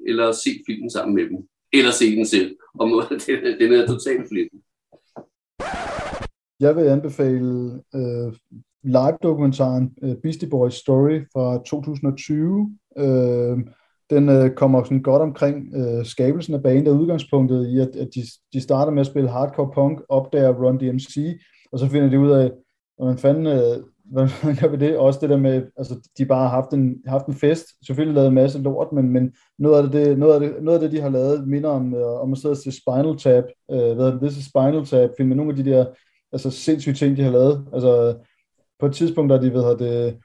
eller 0.10 0.32
se 0.32 0.52
filmen 0.68 0.90
sammen 0.90 1.16
med 1.16 1.26
dem, 1.30 1.40
eller 1.74 1.92
se 1.92 2.16
den 2.16 2.26
selv, 2.26 2.56
og 2.80 2.88
den, 3.10 3.60
den 3.62 3.74
er 3.74 3.88
totalt 3.88 4.26
flippen. 4.32 4.60
Jeg 6.60 6.76
vil 6.76 6.84
anbefale 6.96 7.52
øh, 7.96 8.30
live-dokumentaren 8.84 9.86
øh, 10.04 10.16
Beastie 10.24 10.50
Boys 10.50 10.74
Story 10.74 11.20
fra 11.34 11.58
2020. 11.58 12.78
Øh, 12.98 13.58
den 14.10 14.30
øh, 14.30 14.50
kommer 14.52 14.84
sådan 14.84 15.02
godt 15.02 15.22
omkring 15.22 15.76
øh, 15.76 16.06
skabelsen 16.06 16.54
af 16.54 16.64
bandet 16.64 16.94
og 16.94 17.00
udgangspunktet 17.00 17.68
i, 17.68 17.80
at, 17.80 17.96
at 17.96 18.10
de, 18.16 18.22
de 18.54 18.62
starter 18.62 18.92
med 18.92 19.02
at 19.02 19.08
spille 19.08 19.30
hardcore 19.30 19.72
punk, 19.74 20.02
opdager 20.10 20.54
Run 20.54 20.78
DMC, 20.78 21.40
og 21.72 21.80
så 21.80 21.88
finder 21.88 22.10
de 22.10 22.20
ud 22.20 22.32
af, 22.32 22.52
hvordan 22.98 23.18
fanden, 23.18 23.48
øh, 23.48 23.84
hvordan 24.12 24.56
gør 24.62 24.68
vi 24.68 24.78
det? 24.78 24.98
Også 24.98 25.20
det 25.22 25.30
der 25.30 25.38
med, 25.38 25.64
altså 25.78 26.10
de 26.18 26.26
bare 26.26 26.42
har 26.42 26.62
haft 26.62 26.74
en, 26.74 26.96
haft 27.08 27.26
en 27.26 27.34
fest, 27.34 27.66
selvfølgelig 27.86 28.16
lavet 28.16 28.28
en 28.28 28.36
masse 28.36 28.60
lort, 28.60 28.92
men, 28.92 29.10
men 29.10 29.34
noget, 29.60 29.84
af 29.84 29.92
det, 29.92 30.18
noget, 30.18 30.34
af 30.34 30.40
det, 30.40 30.64
noget 30.64 30.78
af 30.78 30.82
det, 30.82 30.92
de 30.92 31.02
har 31.02 31.10
lavet, 31.10 31.48
minder 31.48 31.70
om, 31.70 31.96
øh, 31.96 32.22
om 32.22 32.32
at 32.32 32.38
sidde 32.38 32.54
og 32.54 32.58
se 32.58 32.72
Spinal 32.72 33.18
Tap, 33.18 33.44
øh, 33.72 33.96
hvad 33.96 34.06
det, 34.06 34.24
er 34.24 34.50
Spinal 34.50 34.86
Tap, 34.86 35.10
film 35.18 35.30
med 35.30 35.38
nogle 35.38 35.52
af 35.52 35.64
de 35.64 35.72
der 35.72 35.86
altså 36.32 36.52
sindssyge 36.52 36.96
ting, 36.96 37.18
de 37.18 37.24
har 37.24 37.32
lavet. 37.32 37.68
Altså 37.74 38.16
på 38.80 38.86
et 38.86 38.94
tidspunkt, 38.94 39.30
der 39.30 39.42
de 39.42 39.54
ved, 39.54 39.78
det, 39.78 40.18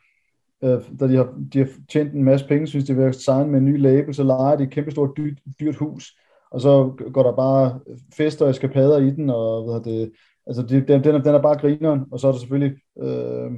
øh, 0.65 1.01
da 1.01 1.09
de 1.09 1.17
har, 1.17 1.35
de 1.53 1.59
har 1.59 1.69
tjent 1.89 2.15
en 2.15 2.25
masse 2.25 2.47
penge, 2.47 2.67
synes 2.67 2.85
de 2.85 2.97
vil 2.97 3.15
signe 3.15 3.49
med 3.49 3.59
en 3.59 3.65
ny 3.65 3.79
label, 3.79 4.15
så 4.15 4.23
leger 4.23 4.57
de 4.57 4.65
et 4.65 4.71
kæmpestort 4.71 5.11
dyrt, 5.17 5.39
dyrt 5.61 5.77
hus, 5.77 6.17
og 6.51 6.61
så 6.61 6.93
går 7.13 7.23
der 7.23 7.33
bare 7.33 7.81
fester 8.17 8.45
og 8.45 8.51
eskapader 8.51 8.99
i 8.99 9.11
den, 9.11 9.31
og 9.31 9.65
hvad 9.65 9.93
det, 9.93 10.13
altså 10.47 10.63
de, 10.63 10.75
den, 10.89 11.05
den, 11.05 11.15
er, 11.15 11.23
den 11.23 11.35
er 11.35 11.43
bare 11.43 11.59
grineren, 11.59 12.01
og 12.13 12.21
så 12.21 12.29
er 12.29 12.33
der 12.33 12.39
selvfølgelig 12.39 12.79
øh, 13.03 13.51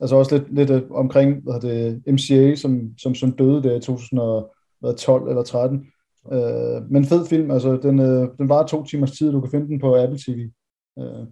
altså 0.00 0.16
også 0.16 0.38
lidt, 0.38 0.54
lidt 0.54 0.70
øh, 0.70 0.82
omkring 0.90 1.42
hvad 1.42 1.60
det, 1.60 2.02
MCA, 2.06 2.54
som, 2.54 2.98
som, 2.98 3.14
som 3.14 3.32
døde 3.32 3.62
der 3.62 3.76
i 3.76 3.80
2012 3.80 5.28
eller 5.28 5.42
13. 5.42 5.86
Øh, 6.32 6.90
men 6.90 7.04
fed 7.04 7.26
film, 7.26 7.50
altså 7.50 7.76
den, 7.76 7.98
øh, 8.00 8.28
den 8.38 8.48
var 8.48 8.66
to 8.66 8.84
timers 8.84 9.12
tid, 9.12 9.32
du 9.32 9.40
kan 9.40 9.50
finde 9.50 9.66
den 9.66 9.80
på 9.80 9.96
Apple 9.96 10.18
TV. 10.18 10.50
Øh. 10.98 11.26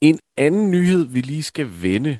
En 0.00 0.18
anden 0.36 0.70
nyhed, 0.70 1.04
vi 1.04 1.20
lige 1.20 1.42
skal 1.42 1.66
vende, 1.82 2.18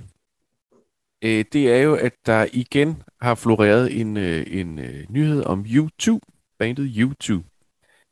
øh, 1.23 1.45
det 1.53 1.73
er 1.73 1.79
jo, 1.83 1.95
at 1.95 2.13
der 2.27 2.47
igen 2.53 3.03
har 3.21 3.35
floreret 3.35 4.01
en, 4.01 4.17
øh, 4.17 4.47
en 4.49 4.79
øh, 4.79 5.05
nyhed 5.09 5.43
om 5.45 5.67
YouTube, 5.69 6.27
bandet 6.59 6.93
YouTube. 6.97 7.45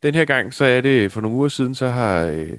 Den 0.03 0.15
her 0.15 0.25
gang, 0.25 0.53
så 0.53 0.65
er 0.65 0.81
det 0.81 1.11
for 1.11 1.21
nogle 1.21 1.37
uger 1.37 1.47
siden, 1.47 1.75
så 1.75 1.87
har 1.87 2.25
øh, 2.25 2.57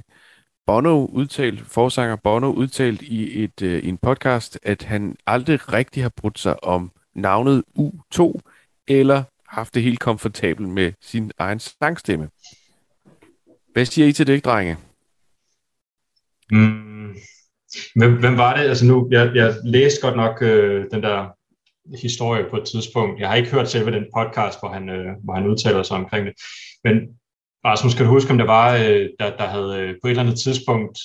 Bono 0.67 1.07
udtalt, 1.07 1.61
forsanger 1.61 2.17
Bono 2.17 2.53
udtalt 2.53 3.03
i 3.03 3.45
et 3.45 3.63
øh, 3.63 3.89
en 3.89 3.99
podcast, 3.99 4.59
at 4.63 4.83
han 4.83 5.17
aldrig 5.27 5.73
rigtig 5.73 6.03
har 6.03 6.13
brudt 6.17 6.39
sig 6.39 6.65
om 6.65 6.93
navnet 7.15 7.65
U2, 7.79 8.41
eller 8.89 9.23
haft 9.49 9.75
det 9.75 9.83
helt 9.83 10.01
komfortabelt 10.01 10.69
med 10.69 10.93
sin 11.01 11.33
egen 11.39 11.61
sangstemme. 11.61 12.29
Hvad 13.73 13.85
siger 13.85 14.09
I 14.09 14.13
til 14.13 14.27
det, 14.27 14.45
drenge? 14.45 14.77
Mm. 16.51 17.15
Hvem, 17.97 18.21
hvem 18.21 18.37
var 18.37 18.57
det? 18.57 18.63
Altså 18.63 18.87
nu, 18.87 19.09
jeg, 19.11 19.31
jeg 19.35 19.55
læste 19.65 20.01
godt 20.01 20.17
nok 20.17 20.43
øh, 20.43 20.87
den 20.91 21.03
der 21.03 21.27
historie 22.03 22.45
på 22.51 22.57
et 22.57 22.65
tidspunkt. 22.65 23.21
Jeg 23.21 23.29
har 23.29 23.37
ikke 23.37 23.51
hørt 23.51 23.71
selve 23.71 23.91
den 23.91 24.05
podcast, 24.17 24.61
hvor 24.61 24.69
han, 24.69 24.89
øh, 24.89 25.07
hvor 25.25 25.35
han 25.35 25.47
udtaler 25.47 25.83
sig 25.83 25.97
omkring 25.97 26.27
det. 26.27 26.35
Men 26.85 26.95
Rasmus, 27.65 27.93
skal 27.93 28.05
du 28.05 28.11
huske, 28.11 28.31
om 28.31 28.39
der 28.39 28.47
var, 28.47 28.77
øh, 28.77 29.09
der, 29.19 29.37
der 29.37 29.47
havde 29.47 29.81
øh, 29.81 29.95
på 30.03 30.07
et 30.07 30.11
eller 30.11 30.23
andet 30.23 30.41
tidspunkt 30.41 30.99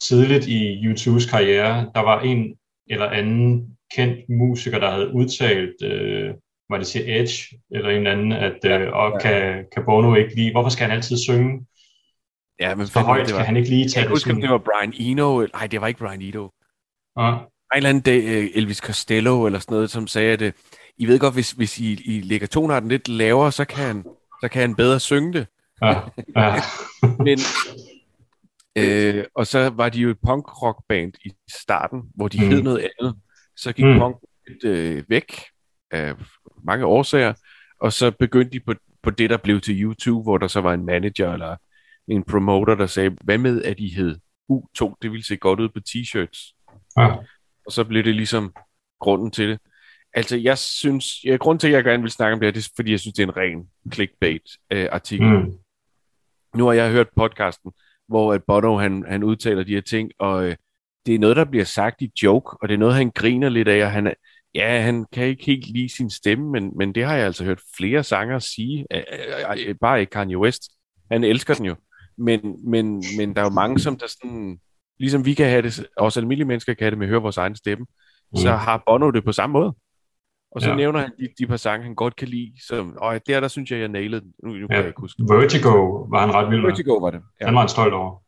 tidligt 0.00 0.46
i 0.46 0.84
YouTubes 0.84 1.26
karriere, 1.26 1.90
der 1.94 2.00
var 2.00 2.20
en 2.20 2.56
eller 2.90 3.06
anden 3.06 3.76
kendt 3.96 4.28
musiker, 4.28 4.78
der 4.78 4.90
havde 4.90 5.14
udtalt, 5.14 5.82
øh, 5.82 6.34
var 6.70 6.78
det 6.78 6.86
til 6.86 7.10
Edge, 7.20 7.60
eller 7.70 7.90
en 7.90 8.06
anden, 8.06 8.32
at 8.32 8.64
øh, 8.64 8.92
og 8.92 9.20
kan, 9.20 9.64
kan 9.74 9.84
Bono 9.84 10.14
ikke 10.14 10.36
lide, 10.36 10.50
hvorfor 10.52 10.70
skal 10.70 10.86
han 10.86 10.96
altid 10.96 11.16
synge 11.18 11.66
Ja, 12.60 12.74
men 12.74 12.86
for 12.86 13.00
højt, 13.00 13.26
det 13.26 13.34
var, 13.34 13.42
han 13.42 13.56
ikke 13.56 13.68
lige 13.68 13.88
tage 13.88 14.02
jeg 14.02 14.10
husker, 14.10 14.34
det 14.34 14.50
var 14.50 14.58
Brian 14.58 14.92
Eno. 14.96 15.46
Nej, 15.54 15.66
det 15.66 15.80
var 15.80 15.86
ikke 15.86 15.98
Brian 15.98 16.22
Eno. 16.22 16.48
Ja. 17.18 17.30
En 17.30 17.76
eller 17.76 17.90
anden 17.90 18.02
dag, 18.02 18.24
øh, 18.24 18.50
Elvis 18.54 18.76
Costello 18.76 19.46
eller 19.46 19.58
sådan 19.58 19.74
noget, 19.74 19.90
som 19.90 20.06
sagde, 20.06 20.32
at 20.32 20.42
øh, 20.42 20.52
I 20.96 21.06
ved 21.06 21.18
godt, 21.18 21.34
hvis, 21.34 21.50
hvis 21.50 21.78
I, 21.78 21.92
I 22.04 22.20
lægger 22.20 22.46
tonarten 22.46 22.88
lidt 22.88 23.08
lavere, 23.08 23.52
så 23.52 23.64
kan 23.64 23.86
han, 23.86 24.04
så 24.42 24.48
kan 24.48 24.60
han 24.60 24.74
bedre 24.74 25.00
synge 25.00 25.32
det. 25.32 25.46
Ja. 25.82 26.00
Ja. 26.36 26.54
men, 27.26 27.38
øh, 28.78 29.24
og 29.34 29.46
så 29.46 29.68
var 29.68 29.88
de 29.88 30.00
jo 30.00 30.10
et 30.10 30.18
punk-rock 30.26 30.84
band 30.88 31.12
i 31.24 31.32
starten, 31.50 32.02
hvor 32.14 32.28
de 32.28 32.44
mm. 32.44 32.50
hed 32.50 32.62
noget 32.62 32.88
andet. 33.00 33.16
Så 33.56 33.72
gik 33.72 33.84
mm. 33.84 33.98
punk 33.98 34.16
lidt, 34.48 34.64
øh, 34.64 35.04
væk 35.08 35.44
af 35.90 36.14
mange 36.64 36.86
årsager, 36.86 37.34
og 37.80 37.92
så 37.92 38.10
begyndte 38.10 38.50
de 38.50 38.60
på, 38.60 38.74
på 39.02 39.10
det, 39.10 39.30
der 39.30 39.36
blev 39.36 39.60
til 39.60 39.82
YouTube, 39.82 40.22
hvor 40.22 40.38
der 40.38 40.46
så 40.46 40.60
var 40.60 40.74
en 40.74 40.86
manager 40.86 41.32
eller 41.32 41.56
en 42.08 42.24
promoter, 42.24 42.74
der 42.74 42.86
sagde, 42.86 43.16
hvad 43.24 43.38
med, 43.38 43.62
at 43.62 43.80
I 43.80 43.88
hed 43.88 44.16
U2? 44.52 44.94
Det 45.02 45.10
ville 45.10 45.24
se 45.24 45.36
godt 45.36 45.60
ud 45.60 45.68
på 45.68 45.80
t-shirts. 45.88 46.54
Ja. 46.96 47.06
Og 47.66 47.72
så 47.72 47.84
blev 47.84 48.04
det 48.04 48.14
ligesom 48.14 48.54
grunden 49.00 49.30
til 49.30 49.48
det. 49.48 49.58
Altså, 50.14 50.36
jeg 50.36 50.58
synes, 50.58 51.24
ja, 51.24 51.36
grunden 51.36 51.58
til, 51.58 51.68
at 51.68 51.74
jeg 51.74 51.84
gerne 51.84 52.02
vil 52.02 52.10
snakke 52.10 52.34
om 52.34 52.40
det 52.40 52.46
her, 52.46 52.52
det 52.52 52.64
er, 52.66 52.72
fordi 52.76 52.90
jeg 52.90 53.00
synes, 53.00 53.14
det 53.14 53.22
er 53.22 53.26
en 53.26 53.36
ren 53.36 53.68
clickbait-artikel. 53.94 55.26
Øh, 55.26 55.42
mm. 55.42 55.52
Nu 56.54 56.66
har 56.66 56.72
jeg 56.72 56.90
hørt 56.90 57.08
podcasten, 57.16 57.72
hvor 58.08 58.32
at 58.32 58.44
Bono, 58.46 58.76
han, 58.78 59.04
han 59.08 59.22
udtaler 59.22 59.62
de 59.62 59.74
her 59.74 59.80
ting, 59.80 60.10
og 60.18 60.44
øh, 60.44 60.56
det 61.06 61.14
er 61.14 61.18
noget, 61.18 61.36
der 61.36 61.44
bliver 61.44 61.64
sagt 61.64 62.02
i 62.02 62.10
joke, 62.22 62.56
og 62.62 62.68
det 62.68 62.74
er 62.74 62.78
noget, 62.78 62.94
han 62.94 63.10
griner 63.10 63.48
lidt 63.48 63.68
af, 63.68 63.84
og 63.84 63.90
han, 63.90 64.14
ja, 64.54 64.80
han 64.80 65.06
kan 65.12 65.26
ikke 65.26 65.44
helt 65.46 65.66
lide 65.66 65.88
sin 65.88 66.10
stemme, 66.10 66.50
men, 66.50 66.72
men 66.76 66.94
det 66.94 67.04
har 67.04 67.16
jeg 67.16 67.26
altså 67.26 67.44
hørt 67.44 67.60
flere 67.76 68.04
sanger 68.04 68.38
sige, 68.38 68.86
øh, 68.92 69.02
øh, 69.12 69.68
øh, 69.68 69.74
bare 69.80 70.00
ikke 70.00 70.10
Kanye 70.10 70.38
West. 70.38 70.62
Han 71.10 71.24
elsker 71.24 71.54
den 71.54 71.66
jo. 71.66 71.74
Men, 72.18 72.70
men, 72.70 73.04
men 73.18 73.34
der 73.34 73.40
er 73.40 73.44
jo 73.44 73.50
mange, 73.50 73.78
som 73.78 73.98
der 73.98 74.06
sådan, 74.06 74.60
ligesom 74.98 75.24
vi 75.24 75.34
kan 75.34 75.46
have 75.46 75.62
det, 75.62 75.86
også 75.96 76.20
almindelige 76.20 76.48
mennesker 76.48 76.74
kan 76.74 76.84
have 76.84 76.90
det 76.90 76.98
med 76.98 77.06
at 77.06 77.10
høre 77.10 77.22
vores 77.22 77.36
egen 77.36 77.56
stemme, 77.56 77.86
mm. 78.32 78.36
så 78.36 78.50
har 78.50 78.82
Bono 78.86 79.10
det 79.10 79.24
på 79.24 79.32
samme 79.32 79.52
måde. 79.52 79.74
Og 80.50 80.62
så 80.62 80.68
ja. 80.68 80.76
nævner 80.76 81.00
han 81.00 81.12
de, 81.18 81.28
de 81.38 81.46
par 81.46 81.56
sange, 81.56 81.84
han 81.84 81.94
godt 81.94 82.16
kan 82.16 82.28
lide, 82.28 82.52
som, 82.66 82.96
og 82.96 83.26
der, 83.26 83.40
der 83.40 83.48
synes 83.48 83.70
jeg, 83.70 83.80
jeg 83.80 83.88
nailede 83.88 84.20
den. 84.20 84.32
Nu, 84.42 84.52
nu 84.52 84.60
ja. 84.60 84.66
kan 84.66 84.76
jeg 84.76 84.86
ikke 84.86 85.00
huske. 85.00 85.22
Vertigo 85.22 85.70
var 86.10 86.20
han 86.20 86.34
ret 86.34 86.50
vild 86.50 86.60
med. 86.60 86.70
Vertigo 86.70 86.94
var 86.94 87.10
det. 87.10 87.20
Ja. 87.40 87.46
Han 87.46 87.54
var 87.54 87.60
han 87.60 87.68
stolt 87.68 87.94
over. 87.94 88.22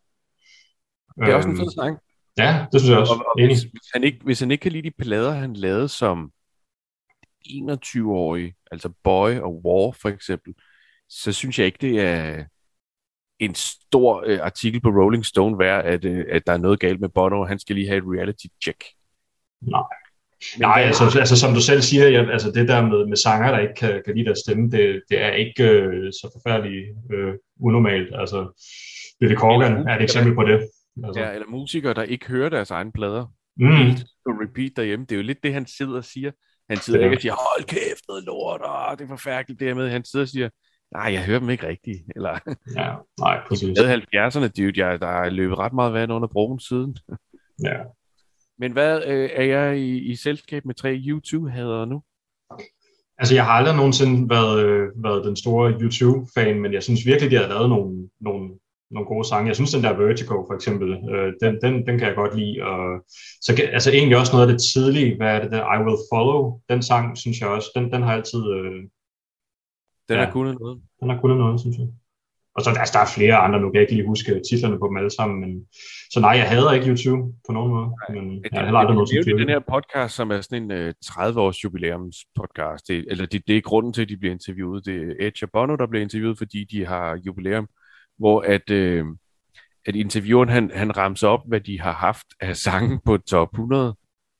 Det 1.21 1.29
er 1.29 1.35
også 1.35 1.49
en 1.49 1.57
fed 1.57 1.63
øhm, 1.63 1.71
sang. 1.71 1.99
Ja, 2.39 2.67
det 2.73 2.81
synes 2.81 2.91
jeg 2.91 2.99
også. 2.99 3.13
Og, 3.13 3.27
og 3.27 3.47
hvis, 3.47 3.63
hvis, 3.63 3.89
han 3.95 4.05
ikke, 4.05 4.19
hvis 4.25 4.41
han 4.41 4.51
ikke 4.51 4.63
kan 4.63 4.73
lide 4.73 4.91
de 4.91 4.95
plader, 4.99 5.33
han 5.33 5.55
lavede 5.55 5.89
som 5.89 6.31
21-årig, 7.47 8.55
altså 8.71 8.93
Boy 9.05 9.31
og 9.31 9.63
War 9.65 9.93
for 9.93 10.09
eksempel, 10.09 10.55
så 11.09 11.33
synes 11.33 11.59
jeg 11.59 11.67
ikke, 11.67 11.79
det 11.81 12.01
er, 12.01 12.45
en 13.41 13.55
stor 13.55 14.25
øh, 14.27 14.39
artikel 14.43 14.81
på 14.81 14.89
Rolling 14.89 15.25
Stone 15.25 15.59
være, 15.59 15.85
at, 15.85 16.05
øh, 16.05 16.25
at 16.29 16.47
der 16.47 16.53
er 16.53 16.59
noget 16.59 16.81
galt 16.81 17.01
med 17.01 17.09
Bono, 17.09 17.41
og 17.41 17.49
han 17.49 17.59
skal 17.59 17.77
lige 17.77 17.89
have 17.89 17.99
et 17.99 18.19
reality 18.19 18.47
check. 18.63 18.85
Nej. 19.63 19.83
Nej, 20.59 20.83
altså, 20.83 21.19
altså 21.19 21.37
som 21.37 21.55
du 21.55 21.61
selv 21.61 21.81
siger, 21.81 22.09
ja, 22.09 22.31
altså 22.31 22.51
det 22.51 22.69
der 22.69 22.87
med, 22.87 23.07
med 23.07 23.17
sanger, 23.17 23.51
der 23.51 23.59
ikke 23.59 23.75
kan, 23.75 24.03
kan 24.05 24.15
lide 24.15 24.27
deres 24.27 24.39
stemme, 24.39 24.71
det, 24.71 25.03
det 25.11 25.23
er 25.23 25.31
ikke 25.31 25.65
øh, 25.65 26.13
så 26.13 26.31
forfærdeligt 26.35 26.87
øh, 27.13 27.35
unormalt. 27.61 28.15
Altså, 28.15 28.63
Billy 29.21 29.35
Corgan 29.35 29.89
er 29.89 29.97
et 29.97 30.03
eksempel 30.03 30.35
på 30.35 30.43
det. 30.43 30.69
Altså. 31.05 31.21
Ja, 31.21 31.33
eller 31.33 31.47
musikere, 31.47 31.95
der 31.95 32.03
ikke 32.03 32.27
hører 32.27 32.49
deres 32.49 32.71
egne 32.71 32.93
plader. 32.93 33.27
Mm. 33.57 33.91
På 34.27 34.31
repeat 34.43 34.73
derhjemme. 34.77 35.07
Det 35.07 35.13
er 35.13 35.17
jo 35.17 35.23
lidt 35.23 35.43
det, 35.43 35.53
han 35.53 35.67
sidder 35.67 35.97
og 35.97 36.05
siger. 36.05 36.31
Han 36.71 36.79
sidder 36.79 37.05
ikke 37.05 37.17
og 37.17 37.21
siger, 37.21 37.35
hold 37.35 37.65
kæft, 37.65 38.05
noget 38.09 38.25
lort, 38.25 38.61
og 38.61 38.99
det 38.99 39.05
er 39.05 39.09
forfærdeligt 39.09 39.61
det 39.61 39.77
med. 39.77 39.89
Han 39.89 40.05
sidder 40.05 40.25
og 40.25 40.29
siger, 40.29 40.49
nej, 40.93 41.13
jeg 41.13 41.25
hører 41.25 41.39
dem 41.39 41.51
ikke 41.51 41.67
rigtigt. 41.67 41.99
Eller, 42.17 42.39
ja, 42.77 42.95
nej, 43.21 43.41
præcis. 43.49 43.79
Jeg 43.79 44.03
70'erne, 44.15 44.49
dude, 44.49 44.87
jeg, 44.87 45.01
der 45.01 45.07
er 45.07 45.31
løbet 45.31 45.59
ret 45.59 45.73
meget 45.73 45.93
vand 45.93 46.13
under 46.13 46.29
broen 46.29 46.61
siden. 46.61 46.97
ja. 47.69 47.77
Men 48.59 48.73
hvad 48.73 49.03
øh, 49.07 49.31
er 49.33 49.45
jeg 49.45 49.79
i, 49.79 49.99
i 49.99 50.17
selskab 50.17 50.65
med 50.65 50.75
tre 50.75 51.03
YouTube-hadere 51.07 51.87
nu? 51.87 52.03
Altså, 53.19 53.35
jeg 53.35 53.45
har 53.45 53.53
aldrig 53.53 53.77
nogensinde 53.77 54.31
været, 54.31 54.67
øh, 54.67 54.89
været 55.05 55.25
den 55.25 55.37
store 55.37 55.73
YouTube-fan, 55.81 56.61
men 56.61 56.73
jeg 56.73 56.83
synes 56.83 57.07
virkelig, 57.07 57.31
de 57.31 57.37
har 57.37 57.49
lavet 57.49 57.69
nogle, 57.69 58.09
nogle, 58.21 58.49
nogle 58.91 59.07
gode 59.07 59.29
sange. 59.29 59.49
Jeg 59.49 59.55
synes, 59.55 59.73
den 59.73 59.83
der 59.83 59.97
Vertigo, 59.97 60.47
for 60.47 60.55
eksempel, 60.55 60.89
øh, 61.13 61.33
den, 61.43 61.59
den, 61.63 61.87
den 61.87 61.99
kan 61.99 62.09
jeg 62.09 62.15
godt 62.15 62.37
lide. 62.37 62.63
Og, 62.63 63.05
så 63.41 63.69
altså 63.73 63.91
egentlig 63.93 64.19
også 64.19 64.33
noget 64.33 64.47
af 64.47 64.53
det 64.53 64.63
tidlige, 64.75 65.17
hvad 65.17 65.37
er 65.37 65.43
det 65.43 65.51
der, 65.53 65.75
I 65.75 65.85
Will 65.85 66.03
Follow, 66.13 66.61
den 66.69 66.83
sang, 66.83 67.19
synes 67.19 67.41
jeg 67.41 67.49
også, 67.49 67.69
den, 67.75 67.93
den 67.93 68.03
har 68.03 68.13
altid... 68.13 68.43
Øh, 68.53 68.83
den 70.09 70.17
har 70.19 70.27
ja, 70.27 70.33
kunnet 70.33 70.61
noget. 70.61 70.81
Den 71.01 71.11
har 71.11 71.21
kunnet 71.21 71.39
noget, 71.39 71.61
synes 71.61 71.77
jeg. 71.79 71.89
Og 72.59 72.65
så 72.65 72.71
altså, 72.71 72.93
der 72.93 73.03
er 73.05 73.15
flere 73.17 73.37
andre, 73.37 73.61
nu 73.61 73.67
kan 73.71 73.75
jeg 73.75 73.83
ikke 73.83 73.95
lige 73.95 74.07
huske 74.07 74.43
titlerne 74.51 74.79
på 74.79 74.87
dem 74.89 74.97
alle 74.97 75.11
sammen, 75.11 75.41
men 75.41 75.67
så 76.11 76.21
nej, 76.21 76.31
jeg 76.31 76.49
hader 76.49 76.73
ikke 76.73 76.89
YouTube 76.91 77.33
på 77.47 77.53
nogen 77.53 77.71
måde, 77.73 77.89
men 78.15 78.45
jeg 78.53 78.59
har 78.59 78.65
heller 78.65 78.79
aldrig 78.79 78.95
noget 78.95 79.09
som 79.09 79.39
den 79.39 79.49
her 79.49 79.63
podcast, 79.75 80.15
som 80.15 80.31
er 80.31 80.41
sådan 80.41 80.71
en 80.71 80.87
uh, 80.87 80.93
30-års 81.05 81.65
jubilæums 81.65 82.17
podcast, 82.35 82.89
det, 82.89 83.05
eller 83.11 83.27
det, 83.27 83.49
det 83.49 83.57
er 83.57 83.61
grunden 83.61 83.93
til, 83.93 84.03
at 84.03 84.09
de 84.09 84.17
bliver 84.17 84.33
interviewet. 84.33 84.87
Det 84.87 84.97
er 85.03 85.27
Edge 85.27 85.47
og 85.47 85.51
Bono, 85.53 85.77
der 85.77 85.87
bliver 85.87 86.03
interviewet, 86.03 86.39
fordi 86.39 86.65
de 86.65 86.87
har 86.87 87.21
jubilæum, 87.27 87.69
hvor 88.19 88.41
at, 88.41 88.71
uh, 88.71 89.07
at 89.87 89.97
intervieweren, 89.97 90.49
han, 90.49 90.71
han 90.75 90.97
ramser 90.97 91.29
op, 91.29 91.49
hvad 91.49 91.61
de 91.61 91.81
har 91.81 91.93
haft 91.93 92.27
af 92.41 92.57
sange 92.57 93.01
på 93.07 93.19
top 93.19 93.49
100, 93.53 93.97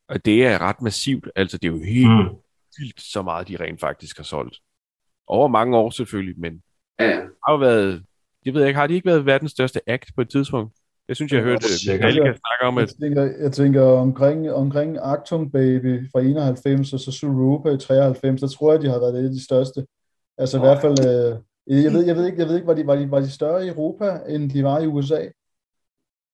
og 0.09 0.25
det 0.25 0.47
er 0.47 0.61
ret 0.61 0.83
massivt, 0.83 1.29
altså 1.37 1.59
det 1.59 1.69
er 1.69 1.73
jo 1.73 1.83
helt 1.85 2.11
mm. 2.11 2.37
vildt, 2.79 3.01
så 3.01 3.23
meget 3.23 3.49
de 3.49 3.57
rent 3.57 3.81
faktisk 3.81 4.17
har 4.17 4.25
solgt. 4.25 4.59
Over 5.29 5.49
mange 5.49 5.77
år 5.77 5.91
selvfølgelig, 5.91 6.41
men 6.41 6.63
Ja. 7.01 7.17
har 7.47 7.53
jo 7.53 7.57
været, 7.57 8.03
jeg 8.47 8.55
ved 8.55 8.67
ikke, 8.67 8.79
har 8.79 8.87
de 8.87 8.95
ikke 8.95 9.07
været 9.07 9.27
verdens 9.27 9.51
største 9.51 9.81
act 9.87 10.15
på 10.15 10.21
et 10.21 10.31
tidspunkt? 10.31 10.73
Jeg 11.09 11.17
synes, 11.17 11.33
jeg 11.33 11.43
hørte 11.43 11.67
Metallica 11.93 12.23
snakke 12.23 12.63
om, 12.63 12.79
at... 12.79 12.95
Jeg 13.01 13.09
tænker, 13.09 13.23
jeg 13.43 13.53
tænker 13.53 13.83
omkring, 13.83 14.53
omkring 14.53 14.99
Actung 15.03 15.53
Baby 15.53 16.11
fra 16.13 16.21
91 16.21 16.93
og 16.93 17.01
så 17.01 17.13
Surupa 17.13 17.71
i 17.71 17.79
93, 17.79 18.41
så 18.41 18.49
tror 18.49 18.73
jeg, 18.73 18.83
de 18.83 18.89
har 18.89 18.99
været 18.99 19.15
et 19.21 19.25
af 19.25 19.31
de 19.31 19.45
største. 19.45 19.87
Altså 20.39 20.57
i 20.57 20.61
hvert 20.61 20.81
fald, 20.81 20.99
øh, 21.09 21.85
jeg, 21.85 21.93
ved, 21.93 22.07
jeg 22.07 22.17
ved 22.17 22.27
ikke, 22.27 22.39
jeg 22.39 22.49
ved 22.49 22.55
ikke 22.55 22.67
var, 22.67 22.75
de, 22.75 22.87
var, 22.87 22.97
de, 22.97 23.11
var 23.11 23.21
de 23.21 23.31
større 23.31 23.67
i 23.67 23.69
Europa, 23.69 24.21
end 24.29 24.51
de 24.51 24.65
var 24.65 24.81
i 24.81 24.87
USA? 24.87 25.21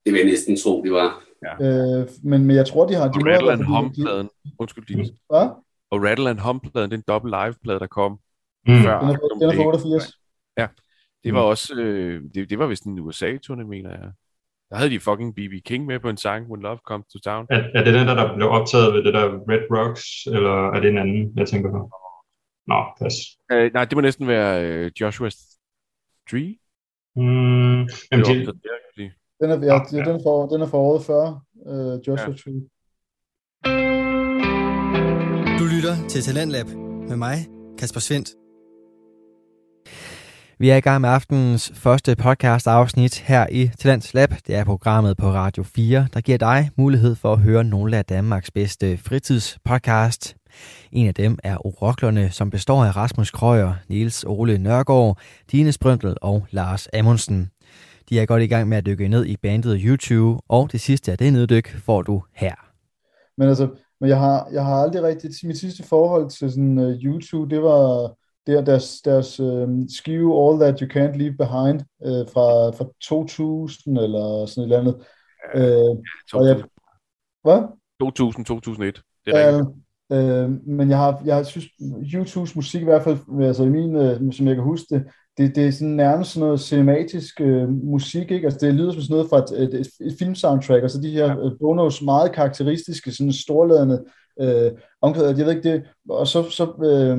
Det 0.04 0.12
vil 0.12 0.14
jeg 0.14 0.24
næsten 0.24 0.56
tro, 0.56 0.82
de 0.84 0.92
var. 0.92 1.24
Ja. 1.42 1.54
Øh, 2.00 2.08
men, 2.22 2.44
men 2.44 2.56
jeg 2.56 2.66
tror, 2.66 2.86
de 2.86 2.94
har... 2.94 3.08
De 3.08 3.18
og 3.18 3.26
Rattle 3.26 3.52
and 3.52 3.62
Hum-pladen. 3.62 4.28
Undskyld, 4.58 4.86
de. 4.86 4.94
Hvad? 5.30 5.48
Og 5.90 6.02
Rattle 6.02 6.30
and 6.30 6.38
Hum-pladen, 6.38 6.90
den 6.90 7.02
dobbelt 7.08 7.34
live-plade, 7.42 7.78
der 7.78 7.86
kom. 7.86 8.18
Mm. 8.66 8.82
Før 8.82 9.00
den 9.00 9.08
er, 9.08 9.16
den 9.40 9.50
er 9.50 9.54
fra 9.56 9.66
88. 9.66 10.12
Ja, 10.58 10.66
det 11.24 11.34
var 11.34 11.40
mm. 11.40 11.48
også, 11.48 11.74
øh, 11.74 12.22
det, 12.34 12.50
det 12.50 12.58
var 12.58 12.66
vist 12.66 12.84
en 12.84 12.98
USA-turné, 12.98 13.64
mener 13.64 13.90
jeg. 13.90 14.10
Der 14.70 14.76
havde 14.76 14.90
de 14.90 15.00
fucking 15.00 15.34
B.B. 15.34 15.54
King 15.64 15.86
med 15.86 16.00
på 16.00 16.08
en 16.08 16.16
sang, 16.16 16.50
When 16.50 16.62
Love 16.62 16.78
Comes 16.84 17.06
to 17.06 17.18
Town. 17.18 17.46
Er, 17.50 17.62
er 17.74 17.84
det 17.84 17.94
den, 17.94 18.06
der, 18.06 18.14
der 18.14 18.34
blev 18.36 18.48
optaget 18.48 18.94
ved 18.94 19.04
det 19.04 19.14
der 19.14 19.24
Red 19.24 19.64
Rocks, 19.76 20.26
eller 20.26 20.70
er 20.74 20.80
det 20.80 20.90
en 20.90 20.98
anden, 20.98 21.32
jeg 21.36 21.48
tænker 21.48 21.70
på? 21.70 21.90
Nå, 22.66 22.84
pas. 23.00 23.14
Øh, 23.52 23.72
nej, 23.74 23.84
det 23.84 23.96
må 23.96 24.00
næsten 24.00 24.26
være 24.26 24.64
øh, 24.64 24.90
Joshua 25.00 25.30
Tree. 26.30 26.56
Mm, 27.16 27.88
jamen, 28.10 28.24
de... 28.26 28.52
Den 29.40 29.50
er, 29.50 29.58
ja, 29.64 29.80
ja. 29.92 30.04
Den, 30.04 30.14
er 30.16 30.20
for, 30.24 30.46
den 30.46 30.62
er 30.62 30.66
for 30.66 30.78
året 30.78 31.02
før, 31.02 31.24
øh, 31.66 32.08
Joshua 32.08 32.30
ja. 32.30 32.36
Tree. 32.42 32.60
Du 35.58 35.64
lytter 35.74 36.08
til 36.08 36.22
Talentlab 36.22 36.66
med 37.08 37.16
mig, 37.16 37.36
Kasper 37.78 38.00
Svendt. 38.00 38.43
Vi 40.58 40.70
er 40.70 40.76
i 40.76 40.80
gang 40.80 41.00
med 41.00 41.08
aftenens 41.08 41.72
første 41.74 42.16
podcast 42.16 42.66
afsnit 42.66 43.18
her 43.18 43.46
i 43.50 43.70
Talents 43.78 44.14
Lab. 44.14 44.30
Det 44.46 44.54
er 44.54 44.64
programmet 44.64 45.16
på 45.16 45.26
Radio 45.26 45.62
4, 45.62 46.06
der 46.14 46.20
giver 46.20 46.38
dig 46.38 46.70
mulighed 46.76 47.14
for 47.14 47.32
at 47.32 47.38
høre 47.38 47.64
nogle 47.64 47.96
af 47.96 48.04
Danmarks 48.04 48.50
bedste 48.50 48.96
fritidspodcast. 48.96 50.36
En 50.92 51.06
af 51.06 51.14
dem 51.14 51.38
er 51.44 51.66
Oroklerne, 51.66 52.30
som 52.30 52.50
består 52.50 52.84
af 52.84 52.96
Rasmus 52.96 53.30
Krøyer, 53.30 53.74
Niels 53.88 54.24
Ole 54.28 54.58
Nørgaard, 54.58 55.18
Dine 55.52 55.72
Sprøntel 55.72 56.16
og 56.22 56.46
Lars 56.50 56.88
Amundsen. 56.92 57.50
De 58.08 58.20
er 58.20 58.26
godt 58.26 58.42
i 58.42 58.46
gang 58.46 58.68
med 58.68 58.76
at 58.76 58.86
dykke 58.86 59.08
ned 59.08 59.26
i 59.26 59.36
bandet 59.36 59.80
YouTube, 59.84 60.42
og 60.48 60.72
det 60.72 60.80
sidste 60.80 61.12
af 61.12 61.18
det 61.18 61.32
neddyk 61.32 61.76
får 61.78 62.02
du 62.02 62.22
her. 62.32 62.54
Men 63.38 63.48
altså, 63.48 63.68
men 64.00 64.10
jeg 64.10 64.18
har, 64.18 64.48
jeg 64.52 64.64
har 64.64 64.74
aldrig 64.74 65.02
rigtig, 65.02 65.30
mit 65.44 65.58
sidste 65.58 65.82
forhold 65.82 66.30
til 66.30 66.50
sådan 66.50 66.78
øh, 66.78 66.88
uh, 66.88 67.04
YouTube, 67.04 67.54
det 67.54 67.62
var 67.62 68.14
det 68.46 68.54
er 68.54 68.64
deres, 68.64 69.00
deres 69.04 69.40
uh, 69.40 69.68
skive 69.98 70.42
All 70.42 70.60
That 70.60 70.80
You 70.80 70.88
Can't 70.88 71.16
Leave 71.16 71.36
Behind 71.36 71.80
uh, 71.98 72.26
fra, 72.32 72.70
fra 72.70 72.84
2000 73.02 73.98
eller 73.98 74.46
sådan 74.46 74.60
et 74.60 74.64
eller 74.64 74.80
andet. 74.80 75.06
Ja, 75.54 75.90
uh, 75.90 75.98
og 76.32 76.46
jeg, 76.46 76.62
hvad? 77.42 77.62
2000, 78.00 78.44
2001. 78.44 79.02
Det 79.26 79.34
er 79.36 79.62
uh, 79.62 79.66
Uh, 80.10 80.66
men 80.66 80.90
jeg 80.90 80.98
har, 80.98 81.22
jeg 81.24 81.46
synes, 81.46 81.66
YouTubes 82.14 82.56
musik 82.56 82.80
i 82.80 82.84
hvert 82.84 83.02
fald, 83.02 83.18
altså 83.42 83.64
i 83.64 83.68
min, 83.68 83.96
uh, 83.96 84.32
som 84.32 84.46
jeg 84.46 84.54
kan 84.54 84.64
huske 84.64 84.86
det, 84.90 85.04
det, 85.38 85.56
det 85.56 85.66
er 85.66 85.70
sådan 85.70 85.88
nærmest 85.88 86.30
sådan 86.30 86.46
noget 86.46 86.60
cinematisk 86.60 87.40
uh, 87.40 87.68
musik, 87.68 88.30
ikke? 88.30 88.44
Altså 88.44 88.66
det 88.66 88.74
lyder 88.74 88.92
som 88.92 89.00
sådan 89.00 89.14
noget 89.14 89.30
fra 89.30 89.38
et, 89.38 89.74
et, 89.80 89.86
et 90.00 90.16
filmsoundtrack, 90.18 90.84
og 90.84 90.90
så 90.90 91.00
de 91.00 91.10
her 91.10 91.26
ja. 91.26 91.50
bonus 91.60 92.02
meget 92.02 92.32
karakteristiske, 92.32 93.12
sådan 93.12 93.32
storladende 93.32 94.04
uh, 94.42 94.78
omkvæd, 95.02 95.26
jeg 95.26 95.46
ved 95.46 95.56
ikke 95.56 95.72
det, 95.72 95.82
og 96.08 96.26
så, 96.26 96.50
så 96.50 96.64
uh, 96.64 97.18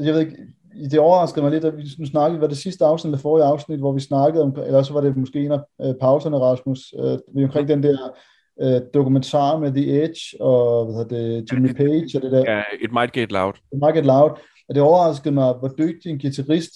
jeg 0.00 0.14
ved 0.14 0.20
ikke, 0.20 0.36
det 0.90 0.98
overraskede 0.98 1.42
mig 1.42 1.52
lidt, 1.52 1.64
at 1.64 1.76
vi 1.76 2.06
snakkede, 2.06 2.40
var 2.40 2.46
det 2.46 2.56
sidste 2.56 2.84
afsnit 2.84 3.08
eller 3.08 3.22
forrige 3.22 3.44
afsnit, 3.44 3.78
hvor 3.78 3.92
vi 3.92 4.00
snakkede 4.00 4.44
om, 4.44 4.56
eller 4.66 4.82
så 4.82 4.92
var 4.92 5.00
det 5.00 5.16
måske 5.16 5.44
en 5.44 5.52
af 5.52 5.60
øh, 5.82 5.94
pauserne, 6.00 6.38
Rasmus, 6.38 6.94
øh, 6.98 7.18
vi 7.34 7.44
omkring 7.44 7.68
den 7.68 7.82
der 7.82 7.98
øh, 8.62 8.80
dokumentar 8.94 9.58
med 9.58 9.72
The 9.72 10.02
Edge 10.02 10.42
og 10.42 10.84
hvad 10.84 11.04
det, 11.04 11.52
Jimmy 11.52 11.74
Page 11.74 12.10
og 12.14 12.22
det 12.22 12.32
der. 12.32 12.44
Ja, 12.54 12.62
It 12.80 12.92
Might 12.92 13.12
Get 13.12 13.32
Loud. 13.32 13.52
It 13.72 13.78
Might 13.82 13.94
Get 13.94 14.06
Loud. 14.06 14.30
Og 14.68 14.74
det 14.74 14.82
overraskede 14.82 15.34
mig, 15.34 15.52
hvor 15.52 15.68
dygtig 15.78 16.10
en 16.10 16.18
guitarist 16.18 16.72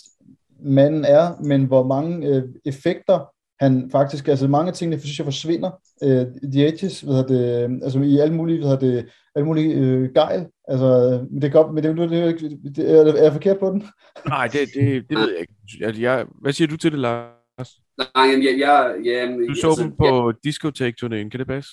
manden 0.61 1.05
er, 1.05 1.43
men 1.43 1.64
hvor 1.64 1.83
mange 1.83 2.27
øh, 2.27 2.43
effekter 2.64 3.19
han 3.61 3.91
faktisk, 3.91 4.29
altså 4.29 4.49
mange 4.49 4.73
ting, 4.73 4.93
jeg 4.93 5.01
synes 5.01 5.19
jeg 5.19 5.25
forsvinder. 5.25 5.71
Øh, 6.03 6.51
The 6.53 6.69
Edges, 6.69 7.01
hvad 7.01 7.25
det, 7.29 7.81
altså 7.83 8.01
i 8.01 8.19
alle 8.19 8.35
mulige, 8.35 8.59
hvad 8.59 8.77
det, 8.77 9.09
alle 9.35 9.47
mulige 9.47 9.75
øh, 9.75 10.13
gejl. 10.15 10.47
Altså, 10.69 10.89
men 11.31 11.43
det, 11.43 11.53
går, 11.53 11.73
men 11.73 11.85
det, 11.85 11.97
det, 11.97 12.41
det, 12.41 12.77
det, 12.77 12.91
er, 12.91 13.05
er 13.05 13.23
jeg 13.23 13.33
forkert 13.33 13.59
på 13.59 13.71
den? 13.71 13.83
Nej, 14.29 14.47
det, 14.47 14.69
det, 14.75 15.11
det 15.11 15.19
ved 15.19 15.31
jeg 15.31 15.41
ikke. 15.41 15.55
Altså, 15.83 16.03
jeg, 16.03 16.27
hvad 16.41 16.53
siger 16.53 16.69
du 16.69 16.77
til 16.77 16.93
det, 16.93 16.99
Lars? 16.99 17.81
Nej, 17.99 18.25
jamen, 18.25 18.45
jeg, 18.45 18.59
jeg, 18.59 18.97
jeg, 19.05 19.39
du 19.49 19.55
så 19.55 19.69
altså, 19.69 19.83
dem 19.83 19.97
på 19.97 20.31
jeg, 20.31 20.35
discotek-turnéen, 20.47 21.29
kan 21.29 21.41
det 21.41 21.47
passe? 21.47 21.71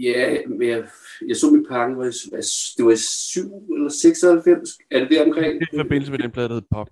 Ja, 0.00 0.36
men 0.48 0.68
jeg, 0.68 0.84
jeg 1.28 1.36
så 1.36 1.50
mit 1.50 1.66
pakke, 1.68 1.94
det 2.76 2.84
var 2.84 2.92
i 2.92 2.96
7 2.96 3.40
eller 3.74 3.88
96, 3.88 4.70
er 4.90 4.98
det 5.00 5.10
der 5.10 5.24
omkring? 5.26 5.60
Det 5.60 5.68
er 5.72 5.74
i 5.74 5.78
forbindelse 5.78 6.12
med 6.12 6.18
den 6.18 6.30
plade, 6.30 6.48
der 6.48 6.54
hed 6.54 6.62
Pop. 6.70 6.88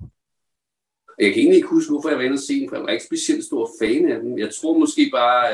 Jeg 1.19 1.33
kan 1.33 1.41
egentlig 1.41 1.57
ikke 1.57 1.69
huske, 1.69 1.91
hvorfor 1.91 2.09
jeg 2.09 2.19
var 2.19 2.25
inde 2.25 2.35
og 2.35 2.47
se 2.49 2.61
den, 2.61 2.69
for 2.69 2.77
jeg 2.77 2.85
var 2.85 2.91
ikke 2.91 3.05
specielt 3.05 3.45
stor 3.45 3.71
fan 3.83 4.13
af 4.13 4.21
den. 4.21 4.39
Jeg 4.39 4.51
tror 4.55 4.79
måske 4.79 5.11
bare, 5.13 5.49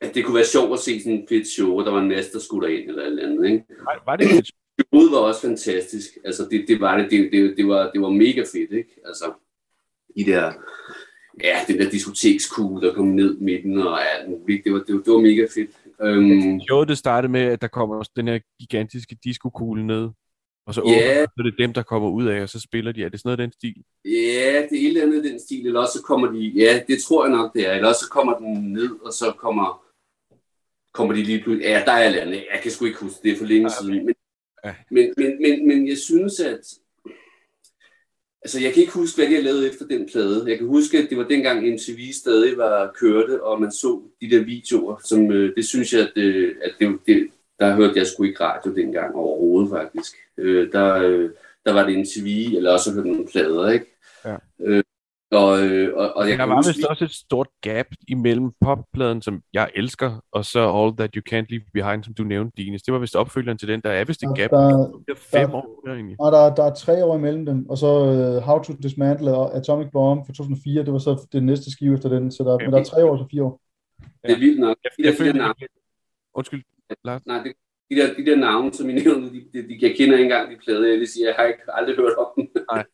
at, 0.00 0.14
det 0.14 0.24
kunne 0.24 0.34
være 0.34 0.44
sjovt 0.44 0.72
at 0.72 0.78
se 0.78 1.00
sådan 1.00 1.18
en 1.18 1.28
fedt 1.28 1.48
show, 1.48 1.84
der 1.84 1.90
var 1.90 2.00
en 2.00 2.08
masse, 2.08 2.32
der 2.32 2.38
skulle 2.38 2.80
ind 2.80 2.88
eller 2.88 3.04
eller 3.04 3.28
andet. 3.28 3.50
Ikke? 3.50 3.64
Var, 3.84 4.02
var 4.06 4.16
det 4.16 4.28
fedt? 4.28 4.50
Showet 4.92 5.10
var 5.12 5.18
også 5.18 5.40
fantastisk. 5.40 6.18
Altså, 6.24 6.48
det, 6.50 6.64
det 6.68 6.80
var 6.80 6.96
det. 6.96 7.10
Det, 7.10 7.32
det, 7.32 7.56
det, 7.56 7.68
var, 7.68 7.90
det 7.90 8.00
var 8.00 8.10
mega 8.10 8.40
fedt, 8.40 8.72
ikke? 8.72 9.00
Altså, 9.04 9.32
de 10.16 10.24
der, 10.24 10.52
ja, 11.44 11.58
den 11.68 11.78
der 11.78 11.90
diskotekskugle, 11.90 12.88
der 12.88 12.94
kom 12.94 13.06
ned 13.06 13.38
midten 13.38 13.78
og 13.78 14.00
alt 14.02 14.30
muligt. 14.30 14.64
Det 14.64 14.72
var, 14.72 14.78
det, 14.78 14.94
var, 14.94 15.00
det 15.02 15.12
var 15.12 15.20
mega 15.20 15.46
fedt. 15.54 15.70
Um, 16.00 16.60
Showet, 16.60 16.88
det 16.88 16.98
startede 16.98 17.32
med, 17.32 17.40
at 17.40 17.60
der 17.60 17.68
kommer 17.68 18.08
den 18.16 18.28
her 18.28 18.38
gigantiske 18.60 19.16
diskokugle 19.24 19.86
ned 19.86 20.08
og 20.68 20.74
så 20.74 20.82
yeah. 20.86 21.24
så 21.24 21.32
er 21.38 21.42
det 21.42 21.54
dem, 21.58 21.72
der 21.72 21.82
kommer 21.82 22.08
ud 22.08 22.26
af, 22.26 22.42
og 22.42 22.48
så 22.48 22.60
spiller 22.60 22.92
de. 22.92 23.04
Er 23.04 23.08
det 23.08 23.20
sådan 23.20 23.28
noget 23.28 23.40
af 23.40 23.46
den 23.46 23.52
stil? 23.52 23.84
Ja, 24.04 24.66
det 24.70 24.76
er 24.78 24.82
et 24.82 24.86
eller 24.86 25.02
andet 25.02 25.24
den 25.24 25.40
stil. 25.40 25.66
Eller 25.66 25.80
også 25.80 25.98
så 25.98 26.04
kommer 26.04 26.32
de, 26.32 26.38
ja, 26.38 26.82
det 26.88 27.02
tror 27.02 27.26
jeg 27.26 27.36
nok, 27.36 27.54
det 27.54 27.68
er. 27.68 27.72
Eller 27.72 27.88
også 27.88 28.00
så 28.00 28.10
kommer 28.10 28.38
den 28.38 28.72
ned, 28.72 28.90
og 29.04 29.12
så 29.12 29.32
kommer, 29.38 29.84
kommer 30.92 31.14
de 31.14 31.22
lige 31.22 31.42
pludselig. 31.42 31.64
Ja, 31.64 31.82
der 31.86 31.92
er 31.92 32.08
et 32.10 32.16
andet. 32.16 32.44
Jeg 32.52 32.60
kan 32.62 32.70
sgu 32.70 32.84
ikke 32.84 33.00
huske 33.00 33.18
det 33.22 33.32
er 33.32 33.36
for 33.36 33.44
længe 33.44 33.70
ja, 33.70 33.74
siden. 33.80 34.06
Men, 34.06 34.14
ja. 34.64 34.74
men, 34.90 35.14
men, 35.16 35.42
men, 35.42 35.68
men 35.68 35.88
jeg 35.88 35.98
synes, 35.98 36.40
at 36.40 36.60
Altså, 38.42 38.60
jeg 38.60 38.72
kan 38.72 38.80
ikke 38.80 38.92
huske, 38.92 39.16
hvad 39.16 39.26
de 39.30 39.34
har 39.34 39.42
lavet 39.42 39.68
efter 39.68 39.86
den 39.86 40.08
plade. 40.12 40.44
Jeg 40.48 40.58
kan 40.58 40.66
huske, 40.66 40.98
at 40.98 41.10
det 41.10 41.18
var 41.18 41.24
dengang 41.24 41.74
MTV 41.74 42.12
stadig 42.12 42.56
var 42.56 42.92
kørte, 43.00 43.42
og 43.42 43.60
man 43.60 43.72
så 43.72 44.02
de 44.20 44.30
der 44.30 44.44
videoer, 44.44 44.96
som 45.04 45.32
øh, 45.32 45.56
det 45.56 45.66
synes 45.66 45.92
jeg, 45.92 46.00
at, 46.00 46.12
øh, 46.16 46.56
at 46.64 46.72
det, 46.80 46.98
det, 47.06 47.28
der 47.60 47.74
hørte 47.74 47.92
jeg 47.98 48.06
sgu 48.06 48.22
ikke 48.22 48.44
radio 48.44 48.74
dengang 48.74 49.14
overhovedet 49.14 49.70
faktisk. 49.70 50.12
Øh, 50.36 50.72
der, 50.72 50.94
øh, 50.94 51.30
der 51.66 51.72
var 51.72 51.82
det 51.86 51.98
en 51.98 52.06
TV, 52.06 52.56
eller 52.56 52.72
også 52.72 52.92
hørte 52.94 53.08
nogle 53.10 53.26
plader, 53.32 53.68
ikke? 53.70 53.86
Ja. 54.24 54.36
Øh, 54.60 54.82
Og, 55.32 55.62
øh, 55.62 55.96
og, 55.96 56.12
og 56.16 56.28
jeg 56.30 56.38
der 56.38 56.44
var 56.44 56.62
vist 56.66 56.84
også 56.86 57.04
et 57.04 57.10
stort 57.10 57.48
gap 57.60 57.86
imellem 58.08 58.50
poppladen, 58.60 59.22
som 59.22 59.42
jeg 59.52 59.70
elsker, 59.74 60.24
og 60.32 60.44
så 60.44 60.60
All 60.78 60.96
That 60.96 61.14
You 61.14 61.22
Can't 61.30 61.46
Leave 61.50 61.64
Behind, 61.74 62.04
som 62.04 62.14
du 62.14 62.22
nævnte, 62.24 62.52
Dines. 62.56 62.82
Det 62.82 62.94
var 62.94 63.00
vist 63.00 63.16
opfølgeren 63.16 63.58
til 63.58 63.68
den. 63.68 63.80
Der 63.80 63.90
er 63.90 64.04
vist 64.04 64.22
et 64.22 64.28
gap. 64.36 64.50
der- 64.50 64.58
Der 64.58 65.12
er 65.12 65.14
fem 65.16 65.50
der- 65.50 65.56
år 65.56 65.82
der 65.86 65.94
egentlig. 65.94 66.16
Og 66.20 66.32
der, 66.32 66.54
der 66.54 66.64
er 66.64 66.74
tre 66.74 67.04
år 67.04 67.16
imellem 67.16 67.46
dem, 67.46 67.68
og 67.70 67.78
så 67.78 67.86
uh, 67.86 68.42
How 68.42 68.62
to 68.62 68.72
Dismantle 68.82 69.34
og 69.34 69.56
Atomic 69.56 69.88
Bomb 69.92 70.26
fra 70.26 70.32
2004, 70.32 70.84
det 70.84 70.92
var 70.92 70.98
så 70.98 71.26
det 71.32 71.42
næste 71.42 71.70
skive 71.70 71.94
efter 71.94 72.08
den, 72.08 72.30
så 72.32 72.44
der, 72.44 72.58
men 72.58 72.72
der 72.72 72.78
er 72.80 72.84
tre 72.84 73.04
år 73.04 73.16
til 73.16 73.26
fire 73.30 73.42
år. 73.42 73.60
det 74.22 74.30
er 74.32 74.38
vildt 74.38 74.60
nok. 74.60 74.76
Jeg, 74.84 74.90
jeg 74.98 75.12
der 75.12 75.18
følte, 75.18 75.38
navne, 75.38 75.54
Undskyld, 76.34 76.62
Lars. 77.04 77.26
nej, 77.26 77.42
det, 77.42 77.52
de, 77.90 77.96
der, 77.96 78.14
de 78.14 78.26
der 78.26 78.36
navne, 78.36 78.74
som 78.74 78.90
I 78.90 78.92
nævnte, 78.92 79.32
de, 79.34 79.40
de, 79.52 79.68
de, 79.68 79.78
jeg 79.80 79.94
kender 79.96 80.16
ikke 80.16 80.22
engang 80.22 80.50
de 80.50 80.56
plader. 80.64 80.88
Jeg 80.88 80.98
vil 80.98 81.08
sige, 81.08 81.26
jeg 81.26 81.34
har 81.38 81.44
ikke 81.44 81.62
aldrig 81.68 81.96
hørt 81.96 82.16
om 82.16 82.26
dem. 82.36 82.48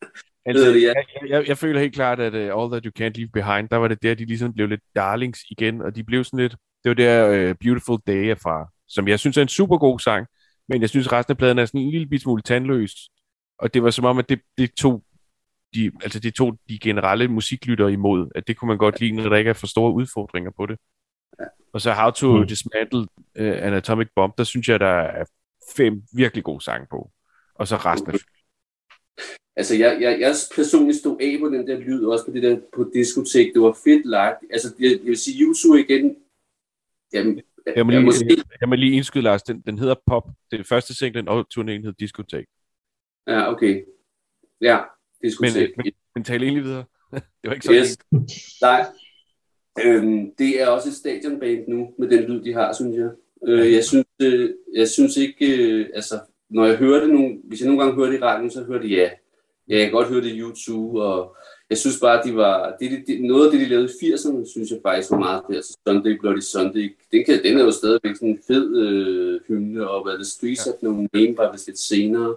Altså, 0.47 0.73
det, 0.73 0.81
ja. 0.81 0.87
jeg, 0.87 1.29
jeg, 1.29 1.47
jeg 1.47 1.57
føler 1.57 1.79
helt 1.79 1.95
klart, 1.95 2.19
at 2.19 2.33
uh, 2.33 2.61
All 2.61 2.71
That 2.71 2.85
You 2.85 2.91
Can't 2.99 3.13
Leave 3.15 3.29
Behind, 3.33 3.69
der 3.69 3.77
var 3.77 3.87
det 3.87 4.03
der, 4.03 4.13
de 4.13 4.25
ligesom 4.25 4.53
blev 4.53 4.67
lidt 4.67 4.81
darlings 4.95 5.39
igen, 5.49 5.81
og 5.81 5.95
de 5.95 6.03
blev 6.03 6.23
sådan 6.23 6.39
lidt, 6.39 6.55
det 6.83 6.89
var 6.89 6.93
der 6.93 7.49
uh, 7.49 7.55
Beautiful 7.61 7.99
Day 8.07 8.25
er 8.25 8.35
fra, 8.35 8.71
som 8.87 9.07
jeg 9.07 9.19
synes 9.19 9.37
er 9.37 9.41
en 9.41 9.47
super 9.47 9.77
god 9.77 9.99
sang, 9.99 10.27
men 10.69 10.81
jeg 10.81 10.89
synes, 10.89 11.11
resten 11.11 11.31
af 11.31 11.37
pladen 11.37 11.59
er 11.59 11.65
sådan 11.65 11.81
en 11.81 11.91
lille 11.91 12.07
bit 12.07 12.21
smule 12.21 12.41
tandløs, 12.41 12.91
og 13.59 13.73
det 13.73 13.83
var 13.83 13.89
som 13.89 14.05
om, 14.05 14.17
at 14.17 14.29
det, 14.29 14.39
det 14.57 14.71
tog 14.73 15.03
de, 15.75 15.91
altså 16.03 16.19
det 16.19 16.33
tog 16.33 16.57
de 16.69 16.79
generelle 16.79 17.27
musiklyttere 17.27 17.91
imod, 17.93 18.27
at 18.35 18.47
det 18.47 18.57
kunne 18.57 18.67
man 18.67 18.77
godt 18.77 18.99
lide, 18.99 19.11
når 19.11 19.29
der 19.29 19.37
ikke 19.37 19.49
er 19.49 19.53
for 19.53 19.67
store 19.67 19.93
udfordringer 19.93 20.51
på 20.57 20.65
det. 20.65 20.79
Og 21.75 21.81
så 21.81 21.91
How 21.91 22.09
to 22.11 22.37
Mm. 22.37 22.47
Dismantle 22.47 22.99
uh, 23.39 23.57
an 23.65 23.73
Atomic 23.73 24.07
Bomb, 24.15 24.37
der 24.37 24.43
synes 24.43 24.67
jeg, 24.67 24.79
der 24.79 24.95
er 25.19 25.25
fem 25.77 26.03
virkelig 26.13 26.43
gode 26.43 26.63
sange 26.63 26.87
på. 26.91 27.11
Og 27.55 27.67
så 27.67 27.75
resten 27.75 28.11
af 28.11 28.17
Altså, 29.55 29.75
jeg, 29.75 29.97
jeg, 30.01 30.19
jeg 30.19 30.35
personligt 30.55 30.99
stod 30.99 31.17
af 31.21 31.37
på 31.39 31.47
den 31.49 31.67
der 31.67 31.79
lyd, 31.79 32.05
også 32.05 32.25
på 32.25 32.31
det 32.31 32.43
der 32.43 32.59
på 32.75 32.91
diskotek. 32.93 33.53
Det 33.53 33.61
var 33.61 33.77
fedt 33.83 34.05
lagt. 34.05 34.37
Altså, 34.49 34.67
jeg, 34.79 34.91
jeg 34.91 35.05
vil 35.05 35.17
sige, 35.17 35.41
YouTube 35.43 35.79
igen, 35.79 36.15
jamen, 37.13 37.41
Jeg 37.75 37.85
må 37.85 37.91
lige, 37.91 38.03
måske, 38.03 38.37
jeg 38.61 38.69
må 38.69 38.75
lige 38.75 38.95
indskyde, 38.95 39.23
Lars. 39.23 39.43
Den, 39.43 39.61
den 39.61 39.79
hedder 39.79 39.95
Pop. 40.05 40.29
Det 40.51 40.59
er 40.59 40.63
første 40.63 40.93
singlen, 40.93 41.27
og 41.27 41.45
turnéen 41.53 41.81
hedder 41.85 41.91
Discotek. 41.99 42.45
ja, 43.27 43.51
okay. 43.51 43.83
Ja, 44.61 44.77
Men, 44.77 45.29
diskotek. 45.29 45.69
øh, 45.69 45.69
men, 45.77 45.93
men 46.15 46.23
tal 46.23 46.43
egentlig 46.43 46.63
videre. 46.63 46.85
det 47.41 47.45
var 47.45 47.53
ikke 47.53 47.65
så 47.65 47.73
Yes. 47.73 47.97
Nej. 48.61 48.85
Øhm, 49.83 50.31
det 50.37 50.61
er 50.61 50.67
også 50.67 50.89
et 50.89 50.95
stadionband 50.95 51.67
nu, 51.67 51.87
med 51.97 52.09
den 52.09 52.23
lyd, 52.23 52.43
de 52.43 52.53
har, 52.53 52.73
synes 52.73 52.97
jeg. 52.97 53.09
Øh, 53.47 53.73
jeg, 53.73 53.83
synes, 53.83 54.07
øh, 54.21 54.49
jeg 54.75 54.87
synes 54.87 55.17
ikke, 55.17 55.63
øh, 55.63 55.89
altså, 55.93 56.19
når 56.49 56.65
jeg 56.65 56.77
hører 56.77 56.99
det 56.99 57.13
nogle, 57.13 57.37
hvis 57.43 57.59
jeg 57.59 57.67
nogle 57.67 57.83
gange 57.83 57.95
hører 57.95 58.09
det 58.09 58.17
i 58.17 58.21
radioen, 58.21 58.51
så 58.51 58.63
hører 58.63 58.81
det 58.81 58.91
ja. 58.91 59.09
Ja, 59.69 59.75
jeg 59.77 59.83
kan 59.85 59.91
godt 59.91 60.07
høre 60.07 60.21
det 60.21 60.31
i 60.31 60.39
YouTube, 60.39 61.01
og 61.01 61.35
jeg 61.69 61.77
synes 61.77 61.99
bare, 61.99 62.19
at 62.19 62.25
de 62.25 62.35
var, 62.35 62.75
det, 62.79 62.91
det, 62.91 63.03
det, 63.07 63.21
noget 63.21 63.45
af 63.45 63.51
det, 63.51 63.61
de 63.61 63.69
lavede 63.69 63.89
i 64.01 64.13
80'erne, 64.13 64.51
synes 64.51 64.71
jeg 64.71 64.79
faktisk 64.85 65.11
var 65.11 65.19
meget 65.19 65.43
fedt. 65.47 65.55
Altså 65.55 65.77
Sunday 65.87 66.19
Bloody 66.19 66.39
Sunday, 66.39 66.95
den, 67.11 67.25
kan, 67.25 67.43
den 67.43 67.57
er 67.57 67.63
jo 67.63 67.71
stadigvæk 67.71 68.15
sådan 68.15 68.29
en 68.29 68.39
fed 68.47 68.77
øh, 68.77 69.39
hymne, 69.47 69.89
og 69.89 70.03
hvad 70.03 70.17
det 70.17 70.27
Streets 70.27 70.67
ja. 70.67 70.71
of 70.71 70.77
No 70.81 70.91
Name 71.13 71.37
var 71.37 71.51
vist 71.51 71.67
lidt 71.67 71.79
senere. 71.79 72.35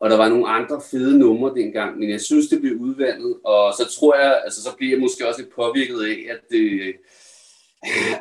Og 0.00 0.10
der 0.10 0.16
var 0.16 0.28
nogle 0.28 0.48
andre 0.48 0.80
fede 0.90 1.18
numre 1.18 1.54
dengang, 1.54 1.98
men 1.98 2.10
jeg 2.10 2.20
synes, 2.20 2.48
det 2.48 2.60
blev 2.60 2.76
udvandet, 2.76 3.36
og 3.44 3.72
så 3.78 3.96
tror 3.98 4.14
jeg, 4.14 4.40
altså 4.44 4.62
så 4.62 4.76
bliver 4.76 4.92
jeg 4.92 5.00
måske 5.00 5.28
også 5.28 5.40
lidt 5.40 5.54
påvirket 5.54 5.98
af, 6.10 6.34
at, 6.34 6.58
øh, 6.58 6.94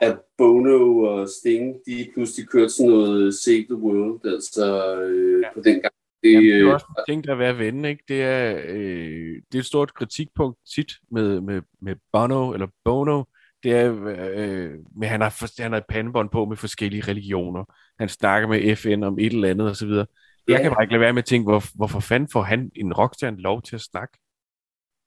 at 0.01 0.17
Bono 0.38 0.99
og 0.99 1.30
Sting, 1.30 1.75
de 1.86 2.07
pludselig 2.13 2.49
kørte 2.49 2.69
sådan 2.69 2.91
noget 2.91 3.36
Save 3.36 3.63
the 3.63 3.75
World, 3.75 4.34
altså 4.34 4.95
øh, 5.01 5.41
ja. 5.41 5.53
på 5.53 5.61
den 5.61 5.82
gang. 5.82 5.93
Det, 6.23 6.34
Jamen, 6.34 6.49
det 6.49 6.59
er 6.59 6.67
øh, 6.67 6.73
også 6.73 6.86
en 6.97 7.13
ting, 7.13 7.23
der 7.23 7.32
er 7.32 7.38
værd 7.38 7.49
at 7.49 7.59
vende, 7.59 7.89
ikke? 7.89 8.03
Det 8.07 8.23
er, 8.23 8.61
øh, 8.67 9.36
det 9.51 9.55
er 9.55 9.59
et 9.59 9.65
stort 9.65 9.93
kritikpunkt 9.93 10.57
tit 10.75 10.91
med, 11.11 11.41
med, 11.41 11.61
med 11.82 11.95
Bono, 12.11 12.53
eller 12.53 12.67
Bono. 12.86 13.23
Det 13.63 13.71
er, 13.71 13.91
øh, 14.36 14.71
med, 14.95 15.07
han 15.07 15.21
har, 15.21 15.61
han 15.61 15.71
har 15.71 15.77
et 15.77 15.86
pandebånd 15.89 16.30
på 16.30 16.45
med 16.45 16.57
forskellige 16.57 17.03
religioner. 17.07 17.63
Han 17.99 18.09
snakker 18.09 18.47
med 18.47 18.75
FN 18.75 19.03
om 19.03 19.19
et 19.19 19.34
eller 19.34 19.49
andet, 19.49 19.69
og 19.69 19.75
så 19.75 19.86
videre. 19.86 20.05
Jeg 20.49 20.61
kan 20.61 20.71
bare 20.71 20.83
ikke 20.83 20.93
lade 20.93 21.01
være 21.01 21.13
med 21.13 21.21
at 21.21 21.25
tænke, 21.25 21.49
hvor, 21.49 21.63
hvorfor 21.75 21.99
fanden 21.99 22.29
får 22.33 22.41
han 22.41 22.71
en 22.75 22.93
rockstjerne 22.93 23.37
lov 23.37 23.61
til 23.61 23.75
at 23.75 23.81
snakke? 23.81 24.17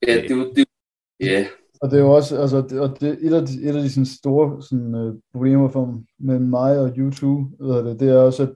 ja, 0.07 0.15
det, 0.17 0.31
er 0.31 0.37
jo- 0.37 0.53
det, 0.57 0.65
ja, 1.21 1.47
Og 1.83 1.91
det 1.91 1.97
er 1.99 2.03
jo 2.03 2.11
også, 2.11 2.41
altså, 2.41 2.61
det, 2.63 2.81
og 2.81 3.01
det, 3.01 3.19
et 3.27 3.35
af 3.35 3.47
de, 3.47 3.63
et 3.63 3.77
af 3.77 3.83
de 3.83 3.91
sådan, 3.91 4.07
store 4.07 4.63
sådan, 4.63 4.95
øh, 4.95 5.15
problemer 5.33 5.69
for, 5.69 6.03
med 6.19 6.39
mig 6.39 6.79
og 6.81 6.93
YouTube, 6.97 7.65
ved 7.67 7.85
det, 7.85 8.01
det 8.01 8.09
er 8.09 8.19
også, 8.19 8.43
at, 8.43 8.53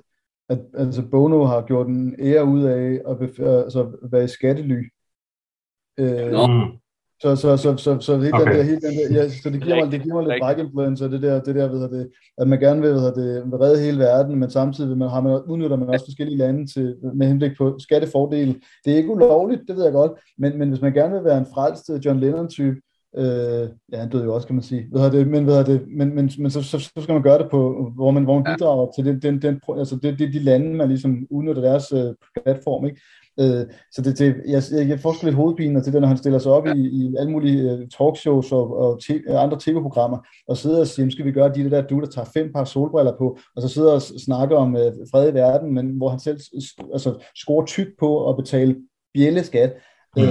at 0.48 0.60
altså, 0.74 1.02
Bono 1.10 1.44
har 1.44 1.66
gjort 1.66 1.86
en 1.86 2.16
ære 2.20 2.44
ud 2.44 2.62
af 2.64 3.02
at 3.10 3.16
bef- 3.16 3.42
altså, 3.44 3.98
være 4.12 4.24
i 4.24 4.28
skattely. 4.28 4.90
Øh. 5.98 6.32
Så, 7.22 7.36
så, 7.36 7.56
så, 7.56 7.76
så, 7.76 8.00
så, 8.00 8.18
helt 8.18 8.34
Okay. 8.34 8.44
den 8.46 8.56
der, 8.56 8.62
helt 8.62 8.82
den 8.82 9.14
der, 9.14 9.22
ja, 9.22 9.28
så 9.28 9.50
det 9.50 9.62
giver 9.62 9.76
mig, 9.84 9.92
det 9.92 10.02
giver 10.02 10.14
mig 10.14 10.24
lidt 10.28 10.42
back 10.42 10.58
influence, 10.58 11.10
det 11.10 11.22
der, 11.22 11.40
det 11.40 11.54
der, 11.54 11.68
ved 11.68 11.88
det, 11.98 12.10
at 12.38 12.48
man 12.48 12.60
gerne 12.60 12.80
vil, 12.80 12.90
ved 12.90 13.14
det, 13.14 13.44
vil 13.50 13.58
redde 13.58 13.82
hele 13.82 13.98
verden, 13.98 14.36
men 14.36 14.50
samtidig 14.50 14.90
vil 14.90 14.98
man, 14.98 15.08
har 15.08 15.20
man, 15.20 15.42
udnytter 15.48 15.76
man 15.76 15.88
også 15.88 16.04
forskellige 16.04 16.38
lande 16.38 16.66
til, 16.66 16.96
med 17.14 17.26
henblik 17.26 17.56
på 17.58 17.78
skattefordele. 17.78 18.54
Det 18.84 18.92
er 18.92 18.96
ikke 18.96 19.10
ulovligt, 19.10 19.62
det 19.68 19.76
ved 19.76 19.84
jeg 19.84 19.92
godt, 19.92 20.12
men, 20.38 20.58
men 20.58 20.68
hvis 20.68 20.80
man 20.80 20.92
gerne 20.92 21.14
vil 21.14 21.24
være 21.24 21.38
en 21.38 21.46
frelst 21.54 22.04
John 22.04 22.20
Lennon-type, 22.20 22.76
øh, 23.16 23.68
ja, 23.92 23.98
han 23.98 24.10
døde 24.10 24.24
jo 24.24 24.34
også, 24.34 24.46
kan 24.46 24.56
man 24.56 24.62
sige, 24.62 24.86
ved 24.92 25.10
det, 25.10 25.28
men, 25.28 25.46
ved 25.46 25.64
det, 25.64 25.82
men, 25.88 26.14
men, 26.14 26.30
men 26.38 26.50
så, 26.50 26.62
så, 26.62 26.78
så, 26.78 27.02
skal 27.02 27.12
man 27.12 27.22
gøre 27.22 27.38
det 27.38 27.50
på, 27.50 27.90
hvor 27.94 28.10
man, 28.10 28.24
hvor 28.24 28.34
man 28.34 28.44
bidrager 28.44 28.92
til 28.96 29.04
den, 29.04 29.22
den, 29.22 29.42
den, 29.42 29.60
altså 29.78 29.98
det, 30.02 30.18
det, 30.18 30.32
de 30.32 30.38
lande, 30.38 30.74
man 30.74 30.88
ligesom 30.88 31.26
udnytter 31.30 31.62
deres 31.62 31.92
øh, 31.92 32.14
platform, 32.42 32.86
ikke? 32.86 33.00
Øh, 33.40 33.66
så 33.92 34.02
det, 34.02 34.18
det, 34.18 34.36
jeg, 34.48 34.62
jeg, 34.88 35.00
får 35.00 35.24
lidt 35.24 35.34
hovedpine 35.34 35.82
til 35.82 35.92
det, 35.92 36.00
når 36.00 36.08
han 36.08 36.16
stiller 36.16 36.38
sig 36.38 36.52
op 36.52 36.66
i, 36.66 36.80
i 36.80 37.14
alle 37.18 37.32
mulige 37.32 37.72
øh, 37.72 37.88
talkshows 37.98 38.52
og, 38.52 38.76
og 38.76 39.02
te, 39.02 39.14
øh, 39.14 39.42
andre 39.42 39.58
tv-programmer, 39.60 40.18
og 40.48 40.56
sidder 40.56 40.80
og 40.80 40.86
siger, 40.86 41.02
"Jamen, 41.04 41.10
skal 41.10 41.24
vi 41.24 41.32
gøre 41.32 41.54
de 41.54 41.64
det 41.64 41.70
der 41.70 41.86
du, 41.86 42.00
der 42.00 42.06
tager 42.06 42.28
fem 42.34 42.52
par 42.52 42.64
solbriller 42.64 43.12
på, 43.18 43.38
og 43.56 43.62
så 43.62 43.68
sidder 43.68 43.92
og 43.92 44.02
snakker 44.02 44.56
om 44.56 44.76
øh, 44.76 44.92
fred 45.10 45.30
i 45.30 45.34
verden, 45.34 45.74
men 45.74 45.96
hvor 45.96 46.08
han 46.08 46.20
selv 46.20 46.40
altså, 46.92 47.14
scorer 47.36 47.64
tyk 47.66 47.88
på 47.98 48.28
at 48.30 48.36
betale 48.36 48.76
bjælleskat. 49.14 49.72
Mm. 50.16 50.22
Øh, 50.22 50.28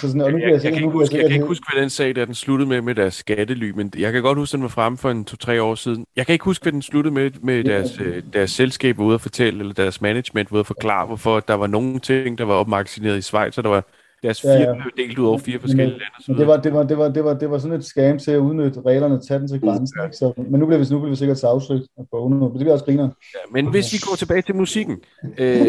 sådan, 0.00 0.20
og 0.20 0.32
nu 0.32 0.38
Jeg, 0.38 0.44
jeg, 0.46 0.52
jeg, 0.54 0.64
jeg, 0.64 0.72
kan 0.72 0.90
huske, 0.90 0.98
jeg 1.02 1.10
kan 1.10 1.18
ikke 1.20 1.32
sikkert- 1.32 1.48
huske, 1.48 1.64
hvad 1.72 1.82
den 1.82 1.90
sag, 1.90 2.16
der 2.16 2.24
den 2.24 2.34
sluttede 2.34 2.68
med, 2.68 2.80
med 2.82 2.94
deres 2.94 3.14
skattely, 3.14 3.70
men 3.70 3.92
jeg 3.98 4.12
kan 4.12 4.22
godt 4.22 4.38
huske, 4.38 4.52
den 4.56 4.62
var 4.62 4.68
fremme 4.68 4.98
for 4.98 5.10
en 5.10 5.24
to-tre 5.24 5.62
år 5.62 5.74
siden. 5.74 6.04
Jeg 6.16 6.26
kan 6.26 6.32
ikke 6.32 6.44
huske, 6.44 6.62
hvad 6.62 6.72
den 6.72 6.82
sluttede 6.82 7.14
med, 7.14 7.30
med 7.42 7.64
deres, 7.64 8.00
øh, 8.00 8.22
deres 8.32 8.50
selskab 8.50 8.98
var 8.98 9.04
ude 9.04 9.14
at 9.14 9.20
fortælle, 9.20 9.60
eller 9.60 9.74
deres 9.74 10.00
management 10.00 10.50
var 10.52 10.56
ude 10.56 10.60
at 10.60 10.66
forklare, 10.66 11.06
hvorfor 11.06 11.40
der 11.40 11.54
var 11.54 11.66
nogle 11.66 11.98
ting, 12.00 12.38
der 12.38 12.44
var 12.44 12.54
opmagasineret 12.54 13.18
i 13.18 13.22
Schweiz, 13.22 13.58
og 13.58 13.64
der 13.64 13.70
var 13.70 13.84
deres 14.22 14.44
Ja, 14.44 14.50
ja. 14.52 14.58
firma 14.60 14.82
blev 14.82 15.06
delt 15.06 15.18
ud 15.18 15.26
over 15.26 15.38
fire 15.38 15.52
Men- 15.54 15.60
forskellige 15.60 15.88
lande. 15.90 16.04
og 16.16 16.22
så 16.22 16.32
Men 16.32 16.38
det 16.38 16.46
var, 16.46 16.56
det, 16.56 16.72
var, 16.72 16.82
det, 16.82 16.98
var, 16.98 17.08
det, 17.08 17.24
var, 17.24 17.34
det 17.34 17.50
var 17.50 17.58
sådan 17.58 17.76
et 17.76 17.84
scam 17.84 18.18
til 18.18 18.30
at 18.30 18.38
udnytte 18.38 18.80
reglerne, 18.86 19.20
tage 19.28 19.40
den 19.40 19.48
til 19.48 19.60
grænsen. 19.60 19.96
Ikke? 20.04 20.16
Så, 20.16 20.32
men 20.50 20.60
nu 20.60 20.66
bliver 20.66 20.78
vi, 20.78 20.84
nu 20.90 20.98
bliver 20.98 21.10
vi 21.10 21.16
sikkert 21.16 21.38
sagsøgt 21.38 21.82
af 21.98 22.04
Bono, 22.10 22.34
men 22.36 22.48
det 22.48 22.58
bliver 22.58 22.72
også 22.72 22.84
griner. 22.84 23.02
Ja, 23.34 23.38
men 23.52 23.70
hvis 23.70 23.92
vi 23.92 23.98
går 24.08 24.16
tilbage 24.16 24.42
til 24.42 24.54
musikken. 24.54 24.96
Øh, 25.38 25.66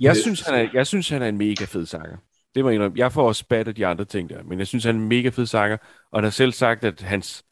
jeg, 0.00 0.16
synes, 0.16 0.40
han 0.46 0.54
er, 0.64 0.68
jeg 0.74 0.86
synes, 0.86 1.08
han 1.08 1.22
er 1.22 1.26
en 1.28 1.38
mega 1.38 1.64
fed 1.64 1.86
sanger. 1.86 2.16
Det 2.56 2.64
må 2.64 2.70
jeg 2.70 2.74
indrømme. 2.74 2.98
Jeg 2.98 3.12
får 3.12 3.28
også 3.28 3.40
spat 3.40 3.68
af 3.68 3.74
de 3.74 3.86
andre 3.86 4.04
ting 4.04 4.30
der, 4.30 4.42
men 4.42 4.58
jeg 4.58 4.66
synes, 4.66 4.84
han 4.84 4.96
er 4.96 5.00
en 5.00 5.08
mega 5.08 5.28
fed 5.28 5.46
sanger, 5.46 5.76
og 6.10 6.18
han 6.18 6.24
har 6.24 6.30
selv 6.30 6.52
sagt, 6.52 6.84
at 6.84 7.00
hans, 7.00 7.44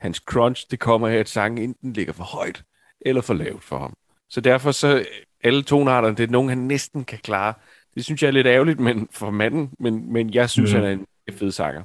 hans 0.00 0.16
crunch, 0.16 0.66
det 0.70 0.78
kommer 0.80 1.08
af, 1.08 1.14
at 1.14 1.28
sangen 1.28 1.64
enten 1.64 1.92
ligger 1.92 2.12
for 2.12 2.24
højt, 2.24 2.62
eller 3.00 3.20
for 3.22 3.34
lavt 3.34 3.64
for 3.64 3.78
ham. 3.78 3.94
Så 4.28 4.40
derfor 4.40 4.72
så, 4.72 5.04
alle 5.44 5.62
tonarterne, 5.62 6.16
det 6.16 6.24
er 6.24 6.28
nogen, 6.32 6.48
han 6.48 6.58
næsten 6.58 7.04
kan 7.04 7.18
klare. 7.18 7.54
Det 7.94 8.04
synes 8.04 8.22
jeg 8.22 8.28
er 8.28 8.32
lidt 8.32 8.46
ærgerligt 8.46 8.80
men, 8.80 9.08
for 9.12 9.30
manden, 9.30 9.70
men, 9.78 10.12
men 10.12 10.34
jeg 10.34 10.50
synes, 10.50 10.72
Mm. 10.74 10.80
han 10.80 10.84
er 10.84 10.92
en 11.32 11.34
fed 11.38 11.50
sanger. 11.52 11.82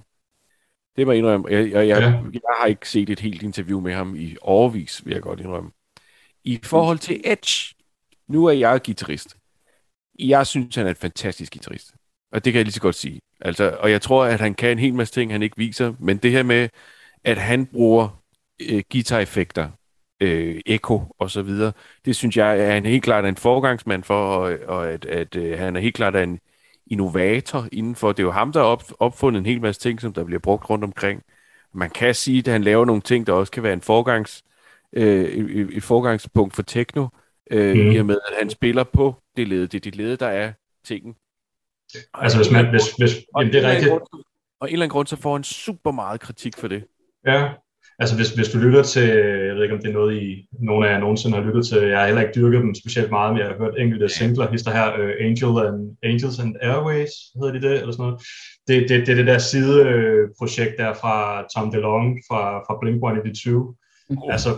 Det 0.97 1.05
må 1.07 1.11
jeg 1.11 1.17
indrømme. 1.19 1.47
Jeg, 1.49 1.71
jeg, 1.71 1.87
jeg, 1.87 1.99
Ja. 2.01 2.05
jeg 2.33 2.41
har 2.59 2.65
ikke 2.65 2.89
set 2.89 3.09
et 3.09 3.19
helt 3.19 3.43
interview 3.43 3.79
med 3.79 3.93
ham 3.93 4.15
i 4.15 4.35
overvis, 4.41 5.05
vil 5.05 5.13
jeg 5.13 5.21
godt 5.21 5.39
indrømme. 5.39 5.71
I 6.43 6.59
forhold 6.63 6.97
til 6.99 7.21
Edge, 7.25 7.75
nu 8.27 8.45
er 8.45 8.51
jeg 8.51 8.81
guitarist. 8.85 9.37
Jeg 10.19 10.47
synes, 10.47 10.75
han 10.75 10.85
er 10.85 10.89
en 10.89 10.95
fantastisk 10.95 11.53
guitarist. 11.53 11.93
Og 12.33 12.45
det 12.45 12.53
kan 12.53 12.57
jeg 12.57 12.65
lige 12.65 12.73
så 12.73 12.81
godt 12.81 12.95
sige. 12.95 13.21
Altså, 13.41 13.77
og 13.79 13.91
jeg 13.91 14.01
tror, 14.01 14.25
at 14.25 14.39
han 14.39 14.53
kan 14.55 14.71
en 14.71 14.79
hel 14.79 14.93
masse 14.93 15.13
ting, 15.13 15.31
han 15.31 15.43
ikke 15.43 15.57
viser. 15.57 15.93
Men 15.99 16.17
det 16.17 16.31
her 16.31 16.43
med, 16.43 16.69
at 17.23 17.37
han 17.37 17.65
bruger 17.65 18.23
øh, 18.69 18.83
guitar-effekter, 18.91 19.69
øh, 20.21 20.61
echo 20.65 21.01
og 21.19 21.31
så 21.31 21.41
videre, 21.41 21.71
det 22.05 22.15
synes 22.15 22.37
jeg 22.37 22.59
er 22.59 22.71
han 22.73 22.85
helt 22.85 23.03
klart 23.03 23.25
en 23.25 23.37
forgangsmand 23.37 24.03
for, 24.03 24.25
og, 24.35 24.57
og 24.67 24.89
at, 24.91 25.05
at 25.05 25.35
øh, 25.35 25.59
han 25.59 25.75
er 25.75 25.79
helt 25.81 25.95
klart 25.95 26.15
en 26.15 26.39
innovator 26.87 27.67
indenfor. 27.71 28.11
Det 28.11 28.19
er 28.19 28.23
jo 28.23 28.31
ham, 28.31 28.51
der 28.51 28.59
har 28.59 28.67
op, 28.67 28.83
opfundet 28.99 29.39
en 29.39 29.45
hel 29.45 29.61
masse 29.61 29.81
ting, 29.81 30.01
som 30.01 30.13
der 30.13 30.23
bliver 30.23 30.39
brugt 30.39 30.69
rundt 30.69 30.83
omkring. 30.83 31.23
Man 31.73 31.89
kan 31.89 32.15
sige, 32.15 32.39
at 32.39 32.47
han 32.47 32.63
laver 32.63 32.85
nogle 32.85 33.01
ting, 33.01 33.27
der 33.27 33.33
også 33.33 33.51
kan 33.51 33.63
være 33.63 33.73
en 33.73 33.81
forgangs, 33.81 34.43
øh, 34.93 35.23
et, 35.75 35.83
forgangspunkt 35.83 36.55
for 36.55 36.61
techno, 36.63 37.07
øh, 37.51 37.75
Mhm. 37.75 37.91
i 37.91 37.97
og 37.97 38.05
med, 38.05 38.19
at 38.31 38.35
han 38.39 38.49
spiller 38.49 38.83
på 38.83 39.15
det 39.37 39.47
led. 39.47 39.67
Det 39.67 39.75
er 39.77 39.81
det 39.81 39.95
led, 39.95 40.17
der 40.17 40.27
er 40.27 40.53
tingen. 40.85 41.15
Altså 42.13 42.37
hvis 42.37 42.51
man, 42.51 42.69
hvis, 42.69 42.83
hvis, 42.99 43.11
Og 43.35 43.41
jamen 43.41 43.53
det 43.53 43.63
er 43.63 43.63
en 43.63 43.65
eller 43.65 43.69
anden 43.69 43.75
rigtigt. 43.75 43.91
grund- 43.91 44.23
Og 44.61 44.67
en 44.69 44.73
eller 44.73 44.83
anden 44.85 44.93
grund, 44.93 45.07
så 45.07 45.15
får 45.21 45.33
han 45.33 45.43
super 45.43 45.91
meget 45.91 46.19
kritik 46.21 46.53
for 46.57 46.67
det. 46.67 46.83
Ja, 47.27 47.49
altså 47.99 48.15
hvis, 48.15 48.29
hvis 48.31 48.49
du 48.49 48.57
lytter 48.57 48.83
til, 48.83 49.07
jeg 49.47 49.55
ved 49.55 49.63
ikke 49.63 49.75
om 49.75 49.81
det 49.81 49.89
er 49.89 49.93
noget, 49.93 50.21
I, 50.21 50.47
nogen 50.69 50.85
af 50.85 50.91
jer 50.91 50.99
nogensinde 50.99 51.37
har 51.37 51.43
lyttet 51.47 51.65
til, 51.67 51.77
jeg 51.81 51.99
har 51.99 52.05
heller 52.05 52.21
ikke 52.21 52.33
dyrket 52.39 52.61
dem 52.61 52.75
specielt 52.75 53.09
meget, 53.09 53.33
men 53.33 53.39
jeg 53.41 53.47
har 53.47 53.57
hørt 53.57 53.73
enkelte 53.79 54.09
singler, 54.09 54.51
hister 54.51 54.71
her, 54.71 54.87
uh, 55.01 55.11
Angel 55.27 55.53
and, 55.67 55.97
Angels 56.03 56.39
and 56.39 56.55
Airways, 56.61 57.11
hedder 57.35 57.53
de 57.53 57.61
det, 57.67 57.73
eller 57.81 57.91
sådan 57.91 58.03
noget. 58.05 58.21
Det, 58.67 58.89
det, 58.89 59.07
det 59.07 59.11
er 59.11 59.15
det 59.15 59.27
der 59.27 59.37
sideprojekt 59.37 60.73
der 60.77 60.93
fra 60.93 61.45
Tom 61.55 61.71
DeLonge 61.71 62.23
fra, 62.29 62.41
fra 62.65 62.73
Blink-182. 62.81 63.79
Oh. 64.09 64.33
Altså, 64.33 64.49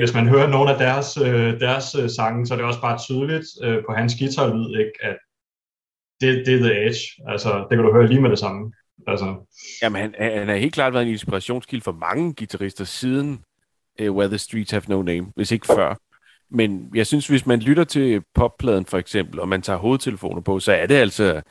hvis 0.00 0.14
man 0.14 0.28
hører 0.28 0.48
nogle 0.48 0.70
af 0.72 0.78
deres, 0.78 1.16
øh, 1.26 1.60
deres 1.60 1.84
sange, 2.16 2.46
så 2.46 2.54
er 2.54 2.58
det 2.58 2.66
også 2.66 2.80
bare 2.80 2.98
tydeligt 2.98 3.46
øh, 3.64 3.78
på 3.86 3.92
hans 3.98 4.14
guitarlyd, 4.18 4.78
ikke, 4.78 4.92
at 5.02 5.16
det, 6.20 6.46
det 6.46 6.54
er 6.54 6.58
The 6.58 6.86
Edge. 6.86 7.00
Altså, 7.28 7.66
det 7.70 7.76
kan 7.76 7.84
du 7.84 7.92
høre 7.92 8.08
lige 8.08 8.20
med 8.20 8.30
det 8.30 8.38
samme. 8.38 8.72
Altså. 9.06 9.34
Jamen, 9.82 10.00
han, 10.00 10.14
han 10.18 10.48
har 10.48 10.56
helt 10.56 10.74
klart 10.74 10.92
været 10.92 11.06
en 11.06 11.12
inspirationskilde 11.12 11.84
for 11.84 11.92
mange 11.92 12.34
guitarister 12.34 12.84
siden 12.84 13.44
uh, 14.02 14.16
Where 14.16 14.28
the 14.28 14.38
Streets 14.38 14.70
Have 14.70 14.82
No 14.88 15.02
Name, 15.02 15.26
hvis 15.36 15.52
ikke 15.52 15.66
før. 15.66 15.94
Men 16.50 16.90
jeg 16.94 17.06
synes, 17.06 17.26
hvis 17.26 17.46
man 17.46 17.60
lytter 17.60 17.84
til 17.84 18.22
poppladen 18.34 18.84
for 18.84 18.98
eksempel, 18.98 19.40
og 19.40 19.48
man 19.48 19.62
tager 19.62 19.78
hovedtelefoner 19.78 20.40
på, 20.40 20.60
så 20.60 20.72
er 20.72 20.86
det 20.86 20.94
altså 20.94 21.42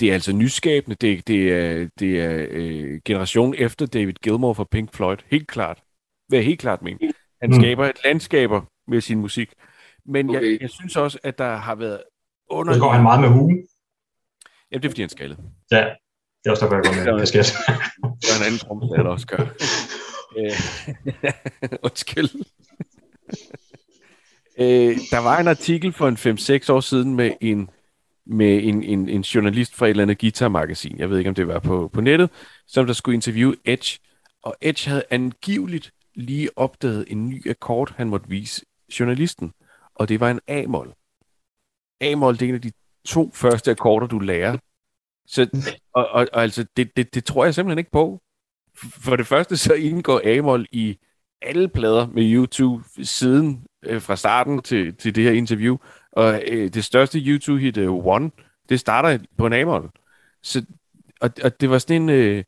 det 0.00 0.10
er 0.10 0.14
altså 0.14 0.32
nyskabende. 0.32 0.96
Det, 1.00 1.28
det 1.28 1.52
er, 1.52 1.88
det 1.98 2.20
er 2.20 2.46
øh, 2.50 3.00
generationen 3.04 3.54
efter 3.58 3.86
David 3.86 4.14
Gilmour 4.22 4.52
fra 4.52 4.64
Pink 4.64 4.94
Floyd. 4.94 5.16
Helt 5.30 5.48
klart. 5.48 5.82
Det 6.30 6.38
er 6.38 6.42
helt 6.42 6.60
klart 6.60 6.82
men. 6.82 6.98
Han 7.42 7.50
mm. 7.50 7.60
skaber 7.60 7.86
et 7.86 8.00
landskaber 8.04 8.60
med 8.88 9.00
sin 9.00 9.18
musik. 9.18 9.52
Men 10.06 10.30
okay. 10.30 10.52
jeg, 10.52 10.58
jeg 10.60 10.70
synes 10.70 10.96
også, 10.96 11.18
at 11.22 11.38
der 11.38 11.56
har 11.56 11.74
været 11.74 12.02
under... 12.50 12.74
Så 12.74 12.80
går 12.80 12.90
han 12.90 13.02
meget 13.02 13.20
med 13.20 13.28
hugen. 13.28 13.58
Jamen, 14.72 14.82
det 14.82 14.88
er 14.88 14.90
fordi, 14.90 15.02
han 15.02 15.08
skal. 15.08 15.36
Ja. 15.70 15.84
Det 16.44 16.46
er 16.46 16.50
også 16.50 16.64
derfor, 16.64 16.74
jeg 16.74 16.84
går 16.84 17.12
med 17.12 17.20
kasket. 17.20 17.44
det 18.22 18.30
er 18.30 18.38
en 18.40 18.46
anden 18.46 18.58
trommeslager, 18.58 19.02
der 19.02 19.10
også 19.10 19.26
gør. 19.26 19.44
Øh, 20.38 20.52
undskyld. 21.86 22.28
øh, 24.58 24.96
der 25.10 25.18
var 25.18 25.38
en 25.40 25.48
artikel 25.48 25.92
for 25.92 26.08
en 26.08 26.16
5-6 26.66 26.72
år 26.72 26.80
siden 26.80 27.14
med 27.14 27.32
en 27.40 27.70
med 28.26 28.64
en, 28.64 28.82
en, 28.82 29.08
en 29.08 29.20
journalist 29.20 29.74
fra 29.74 29.86
et 29.86 29.90
eller 29.90 30.02
andet 30.02 30.18
guitarmagasin, 30.18 30.98
jeg 30.98 31.10
ved 31.10 31.18
ikke, 31.18 31.28
om 31.28 31.34
det 31.34 31.48
var 31.48 31.58
på, 31.58 31.90
på 31.92 32.00
nettet, 32.00 32.30
som 32.66 32.86
der 32.86 32.92
skulle 32.92 33.14
interviewe 33.14 33.56
Edge. 33.64 33.98
Og 34.42 34.56
Edge 34.60 34.88
havde 34.88 35.04
angiveligt 35.10 35.92
lige 36.14 36.58
opdaget 36.58 37.04
en 37.08 37.28
ny 37.28 37.50
akkord, 37.50 37.94
han 37.96 38.08
måtte 38.08 38.28
vise 38.28 38.64
journalisten. 39.00 39.52
Og 39.94 40.08
det 40.08 40.20
var 40.20 40.30
en 40.30 40.40
A-mol. 40.48 40.94
A-mol, 42.00 42.34
det 42.34 42.42
er 42.42 42.48
en 42.48 42.54
af 42.54 42.60
de 42.60 42.72
to 43.04 43.30
første 43.34 43.70
akkorder, 43.70 44.06
du 44.06 44.18
lærer 44.18 44.56
så, 45.30 45.70
og, 45.94 46.08
og, 46.08 46.26
og 46.32 46.42
altså, 46.42 46.66
det, 46.76 46.96
det, 46.96 47.14
det 47.14 47.24
tror 47.24 47.44
jeg 47.44 47.54
simpelthen 47.54 47.78
ikke 47.78 47.90
på. 47.90 48.20
For 48.76 49.16
det 49.16 49.26
første, 49.26 49.56
så 49.56 49.74
indgår 49.74 50.38
Amol 50.38 50.66
i 50.72 50.98
alle 51.42 51.68
plader 51.68 52.06
med 52.06 52.32
YouTube 52.32 52.84
siden 53.02 53.64
øh, 53.82 54.02
fra 54.02 54.16
starten 54.16 54.62
til, 54.62 54.94
til 54.94 55.14
det 55.14 55.24
her 55.24 55.32
interview. 55.32 55.76
Og 56.12 56.42
øh, 56.46 56.74
det 56.74 56.84
største 56.84 57.18
YouTube-hit, 57.18 57.76
øh, 57.76 58.06
One, 58.06 58.30
det 58.68 58.80
starter 58.80 59.18
på 59.38 59.46
en 59.46 59.52
Amol. 59.52 59.90
Så, 60.42 60.64
og, 61.20 61.30
og 61.44 61.60
det 61.60 61.70
var 61.70 61.78
sådan 61.78 62.02
en... 62.02 62.08
Øh, 62.08 62.44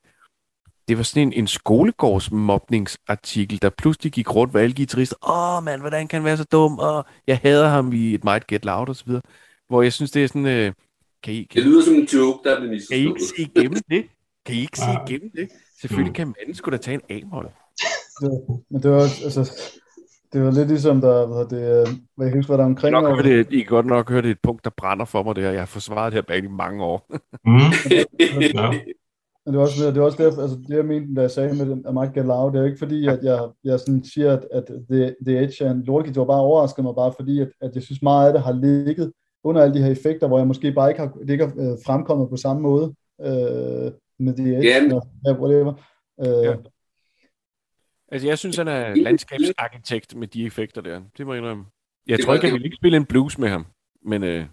det 0.89 0.97
var 0.97 1.03
sådan 1.03 1.29
en, 1.29 1.33
en 1.33 1.47
skolegårdsmobningsartikel, 1.47 3.63
der 3.63 3.71
pludselig 3.71 4.13
gik 4.13 4.35
rundt 4.35 4.55
ved 4.55 4.61
alle 4.61 4.75
guitarister. 4.75 5.17
Åh, 5.29 5.57
oh, 5.57 5.65
mand, 5.65 5.81
hvordan 5.81 6.09
kan 6.09 6.21
han 6.21 6.25
være 6.25 6.37
så 6.37 6.45
dum? 6.45 6.79
Og 6.79 7.07
jeg 7.27 7.39
hader 7.39 7.69
ham 7.69 7.93
i 7.93 8.15
et 8.15 8.25
Might 8.25 8.47
Get 8.47 8.65
Loud 8.65 8.89
og 8.89 8.97
så 8.97 9.05
videre. 9.07 9.23
Hvor 9.73 9.83
jeg 9.83 9.93
synes, 9.93 10.11
det 10.11 10.25
er 10.25 10.27
sådan... 10.27 10.47
Øh, 10.47 10.73
kan 11.23 11.35
I, 11.35 11.43
kan 11.43 11.63
det 11.63 11.71
lyder 11.71 11.83
som 11.83 11.95
en 11.95 12.05
joke, 12.05 12.39
der 12.45 12.57
er 12.57 12.61
blevet 12.61 12.83
Kan 12.91 12.99
I 12.99 13.07
ikke 13.09 13.23
se 13.23 13.43
igennem 13.43 13.81
det? 13.91 14.05
Kan 14.47 14.55
I 14.55 14.61
ikke 14.61 14.79
se 14.79 14.91
igennem 15.07 15.31
det? 15.37 15.49
Selvfølgelig 15.81 16.15
kan 16.15 16.27
manden 16.27 16.55
skulle 16.55 16.79
da 16.79 16.83
tage 16.83 16.95
en 16.95 17.23
A-mål. 17.23 17.51
men 18.71 18.83
det 18.83 18.91
var, 18.91 19.03
altså, 19.25 19.73
det 20.33 20.43
var 20.43 20.51
lidt 20.51 20.69
ligesom, 20.69 21.01
der, 21.01 21.27
hvad 21.27 21.45
det, 21.59 21.89
øh, 21.89 21.95
hvad 22.17 22.27
jeg 22.27 22.35
husker, 22.37 22.53
var 22.53 22.57
der 22.57 22.65
omkring... 22.65 22.93
Nok 22.93 23.19
og... 23.19 23.25
det, 23.25 23.53
I 23.53 23.57
kan 23.57 23.67
godt 23.67 23.87
nok 23.87 24.11
høre, 24.11 24.23
det 24.23 24.29
er 24.29 24.33
et 24.33 24.43
punkt, 24.43 24.65
der 24.65 24.71
brænder 24.77 25.05
for 25.05 25.23
mig, 25.23 25.37
det 25.37 25.45
her. 25.45 25.51
Jeg 25.51 25.61
har 25.61 25.67
forsvaret 25.67 26.13
det 26.13 26.17
her 26.17 26.23
bag 26.23 26.45
i 26.45 26.47
mange 26.47 26.85
år. 26.85 26.99
mm. 27.47 27.73
ja. 28.55 28.71
Men 29.45 29.55
det 29.55 29.59
er 29.59 29.63
også, 29.63 29.87
det 29.87 29.97
er 29.97 30.03
også 30.03 30.23
derfor, 30.23 30.43
altså 30.43 30.57
det 30.69 30.77
jeg 30.77 30.85
mente, 30.85 31.15
da 31.15 31.21
jeg 31.21 31.31
sagde 31.31 31.55
med 31.55 31.93
might 31.93 32.15
get 32.15 32.27
loud, 32.27 32.53
det 32.53 32.59
er 32.59 32.63
jo 32.63 32.67
ikke 32.67 32.79
fordi, 32.79 33.07
at 33.07 33.21
jeg, 33.23 33.49
jeg 33.65 33.81
sådan 33.81 34.05
siger, 34.05 34.33
at, 34.33 34.45
at 34.53 34.65
The, 34.91 35.15
The 35.27 35.39
Edge 35.43 35.65
er 35.65 35.71
en 35.71 35.83
lortkit, 35.83 36.15
det 36.15 36.21
var 36.21 36.33
bare 36.35 36.41
overrasket 36.41 36.85
mig 36.85 36.95
bare 36.95 37.13
fordi, 37.19 37.41
at, 37.41 37.51
at 37.61 37.71
jeg 37.75 37.83
synes 37.83 38.03
meget 38.03 38.27
af 38.27 38.33
det 38.33 38.43
har 38.43 38.53
ligget 38.53 39.13
under 39.45 39.63
alle 39.63 39.75
de 39.75 39.83
her 39.83 39.91
effekter, 39.91 40.27
hvor 40.27 40.39
jeg 40.39 40.47
måske 40.47 40.73
bare 40.73 40.91
ikke 40.91 41.01
har, 41.01 41.09
det 41.09 41.31
ikke 41.31 41.47
har 41.47 41.55
øh, 41.57 41.79
fremkommet 41.87 42.31
på 42.31 42.37
samme 42.37 42.63
måde 42.63 42.95
øh, 43.21 43.93
med 44.19 44.35
de 44.37 44.43
yeah. 44.43 44.95
og 44.95 45.03
whatever. 45.27 45.73
Øh, 46.21 46.45
ja. 46.45 46.55
Altså, 48.13 48.29
jeg 48.29 48.39
synes, 48.39 48.57
han 48.57 48.69
er 48.69 48.95
landskabsarkitekt 48.95 50.15
med 50.15 50.29
de 50.29 50.47
effekter 50.47 50.81
der. 50.81 51.01
Det 51.19 51.27
må 51.27 51.33
jeg 51.33 51.43
indrømme. 51.43 51.65
Jeg 52.07 52.17
det 52.17 52.25
tror 52.25 52.35
ikke, 52.35 52.47
jeg 52.47 52.55
vil 52.55 52.65
ikke 52.65 52.77
spille 52.77 52.97
en 52.97 53.07
blues 53.07 53.39
med 53.39 53.49
ham, 53.49 53.67
men 54.03 54.25
øh, 54.25 54.47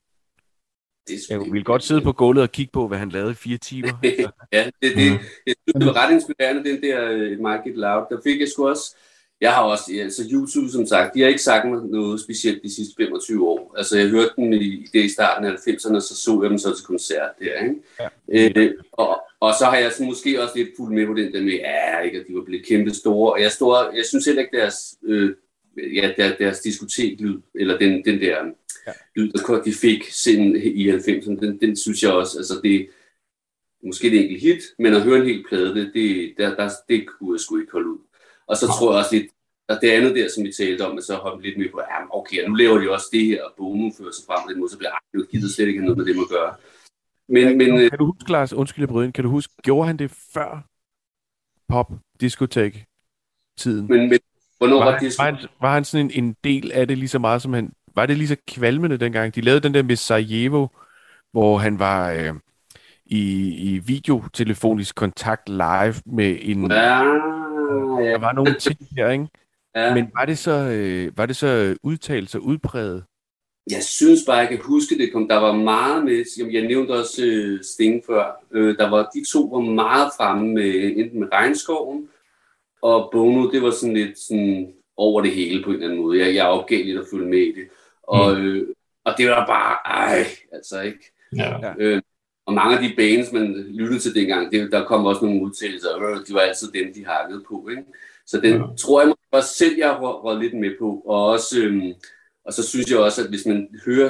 jeg 1.29 1.39
ville 1.39 1.63
godt 1.63 1.83
sidde 1.83 2.01
på 2.01 2.11
gulvet 2.11 2.43
og 2.43 2.51
kigge 2.51 2.71
på, 2.71 2.87
hvad 2.87 2.97
han 2.97 3.09
lavede 3.09 3.31
i 3.31 3.35
fire 3.35 3.57
timer. 3.57 3.93
ja, 4.53 4.65
det, 4.65 4.73
det, 4.81 4.95
det, 4.95 5.55
det, 5.67 5.75
det 5.75 5.85
var 5.85 6.05
ret 6.05 6.13
inspirerende, 6.13 6.69
den 6.69 6.81
der 6.81 7.33
uh, 7.33 7.39
Market 7.39 7.75
Loud. 7.75 8.05
Der 8.09 8.19
fik 8.23 8.39
jeg 8.39 8.47
sgu 8.47 8.67
også 8.69 8.95
jeg 9.41 9.53
har 9.53 9.63
også, 9.63 9.91
altså 10.01 10.23
YouTube 10.31 10.69
som 10.69 10.85
sagt, 10.85 11.13
de 11.13 11.21
har 11.21 11.27
ikke 11.27 11.41
sagt 11.41 11.69
mig 11.69 11.81
noget 11.83 12.21
specielt 12.21 12.63
de 12.63 12.75
sidste 12.75 12.93
25 12.97 13.49
år. 13.49 13.73
Altså 13.77 13.97
jeg 13.97 14.07
hørte 14.07 14.31
dem 14.37 14.53
i, 14.53 14.87
det 14.93 15.03
i 15.03 15.09
starten 15.09 15.45
af 15.45 15.51
90'erne, 15.51 15.99
så 15.99 16.15
så 16.15 16.39
jeg 16.41 16.49
dem 16.49 16.57
så 16.57 16.75
til 16.75 16.85
koncert 16.85 17.31
der, 17.39 17.59
ikke? 17.63 17.75
Ja. 18.29 18.61
Øh, 18.61 18.73
og, 18.91 19.21
og 19.39 19.53
så 19.59 19.65
har 19.65 19.77
jeg 19.77 19.91
så 19.91 20.03
måske 20.03 20.43
også 20.43 20.57
lidt 20.57 20.69
fuldt 20.77 20.93
med 20.93 21.07
på 21.07 21.13
den 21.13 21.33
der 21.33 21.41
med, 21.41 21.51
ja, 21.51 21.99
ikke, 21.99 22.19
at 22.19 22.25
de 22.27 22.35
var 22.35 22.43
blevet 22.43 22.65
kæmpe 22.65 22.93
store. 22.93 23.33
Og 23.33 23.41
jeg, 23.41 23.51
står, 23.51 23.95
jeg 23.95 24.05
synes 24.05 24.25
heller 24.25 24.41
ikke 24.41 24.57
deres, 24.57 24.97
øh, 25.03 25.35
ja, 25.95 26.13
der, 26.17 26.35
deres 26.35 26.59
diskoteklyd, 26.59 27.37
eller 27.55 27.77
den, 27.77 28.05
den 28.05 28.21
der 28.21 28.37
ja. 28.87 28.91
lyd, 29.15 29.31
der 29.31 29.61
de 29.61 29.73
fik 29.73 30.03
sind 30.11 30.57
i 30.57 30.91
90'erne, 30.91 31.39
den, 31.39 31.59
den 31.61 31.75
synes 31.75 32.03
jeg 32.03 32.11
også, 32.11 32.37
altså 32.37 32.59
det, 32.63 32.89
måske 33.83 34.09
det 34.09 34.21
enkelt 34.21 34.41
hit, 34.41 34.63
men 34.79 34.93
at 34.93 35.01
høre 35.01 35.17
en 35.19 35.25
hel 35.25 35.45
plade, 35.49 35.75
det, 35.75 35.91
det, 35.93 36.33
der, 36.37 36.55
der, 36.55 36.69
det 36.89 37.07
kunne 37.07 37.35
jeg 37.35 37.39
sgu 37.39 37.59
ikke 37.59 37.71
holde 37.71 37.89
ud. 37.89 38.09
Og 38.50 38.56
så 38.58 38.66
tror 38.68 38.91
jeg 38.91 39.00
også 39.00 39.16
lidt, 39.16 39.28
at 39.70 39.80
det 39.82 39.89
andet 39.97 40.16
der, 40.16 40.28
som 40.36 40.43
vi 40.43 40.52
talte 40.52 40.82
om, 40.88 40.97
at 40.97 41.04
så 41.04 41.16
hoppe 41.16 41.43
lidt 41.43 41.58
med 41.58 41.70
på, 41.74 41.80
ja, 41.91 42.18
okay, 42.20 42.47
nu 42.47 42.54
laver 42.56 42.78
de 42.80 42.91
også 42.91 43.10
det 43.12 43.26
her, 43.26 43.43
og 43.43 43.52
Bono 43.58 43.91
fører 43.97 44.12
sig 44.12 44.26
frem 44.28 44.39
på 44.43 44.50
den 44.52 44.60
måde, 44.60 44.72
så 44.72 44.78
bliver 44.78 44.91
jeg 44.91 45.28
givet 45.32 45.52
slet 45.52 45.68
ikke 45.68 45.82
noget 45.82 45.97
med 45.97 46.06
det, 46.06 46.16
man 46.16 46.30
gør. 46.36 46.60
Men, 47.34 47.43
ja, 47.43 47.56
men, 47.56 47.68
kan, 47.78 47.89
kan 47.89 48.00
du 48.00 48.06
huske, 48.06 48.32
Lars, 48.32 48.54
undskyld 48.54 48.88
jeg 48.89 49.14
kan 49.14 49.24
du 49.24 49.30
huske, 49.30 49.54
gjorde 49.64 49.88
han 49.88 49.97
det 49.97 50.12
før 50.34 50.52
pop, 51.70 51.91
diskotek 52.22 52.86
tiden? 53.58 53.88
Men, 53.88 54.10
men 54.10 54.20
hvornår 54.58 54.78
var, 54.78 54.91
var, 54.91 55.00
det? 55.00 55.16
Var 55.18 55.26
han, 55.26 55.38
var 55.62 55.74
han 55.74 55.86
sådan 55.86 56.06
en, 56.06 56.24
en 56.24 56.36
del 56.43 56.72
af 56.72 56.88
det 56.88 56.97
lige 56.97 57.10
så 57.10 57.20
meget, 57.20 57.41
som 57.41 57.54
han, 57.54 57.74
var 57.95 58.06
det 58.06 58.18
lige 58.18 58.28
så 58.28 58.38
kvalmende 58.47 58.97
dengang? 58.97 59.36
De 59.36 59.41
lavede 59.41 59.62
den 59.62 59.74
der 59.74 59.84
med 59.84 59.95
Sarajevo, 59.95 60.68
hvor 61.32 61.58
han 61.58 61.80
var 61.80 62.12
øh, 62.12 62.34
i, 63.10 63.53
i 63.53 63.80
videotelefonisk 63.80 64.95
kontakt 64.95 65.49
live 65.49 65.95
med 66.05 66.38
en... 66.41 66.72
Ja 66.72 67.01
der 67.97 68.20
var 68.20 68.34
nogle 68.34 68.55
ting 68.60 68.78
her, 68.97 69.10
ikke? 69.10 69.28
Ja. 69.76 69.93
Men 69.93 70.12
var 70.16 70.26
det 70.26 70.38
så, 70.38 70.51
øh, 70.51 71.18
var 71.18 71.26
det 71.26 71.36
så 71.36 71.76
udtalt, 71.84 72.30
så 72.30 72.38
udpræget? 72.38 73.03
Jeg 73.72 73.84
synes 73.84 74.20
bare, 74.28 74.38
jeg 74.38 74.47
kan 74.47 74.60
huske 74.64 74.97
det. 74.97 75.14
Kom, 75.14 75.28
der 75.28 75.38
var 75.38 75.53
meget 75.53 76.05
med, 76.05 76.26
jeg 76.51 76.62
nævnte 76.62 76.91
også 76.91 77.26
øh, 77.26 77.64
Sting 77.64 78.03
før, 78.05 78.45
øh, 78.51 78.78
der 78.78 78.89
var, 78.89 79.10
de 79.14 79.24
to 79.32 79.39
var 79.41 79.60
meget 79.60 80.12
fremme 80.18 80.53
med, 80.53 80.93
enten 80.95 81.20
med 81.20 81.28
regnskoven, 81.34 82.07
og 82.82 83.10
Bono, 83.12 83.51
det 83.51 83.62
var 83.62 83.72
sådan 83.72 83.93
lidt 83.93 84.20
sådan 84.20 84.74
over 84.97 85.22
det 85.22 85.32
hele 85.32 85.64
på 85.64 85.70
en 85.70 85.76
eller 85.76 85.88
anden 85.88 86.01
måde. 86.01 86.20
Jeg, 86.20 86.36
jeg 86.36 86.45
opgav 86.45 86.86
lidt 86.86 86.99
at 86.99 87.05
følge 87.12 87.30
med 87.30 87.39
i 87.39 87.51
det. 87.51 87.68
Og, 88.03 88.34
mm. 88.34 88.45
øh, 88.45 88.68
og 89.05 89.14
det 89.18 89.30
var 89.30 89.45
bare, 89.45 89.78
ej, 89.86 90.26
altså 90.51 90.82
ikke. 90.82 91.12
Ja. 91.38 91.74
Øh, 91.80 92.01
og 92.50 92.56
mange 92.56 92.78
af 92.78 92.84
de 92.84 92.95
bands, 92.97 93.32
man 93.32 93.66
lyttede 93.70 94.00
til 94.00 94.16
dengang, 94.16 94.52
det, 94.52 94.72
der 94.72 94.86
kom 94.86 95.06
også 95.06 95.26
nogle 95.26 95.41
udtalelser, 95.41 95.89
og 95.89 96.28
de 96.28 96.34
var 96.34 96.39
altid 96.39 96.72
dem, 96.72 96.93
de 96.93 97.06
hakkede 97.06 97.43
på. 97.50 97.70
Ikke? 97.72 97.84
Så 98.26 98.41
den 98.41 98.56
ja. 98.62 98.68
tror 98.80 99.02
jeg 99.02 99.14
også 99.32 99.56
selv, 99.56 99.78
jeg 99.78 99.88
har 99.88 99.97
råd 99.97 100.39
lidt 100.39 100.54
med 100.54 100.72
på. 100.80 101.04
Og, 101.06 101.26
også, 101.26 101.64
øhm, 101.64 101.93
og 102.45 102.54
så 102.54 102.68
synes 102.70 102.91
jeg 102.91 103.00
også, 103.00 103.24
at 103.24 103.30
hvis 103.30 103.45
man 103.45 103.68
hører 103.86 104.10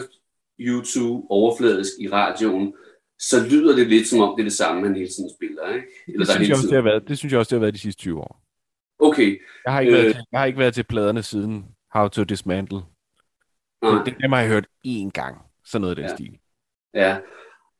YouTube 0.60 1.28
overfladisk 1.30 1.92
i 2.00 2.10
radioen, 2.10 2.74
så 3.20 3.36
lyder 3.52 3.76
det 3.76 3.88
lidt 3.88 4.08
som 4.08 4.20
om, 4.20 4.36
det 4.36 4.42
er 4.42 4.50
det 4.50 4.58
samme, 4.58 4.88
han 4.88 4.96
hele 4.96 5.10
tiden 5.10 5.30
spiller. 5.38 5.74
Ikke? 5.74 5.88
Eller 6.08 6.26
det, 6.26 6.34
synes 6.34 6.50
jeg 6.50 6.56
også, 6.56 6.68
det, 6.68 6.76
har 6.76 6.82
været, 6.82 7.08
det 7.08 7.18
synes 7.18 7.32
jeg 7.32 7.40
også, 7.40 7.50
det 7.50 7.60
har 7.60 7.66
været 7.66 7.74
de 7.74 7.80
sidste 7.80 8.02
20 8.02 8.20
år. 8.20 8.44
Okay. 9.00 9.42
Jeg 9.66 9.74
har 9.74 9.80
ikke, 9.80 9.92
øh, 9.92 9.98
været, 9.98 10.16
til, 10.16 10.24
jeg 10.32 10.40
har 10.40 10.46
ikke 10.46 10.60
været 10.60 10.74
til 10.74 10.84
pladerne 10.84 11.24
siden 11.24 11.66
How 11.94 12.08
to 12.08 12.24
Dismantle. 12.24 12.78
Det, 13.82 14.02
det, 14.06 14.16
det 14.22 14.30
har 14.30 14.40
jeg 14.40 14.50
hørt 14.50 14.68
én 14.88 15.10
gang. 15.10 15.38
Sådan 15.66 15.82
noget 15.82 15.92
af 15.92 15.96
den 15.96 16.06
ja. 16.06 16.16
stil. 16.16 16.40
Ja, 16.94 17.18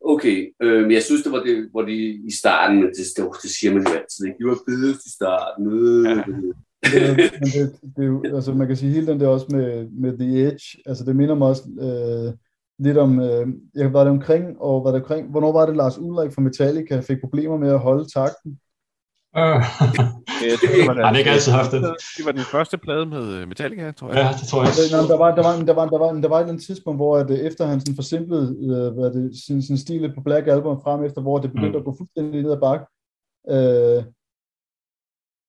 Okay, 0.02 0.54
øh, 0.62 0.94
jeg 0.94 1.04
synes, 1.04 1.24
det 1.24 1.32
var 1.32 1.44
det, 1.44 1.68
hvor 1.72 1.82
de 1.82 1.96
i 2.28 2.32
starten, 2.40 2.76
men 2.80 2.90
det, 2.90 2.98
det, 3.18 3.26
det 3.44 3.50
siger 3.50 3.74
man 3.74 3.84
jo 3.84 3.90
altid, 3.90 4.26
ikke? 4.26 4.38
De 4.40 4.46
var 4.46 4.58
bedst 4.68 5.06
i 5.06 5.12
starten. 5.12 5.64
Øh, 5.68 6.06
ja. 6.06 6.24
det, 6.94 7.32
det, 7.42 7.76
det, 7.98 8.36
altså 8.36 8.54
man 8.54 8.68
kan 8.68 8.78
sige 8.78 8.92
hele 8.92 9.08
den 9.08 9.20
der 9.20 9.28
også 9.28 9.46
med, 9.50 9.90
med 9.90 10.18
The 10.18 10.48
Edge, 10.48 10.78
altså 10.86 11.04
det 11.06 11.16
minder 11.16 11.36
mig 11.36 11.48
også 11.48 11.64
øh, 11.82 12.34
lidt 12.86 12.98
om, 12.98 13.20
øh, 13.20 13.48
jeg 13.76 13.94
var 13.94 14.04
det 14.04 14.12
omkring, 14.12 14.62
og 14.62 14.84
var 14.84 14.92
det 14.92 15.02
omkring, 15.02 15.32
hvornår 15.32 15.52
var 15.52 15.66
det 15.66 15.76
Lars 15.76 15.98
Ulrik 15.98 16.32
fra 16.32 16.42
Metallica 16.42 17.00
fik 17.00 17.20
problemer 17.20 17.58
med 17.58 17.70
at 17.70 17.80
holde 17.80 18.06
takten? 18.14 18.60
Han 19.40 21.14
har 21.14 21.18
ikke 21.18 21.32
altid 21.32 21.52
haft 21.52 21.72
det. 21.72 21.82
Det 22.18 22.26
var 22.26 22.32
den 22.32 22.42
første 22.42 22.78
plade 22.78 23.06
med 23.06 23.34
øh, 23.34 23.48
Metallica, 23.48 23.92
tror 23.92 24.08
jeg. 24.08 24.18
Ja, 24.18 24.28
det 24.40 24.48
tror 24.48 24.62
jeg. 24.64 24.72
Nå, 25.02 25.08
der, 25.08 25.18
var, 25.18 25.36
der, 25.36 25.44
var, 25.44 25.54
der, 25.66 25.74
var, 25.74 25.86
der, 25.86 25.98
var, 25.98 26.12
der 26.12 26.30
var 26.30 26.38
et 26.38 26.42
eller 26.42 26.54
andet 26.54 26.66
tidspunkt, 26.66 26.98
hvor 27.00 27.18
at, 27.18 27.32
øh, 27.32 27.38
efter 27.38 27.66
han 27.66 27.80
sådan 27.80 27.96
forsimplede 27.96 28.46
øh, 28.68 28.94
hvad 28.96 29.10
det, 29.14 29.32
sin, 29.46 29.62
sin 29.62 29.78
stil 29.78 30.14
på 30.16 30.22
Black 30.22 30.48
Album 30.48 30.82
frem 30.84 31.04
efter, 31.04 31.22
hvor 31.22 31.38
det 31.38 31.52
begyndte 31.52 31.78
mm. 31.78 31.82
at 31.82 31.86
gå 31.86 31.96
fuldstændig 31.98 32.42
ned 32.44 32.52
ad 32.52 32.62
bakke. 32.68 32.86
Øh, 33.54 34.04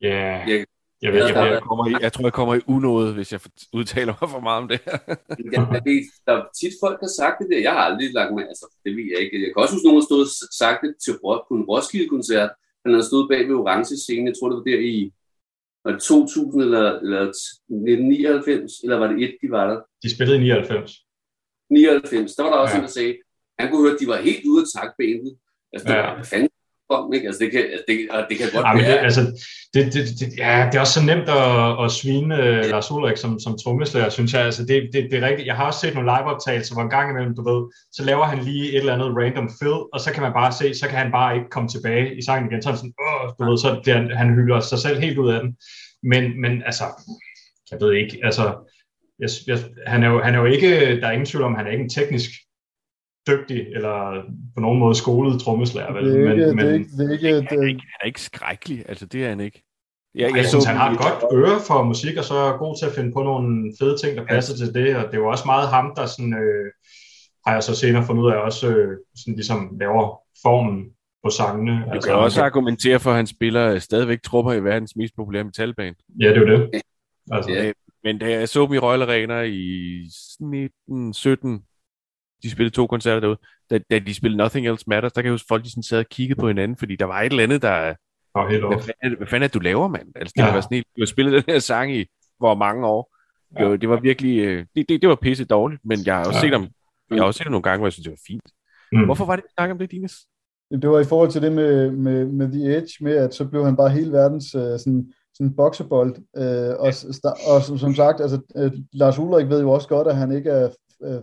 Ja, 0.03 0.45
Jeg, 0.51 0.65
jeg 1.03 1.13
ved, 1.13 1.21
Jeg, 1.21 1.29
jeg, 1.29 1.35
tror, 1.35 1.45
jeg, 1.45 1.63
kommer 1.63 1.85
i, 1.91 1.93
jeg 2.01 2.13
tror, 2.13 2.25
jeg 2.25 2.33
kommer 2.33 2.55
i 2.55 2.61
unåde, 2.75 3.15
hvis 3.15 3.33
jeg 3.33 3.41
udtaler 3.79 4.15
mig 4.21 4.31
for 4.31 4.41
meget 4.41 4.63
om 4.63 4.69
det 4.69 4.81
her. 4.87 4.99
jeg, 5.55 5.83
ved, 5.87 5.99
der 6.27 6.33
er 6.39 6.45
tit 6.61 6.75
folk, 6.83 6.97
der 7.01 7.07
har 7.09 7.17
sagt 7.23 7.37
det 7.41 7.49
der. 7.53 7.61
Jeg 7.67 7.73
har 7.77 7.85
aldrig 7.89 8.13
lagt 8.19 8.33
mig, 8.35 8.45
altså 8.53 8.67
det 8.85 8.93
ved 8.97 9.07
jeg 9.13 9.19
ikke. 9.25 9.37
Jeg 9.43 9.51
kan 9.53 9.63
også 9.63 9.75
huske, 9.75 9.87
nogen 9.87 10.01
har 10.01 10.09
stået 10.11 10.27
og 10.29 10.33
sagt 10.63 10.79
det 10.85 10.93
til 11.05 11.15
på 11.23 11.53
en 11.59 11.65
Roskilde-koncert. 11.71 12.51
Han 12.85 12.93
havde 12.95 13.07
stået 13.11 13.29
bag 13.31 13.49
ved 13.49 13.55
orange 13.55 13.97
scene, 13.97 14.27
jeg 14.29 14.35
tror 14.37 14.49
det 14.49 14.57
var 14.59 14.65
der 14.65 14.81
i 14.81 15.13
var 15.85 15.93
det 15.93 16.03
2000 16.03 16.63
eller, 16.63 16.85
eller 17.05 17.21
1999, 17.21 18.73
eller 18.85 18.97
var 18.97 19.07
det 19.13 19.17
et, 19.25 19.35
de 19.43 19.51
var 19.51 19.65
der? 19.71 19.79
de 20.03 20.15
spillede 20.15 20.37
i 20.39 20.41
99. 20.41 20.93
99, 21.71 22.35
der 22.35 22.43
var 22.43 22.51
der 22.51 22.59
også 22.59 22.75
Ja. 22.75 22.79
en, 22.79 22.83
der 22.87 22.89
sagde, 22.99 23.17
han 23.59 23.71
kunne 23.71 23.83
høre, 23.85 23.95
at 23.95 24.01
de 24.01 24.07
var 24.07 24.17
helt 24.29 24.45
ude 24.51 24.63
af 24.65 24.69
takt 24.75 24.95
bandet. 24.99 25.33
Altså, 25.73 25.93
Ja. 25.93 26.15
hvad 26.15 26.25
fanden 26.25 26.49
om, 26.91 27.13
ikke? 27.13 27.27
Altså, 27.27 27.45
det 27.45 27.53
kan, 27.53 27.61
altså, 27.61 27.85
det, 27.89 27.97
og 28.11 28.27
det 28.29 28.39
kan 28.39 28.47
godt 28.55 28.67
Ja, 28.67 28.73
men 28.75 28.85
det, 28.85 28.99
altså, 29.09 29.21
det, 29.75 29.95
det, 29.95 30.05
det, 30.21 30.29
ja, 30.39 30.69
det 30.71 30.77
er 30.77 30.81
også 30.81 31.01
så 31.01 31.05
nemt 31.11 31.29
at, 31.29 31.85
at 31.85 31.91
svine 31.99 32.35
uh, 32.35 32.71
Lars 32.73 32.91
Ulrik 32.91 33.17
som, 33.17 33.39
som 33.39 33.59
trommeslager, 33.65 34.09
synes 34.09 34.33
jeg. 34.35 34.43
Altså, 34.43 34.63
det, 34.65 34.77
det, 34.93 35.09
det 35.11 35.19
er 35.19 35.29
rigtigt. 35.29 35.47
Jeg 35.47 35.57
har 35.57 35.67
også 35.67 35.81
set 35.81 35.95
nogle 35.95 36.11
liveoptagelser, 36.15 36.75
hvor 36.75 36.83
en 36.83 36.91
gang 36.97 37.11
imellem, 37.11 37.35
du 37.35 37.43
ved, 37.51 37.61
så 37.93 38.05
laver 38.05 38.25
han 38.25 38.39
lige 38.39 38.73
et 38.73 38.79
eller 38.79 38.95
andet 38.95 39.17
random 39.21 39.51
fill, 39.59 39.79
og 39.95 40.01
så 40.01 40.13
kan 40.13 40.23
man 40.23 40.33
bare 40.33 40.53
se, 40.53 40.75
så 40.75 40.87
kan 40.89 40.99
han 40.99 41.13
bare 41.13 41.37
ikke 41.37 41.51
komme 41.51 41.69
tilbage 41.69 42.17
i 42.19 42.23
sangen 42.23 42.51
igen. 42.51 42.63
Så 42.63 42.69
han 42.69 42.79
sådan, 42.79 42.95
Åh, 43.07 43.25
du 43.39 43.51
ved, 43.51 43.59
så 43.59 43.69
han, 43.87 44.11
han 44.21 44.35
hylder 44.35 44.61
sig 44.61 44.79
selv 44.79 45.01
helt 45.01 45.19
ud 45.19 45.31
af 45.33 45.41
den. 45.43 45.57
Men, 46.03 46.41
men 46.41 46.63
altså, 46.67 46.85
jeg 47.71 47.79
ved 47.81 47.93
ikke, 47.93 48.19
altså, 48.23 48.45
jeg, 49.19 49.29
jeg, 49.47 49.59
han, 49.87 50.03
er 50.03 50.09
jo, 50.09 50.21
han 50.23 50.35
er 50.35 50.39
jo 50.39 50.47
ikke, 50.47 51.01
der 51.01 51.07
er 51.07 51.13
ingen 51.13 51.27
tvivl 51.27 51.45
om, 51.45 51.55
han 51.55 51.67
er 51.67 51.71
ikke 51.71 51.85
en 51.85 51.97
teknisk 51.99 52.31
dygtig, 53.31 53.67
eller 53.75 54.23
på 54.55 54.61
nogen 54.61 54.79
måde 54.79 54.95
skolet 54.95 55.41
trommeslager, 55.41 55.93
vel? 55.93 56.05
det, 56.05 56.27
er 56.27 56.33
ikke, 56.33 56.47
men, 56.47 56.57
men, 56.57 56.85
det, 56.99 57.09
er 57.09 57.13
ikke, 57.13 57.29
det 57.29 57.37
er 57.37 57.43
ikke, 57.43 57.49
Han 57.49 57.59
er 57.59 57.63
det, 57.63 57.69
ikke, 57.69 57.83
han 57.83 57.99
er 58.01 58.07
ikke 58.07 58.21
skrækkelig, 58.21 58.85
altså 58.89 59.07
det 59.07 59.25
er 59.25 59.29
han 59.29 59.41
ikke. 59.41 59.63
Ja, 60.15 60.27
Jeg, 60.27 60.37
jeg 60.37 60.47
synes, 60.47 60.65
han 60.65 60.77
har 60.77 60.91
et 60.91 60.99
godt 60.99 61.35
øre 61.35 61.61
for 61.67 61.83
musik, 61.83 62.17
og 62.17 62.25
så 62.25 62.35
er 62.35 62.59
god 62.59 62.79
til 62.79 62.87
at 62.87 62.93
finde 62.93 63.13
på 63.13 63.23
nogle 63.23 63.73
fede 63.79 63.97
ting, 63.99 64.17
der 64.17 64.25
passer 64.27 64.57
til 64.57 64.75
det, 64.75 64.97
og 64.97 65.03
det 65.07 65.15
er 65.15 65.19
jo 65.19 65.29
også 65.29 65.45
meget 65.47 65.69
ham, 65.69 65.93
der 65.97 66.07
sådan, 66.07 66.35
øh, 66.35 66.67
har 67.47 67.53
jeg 67.53 67.63
så 67.63 67.75
senere 67.77 68.05
fundet 68.07 68.23
ud 68.23 68.31
af, 68.31 68.37
også 68.37 68.69
øh, 68.69 68.99
sådan 69.17 69.35
ligesom 69.35 69.77
laver 69.81 70.21
formen 70.43 70.85
på 71.25 71.31
sangene. 71.31 71.85
Du 71.95 72.01
kan 72.01 72.15
også 72.15 72.43
argumentere 72.43 73.01
for, 73.01 73.11
at 73.11 73.17
han 73.17 73.27
spiller 73.27 73.73
øh, 73.73 73.81
stadigvæk 73.81 74.23
trupper 74.23 74.53
i 74.53 74.65
verdens 74.65 74.97
mest 74.97 75.17
populære 75.17 75.45
metalband. 75.45 75.97
Ja, 76.21 76.29
det 76.29 76.37
er 76.37 76.41
jo 76.41 76.47
det. 76.47 76.81
Altså, 77.31 77.51
Ja. 77.51 77.73
Men 78.05 78.19
da 78.19 78.31
jeg 78.31 78.49
så 78.49 78.67
dem 78.67 78.75
i 78.75 78.79
Royal 78.79 79.03
Arena 79.03 79.41
i 79.41 79.97
1917, 80.01 81.63
de 82.43 82.51
spillede 82.51 82.75
to 82.75 82.87
koncerter 82.87 83.21
derude, 83.21 83.39
da, 83.71 83.79
da 83.91 83.99
de 83.99 84.15
spillede 84.15 84.39
Nothing 84.39 84.67
Else 84.69 84.85
Matters, 84.89 85.13
der 85.13 85.21
kan 85.21 85.27
jeg 85.27 85.33
huske, 85.35 85.47
folk 85.49 85.65
de 85.65 85.71
sådan 85.71 85.83
sad 85.83 85.99
og 85.99 86.07
kiggede 86.07 86.41
på 86.41 86.49
hinanden, 86.49 86.77
fordi 86.77 86.97
der 86.97 87.05
var 87.05 87.21
et 87.21 87.31
eller 87.31 87.43
andet, 87.43 87.63
der... 87.63 87.95
og 88.35 88.51
helt 88.51 88.67
Hvad 88.67 88.79
fanden, 88.79 89.13
er 89.13 89.17
hvad 89.17 89.27
fanden 89.27 89.43
er 89.43 89.47
det, 89.47 89.55
du 89.55 89.59
laver, 89.61 89.89
mand? 89.89 90.09
Altså, 90.17 90.33
det 90.37 90.43
Ja. 90.43 90.47
ja. 90.47 90.55
var 90.55 90.61
sådan 90.61 90.75
helt, 90.75 90.87
du 90.97 91.01
har 91.01 91.07
spillet 91.07 91.33
den 91.33 91.53
her 91.53 91.59
sang 91.59 91.97
i 91.97 92.07
hvor 92.39 92.55
mange 92.55 92.87
år. 92.87 93.17
Det, 93.59 93.67
var, 93.67 93.77
det 93.77 93.89
var 93.89 94.01
virkelig... 94.01 94.39
øh, 94.39 94.65
Det, 94.75 94.89
det, 94.89 95.01
det 95.03 95.09
var 95.09 95.15
pisse 95.15 95.45
dårligt, 95.45 95.81
men 95.85 95.99
jeg 96.07 96.15
har 96.17 96.25
også 96.25 96.37
Ja. 96.39 96.41
set 96.41 96.53
dem, 96.53 96.67
jeg 97.11 97.19
har 97.19 97.25
også 97.25 97.39
set 97.39 97.45
dem 97.45 97.51
nogle 97.53 97.63
gange, 97.63 97.79
hvor 97.79 97.87
jeg 97.87 97.93
synes, 97.93 98.05
det 98.05 98.11
var 98.11 98.23
fint. 98.27 98.43
Mm. 98.93 99.05
Hvorfor 99.05 99.25
var 99.25 99.37
det, 99.37 99.45
vi 99.45 99.49
snakkede 99.57 99.73
om 99.73 99.79
det, 99.79 99.91
Dines? 99.91 100.15
det 100.83 100.91
var 100.91 101.01
i 101.01 101.05
forhold 101.05 101.31
til 101.31 101.43
det 101.43 101.53
med, 101.53 101.91
med, 101.91 102.25
med 102.27 102.53
The 102.53 102.77
Edge, 102.77 103.05
med 103.05 103.17
at 103.17 103.35
så 103.35 103.45
blev 103.45 103.65
han 103.65 103.77
bare 103.77 103.91
hele 103.91 104.13
verdens 104.13 104.55
øh, 104.55 104.79
sådan, 104.79 105.13
sådan 105.35 105.57
boksebold. 105.57 106.17
Øh, 106.37 106.75
og, 106.79 106.93
og 107.55 107.63
som, 107.63 107.79
som 107.79 107.95
sagt, 107.95 108.21
altså, 108.21 108.41
øh, 108.57 108.73
Lars 108.93 109.19
Ulrik 109.19 109.49
ved 109.49 109.61
jo 109.61 109.71
også 109.71 109.89
godt, 109.89 110.09
at 110.09 110.17
han 110.17 110.33
ikke 110.33 110.51
er, 110.51 110.69
øh, 111.05 111.23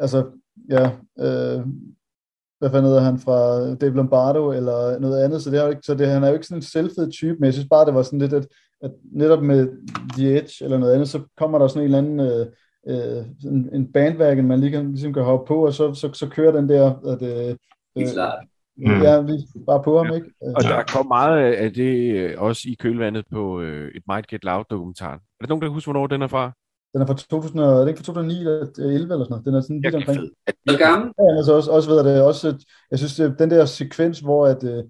altså, 0.00 0.24
ja, 0.70 0.84
øh, 1.18 1.66
hvad 2.58 2.70
fanden 2.70 2.84
hedder 2.84 3.00
han 3.00 3.18
fra 3.18 3.74
Dave 3.74 3.94
Lombardo 3.94 4.52
eller 4.52 4.98
noget 4.98 5.24
andet, 5.24 5.42
så, 5.42 5.50
det 5.50 5.58
er 5.58 5.64
jo 5.64 5.70
ikke, 5.70 5.82
så 5.82 5.94
det, 5.94 6.08
han 6.08 6.24
er 6.24 6.28
jo 6.28 6.34
ikke 6.34 6.46
sådan 6.46 6.58
en 6.58 6.62
selvfed 6.62 7.10
type, 7.10 7.36
men 7.38 7.44
jeg 7.44 7.52
synes 7.52 7.68
bare, 7.70 7.86
det 7.86 7.94
var 7.94 8.02
sådan 8.02 8.18
lidt, 8.18 8.32
at, 8.32 8.48
at 8.82 8.90
netop 9.12 9.42
med 9.42 9.68
The 10.16 10.36
Edge 10.38 10.64
eller 10.64 10.78
noget 10.78 10.94
andet, 10.94 11.08
så 11.08 11.20
kommer 11.36 11.58
der 11.58 11.68
sådan 11.68 11.82
en 11.82 11.84
eller 11.84 11.98
anden 11.98 12.20
øh, 12.20 12.46
øh, 12.88 13.24
sådan 13.40 13.70
en 13.72 13.92
bandwagon, 13.92 14.46
man 14.46 14.60
lige 14.60 14.70
kan, 14.70 14.90
ligesom 14.90 15.12
kan 15.12 15.22
hoppe 15.22 15.46
på, 15.46 15.66
og 15.66 15.74
så, 15.74 15.94
så, 15.94 16.12
så 16.12 16.28
kører 16.28 16.52
den 16.52 16.68
der, 16.68 17.06
at, 17.06 17.22
øh, 17.22 17.56
Helt 17.96 18.12
klart. 18.12 18.44
Mm. 18.76 19.02
Ja, 19.02 19.20
vi 19.20 19.32
bare 19.66 19.82
på 19.82 19.98
ham, 19.98 20.14
ikke? 20.14 20.30
Og 20.40 20.62
der 20.62 20.82
kom 20.94 21.06
meget 21.06 21.54
af 21.54 21.72
det 21.72 22.14
øh, 22.14 22.34
også 22.38 22.62
i 22.68 22.76
kølvandet 22.80 23.24
på 23.32 23.60
øh, 23.60 23.90
et 23.94 24.02
Might 24.08 24.26
Get 24.26 24.44
Loud-dokumentaren. 24.44 25.20
Er 25.40 25.44
der 25.44 25.48
nogen, 25.48 25.62
der 25.62 25.68
kan 25.68 25.74
huske, 25.74 25.86
hvornår 25.86 26.06
den 26.06 26.22
er 26.22 26.26
fra? 26.26 26.52
Den 26.92 27.02
er 27.02 27.06
fra 27.06 27.14
2000, 27.14 27.60
og- 27.60 27.74
er 27.76 27.80
det 27.80 27.88
ikke 27.88 27.98
fra 27.98 28.04
2009 28.04 28.38
eller 28.38 28.66
11 28.78 28.92
eller 28.94 29.06
sådan 29.08 29.26
noget? 29.30 29.44
Den 29.44 29.54
er 29.54 29.60
sådan 29.60 29.76
vidt 29.76 29.84
Virkelig 29.84 30.08
omkring. 30.08 30.20
fed. 30.20 30.54
Så 30.72 30.78
gammel? 30.78 31.12
Ja, 31.18 31.36
altså 31.36 31.52
også, 31.52 31.70
også 31.70 31.90
ved 31.90 32.04
det, 32.04 32.22
også, 32.22 32.64
jeg 32.90 32.98
synes, 32.98 33.14
det, 33.16 33.38
den 33.38 33.50
der 33.50 33.64
sekvens, 33.64 34.18
hvor 34.20 34.46
at, 34.46 34.64
øh, 34.64 34.84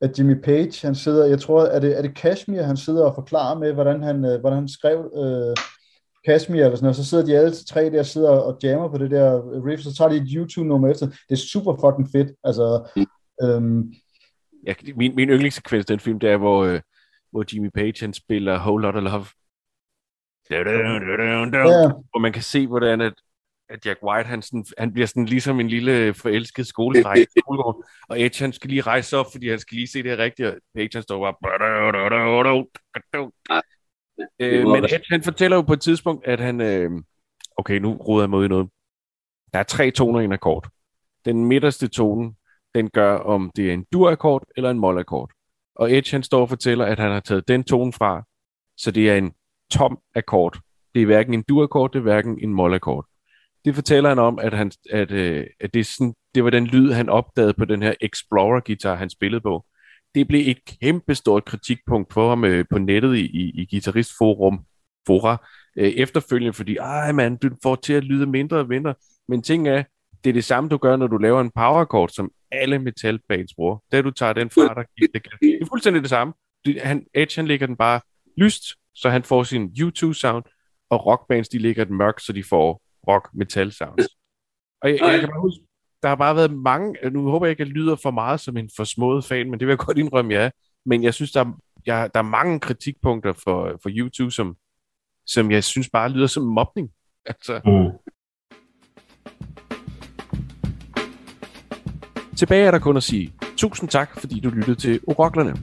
at 0.00 0.18
Jimmy 0.18 0.42
Page, 0.42 0.86
han 0.86 0.94
sidder, 0.94 1.24
jeg 1.26 1.40
tror, 1.40 1.62
er 1.64 1.80
det, 1.80 1.98
er 1.98 2.02
det 2.02 2.14
Kashmir, 2.14 2.62
han 2.62 2.76
sidder 2.76 3.04
og 3.04 3.14
forklarer 3.14 3.58
med, 3.58 3.72
hvordan 3.72 4.02
han, 4.02 4.24
øh, 4.24 4.40
hvordan 4.40 4.58
han 4.58 4.68
skrev 4.68 4.98
øh, 5.16 5.56
Kashmir 6.26 6.60
eller 6.64 6.76
sådan 6.76 6.84
noget, 6.84 6.96
så 6.96 7.04
sidder 7.04 7.24
de 7.24 7.36
alle 7.36 7.52
tre 7.68 7.90
der, 7.90 8.02
sidder 8.02 8.30
og 8.30 8.58
jammer 8.62 8.88
på 8.88 8.98
det 8.98 9.10
der 9.10 9.42
riff, 9.66 9.82
så 9.82 9.94
tager 9.94 10.08
de 10.08 10.16
et 10.16 10.28
YouTube-nummer 10.34 10.88
efter. 10.88 11.06
Det 11.06 11.16
er 11.30 11.36
super 11.36 11.72
fucking 11.80 12.08
fedt, 12.12 12.36
altså, 12.44 12.88
øhm, 13.42 13.92
Ja, 14.66 14.74
min, 14.96 15.14
min 15.16 15.28
yndlingssekvens 15.28 15.84
i 15.90 15.92
den 15.92 16.00
film, 16.00 16.18
det 16.18 16.30
er, 16.30 16.36
hvor, 16.36 16.64
øh, 16.64 16.80
hvor 17.32 17.44
Jimmy 17.54 17.70
Page 17.74 17.94
han 18.00 18.12
spiller 18.12 18.58
Whole 18.58 18.82
Lotta 18.82 19.00
Love. 19.00 19.24
Ja, 20.50 20.62
Hvor 22.10 22.18
man 22.18 22.32
kan 22.32 22.42
se, 22.42 22.66
hvordan 22.66 23.00
at, 23.00 23.12
at 23.68 23.86
Jack 23.86 23.98
White, 24.02 24.28
han, 24.28 24.42
sådan, 24.42 24.64
han 24.78 24.92
bliver 24.92 25.06
sådan 25.06 25.24
ligesom 25.24 25.60
en 25.60 25.68
lille 25.68 26.14
forelsket 26.14 26.66
skoledreng 26.66 27.18
i 27.18 27.26
skolegården. 27.38 27.82
Og 28.08 28.22
Edge, 28.22 28.44
han 28.44 28.52
skal 28.52 28.70
lige 28.70 28.82
rejse 28.82 29.16
op, 29.16 29.26
fordi 29.32 29.48
han 29.48 29.58
skal 29.58 29.76
lige 29.76 29.86
se 29.86 30.02
det 30.02 30.10
her 30.10 30.18
rigtigt. 30.18 30.48
Og 30.48 30.54
Page, 30.74 30.90
han 30.92 31.02
står 31.02 31.18
bare... 31.20 31.34
Øh, 34.40 34.66
men 34.66 34.84
Edge, 34.84 35.04
han 35.10 35.22
fortæller 35.22 35.56
jo 35.56 35.62
på 35.62 35.72
et 35.72 35.80
tidspunkt, 35.80 36.26
at 36.26 36.40
han... 36.40 36.60
Øh, 36.60 36.90
okay, 37.56 37.78
nu 37.78 37.92
roder 37.92 38.22
jeg 38.22 38.30
mig 38.30 38.38
ud 38.38 38.44
i 38.44 38.48
noget. 38.48 38.68
Der 39.52 39.58
er 39.58 39.62
tre 39.62 39.90
toner 39.90 40.20
i 40.20 40.24
en 40.24 40.32
akkord. 40.32 40.68
Den 41.24 41.44
midterste 41.44 41.88
tone, 41.88 42.34
den 42.74 42.90
gør, 42.90 43.16
om 43.16 43.50
det 43.56 43.68
er 43.68 43.74
en 43.74 43.84
dur-akkord 43.92 44.44
eller 44.56 44.70
en 44.70 44.78
mol-akkord. 44.78 45.30
Og 45.76 45.92
Edge, 45.92 46.10
han 46.10 46.22
står 46.22 46.40
og 46.40 46.48
fortæller, 46.48 46.84
at 46.84 46.98
han 46.98 47.10
har 47.10 47.20
taget 47.20 47.48
den 47.48 47.64
tone 47.64 47.92
fra, 47.92 48.22
så 48.76 48.90
det 48.90 49.10
er 49.10 49.16
en 49.16 49.32
tom 49.70 49.98
akkord. 50.14 50.58
Det 50.94 51.02
er 51.02 51.06
hverken 51.06 51.34
en 51.34 51.44
dur-akkord, 51.48 51.92
det 51.92 51.98
er 51.98 52.02
hverken 52.02 52.38
en 52.42 52.54
mol-akkord. 52.54 53.06
Det 53.64 53.74
fortæller 53.74 54.08
han 54.08 54.18
om, 54.18 54.38
at, 54.38 54.52
han, 54.54 54.70
at, 54.90 55.10
øh, 55.10 55.46
at 55.60 55.74
det, 55.74 55.80
er 55.80 55.84
sådan, 55.84 56.14
det 56.34 56.44
var 56.44 56.50
den 56.50 56.66
lyd, 56.66 56.92
han 56.92 57.08
opdagede 57.08 57.54
på 57.54 57.64
den 57.64 57.82
her 57.82 57.94
Explorer-guitar, 58.00 58.94
han 58.94 59.10
spillede 59.10 59.40
på. 59.40 59.64
Det 60.14 60.28
blev 60.28 60.42
et 60.50 60.58
kæmpestort 60.82 61.44
kritikpunkt 61.44 62.12
for 62.12 62.28
ham 62.28 62.44
øh, 62.44 62.64
på 62.70 62.78
nettet 62.78 63.16
i, 63.16 63.20
i, 63.26 63.50
i 63.62 63.66
Guitaristforum, 63.70 64.60
fora, 65.06 65.36
øh, 65.78 65.88
efterfølgende, 65.88 66.52
fordi, 66.52 66.76
ej 66.76 67.12
man, 67.12 67.36
du 67.36 67.50
får 67.62 67.74
til 67.76 67.92
at 67.92 68.04
lyde 68.04 68.26
mindre 68.26 68.56
og 68.58 68.68
mindre. 68.68 68.94
Men 69.28 69.42
ting 69.42 69.68
er, 69.68 69.82
det 70.24 70.30
er 70.30 70.34
det 70.34 70.44
samme, 70.44 70.68
du 70.70 70.76
gør, 70.76 70.96
når 70.96 71.06
du 71.06 71.16
laver 71.16 71.40
en 71.40 71.50
power 71.50 71.84
chord, 71.84 72.08
som 72.08 72.30
alle 72.52 72.78
metalbands 72.78 73.54
bruger. 73.54 73.78
Da 73.92 74.02
du 74.02 74.10
tager 74.10 74.32
den 74.32 74.50
fra 74.50 74.74
dig, 74.74 74.84
det, 74.98 75.10
det 75.40 75.58
er 75.62 75.66
fuldstændig 75.68 76.02
det 76.02 76.10
samme. 76.10 76.34
Det- 76.64 76.80
Han, 76.82 77.06
Edge, 77.14 77.32
han 77.36 77.46
lægger 77.46 77.66
den 77.66 77.76
bare 77.76 78.00
lyst, 78.38 78.62
så 78.94 79.10
han 79.10 79.22
får 79.22 79.42
sin 79.42 79.72
U2-sound, 79.78 80.44
og 80.90 81.06
rockbands, 81.06 81.48
de 81.48 81.58
lægger 81.58 81.84
den 81.84 81.96
mørk, 81.96 82.20
så 82.20 82.32
de 82.32 82.44
får 82.44 82.82
rock-metal-sounds. 83.08 84.06
Og 84.82 84.90
jeg, 84.90 84.98
jeg 85.00 85.20
kan 85.20 85.28
bare 85.28 85.40
huske, 85.40 85.64
der 86.02 86.08
har 86.08 86.16
bare 86.16 86.36
været 86.36 86.52
mange, 86.52 87.10
nu 87.10 87.30
håber 87.30 87.46
jeg 87.46 87.50
ikke, 87.50 87.62
at 87.62 87.68
jeg 87.68 87.74
lyder 87.76 87.96
for 88.02 88.10
meget 88.10 88.40
som 88.40 88.56
en 88.56 88.70
forsmået 88.76 89.24
fan, 89.24 89.50
men 89.50 89.60
det 89.60 89.66
vil 89.66 89.72
jeg 89.72 89.78
godt 89.86 89.98
indrømme, 89.98 90.34
jeg 90.34 90.44
er. 90.44 90.50
Men 90.86 91.02
jeg 91.02 91.14
synes, 91.14 91.32
der 91.32 91.40
er, 91.40 91.52
jeg, 91.86 92.10
der 92.14 92.20
er 92.20 92.24
mange 92.24 92.60
kritikpunkter 92.60 93.32
for, 93.32 93.78
for 93.82 93.90
YouTube, 93.92 94.30
som, 94.30 94.56
som 95.26 95.50
jeg 95.50 95.64
synes 95.64 95.90
bare 95.90 96.08
lyder 96.08 96.26
som 96.26 96.42
mobning. 96.42 96.90
Altså, 97.26 97.60
Mm. 97.64 98.12
Tilbage 102.36 102.66
er 102.66 102.70
der 102.70 102.78
kun 102.78 102.96
at 102.96 103.02
sige 103.02 103.32
tusind 103.56 103.88
tak, 103.88 104.20
fordi 104.20 104.40
du 104.40 104.50
lyttede 104.50 104.80
til 104.80 105.00
Oroklerne. 105.06 105.54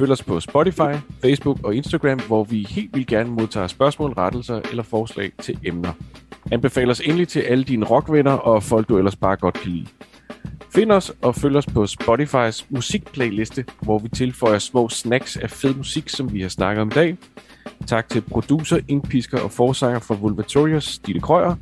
Følg 0.00 0.12
os 0.12 0.22
på 0.22 0.40
Spotify, 0.40 0.94
Facebook 1.22 1.58
og 1.64 1.74
Instagram, 1.74 2.20
hvor 2.20 2.44
vi 2.44 2.66
helt 2.70 2.94
vildt 2.94 3.08
gerne 3.08 3.30
modtager 3.30 3.66
spørgsmål, 3.66 4.10
rettelser 4.10 4.60
eller 4.70 4.82
forslag 4.82 5.32
til 5.42 5.58
emner. 5.64 5.92
Anbefal 6.52 6.90
os 6.90 7.00
endelig 7.00 7.28
til 7.28 7.40
alle 7.40 7.64
dine 7.64 7.86
rockvenner 7.86 8.32
og 8.32 8.62
folk, 8.62 8.88
du 8.88 8.98
ellers 8.98 9.16
bare 9.16 9.36
godt 9.36 9.54
kan 9.54 9.70
lide. 9.70 9.86
Find 10.74 10.92
os 10.92 11.12
og 11.22 11.34
følg 11.34 11.56
os 11.56 11.66
på 11.66 11.86
Spotifys 11.86 12.70
musikplayliste, 12.70 13.64
hvor 13.82 13.98
vi 13.98 14.08
tilføjer 14.08 14.58
små 14.58 14.88
snacks 14.88 15.36
af 15.36 15.50
fed 15.50 15.74
musik, 15.74 16.08
som 16.08 16.32
vi 16.32 16.40
har 16.40 16.48
snakket 16.48 16.82
om 16.82 16.88
i 16.88 16.94
dag. 16.94 17.16
Tak 17.86 18.08
til 18.08 18.20
producer, 18.20 18.78
indpisker 18.88 19.40
og 19.40 19.50
forsanger 19.50 20.00
for 20.00 20.14
Vulvatorius, 20.14 20.84
Stine 20.84 21.20
Krøyer. 21.20 21.54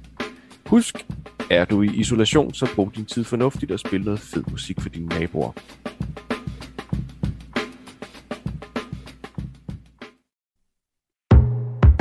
Husk, 0.66 1.07
er 1.51 1.64
du 1.64 1.82
i 1.82 1.86
isolation, 1.86 2.55
så 2.55 2.68
brug 2.74 2.93
din 2.97 3.05
tid 3.05 3.24
fornuftigt 3.24 3.72
og 3.72 3.78
spil 3.78 4.01
noget 4.01 4.20
fed 4.20 4.43
musik 4.51 4.80
for 4.80 4.89
dine 4.89 5.07
naboer. 5.07 5.53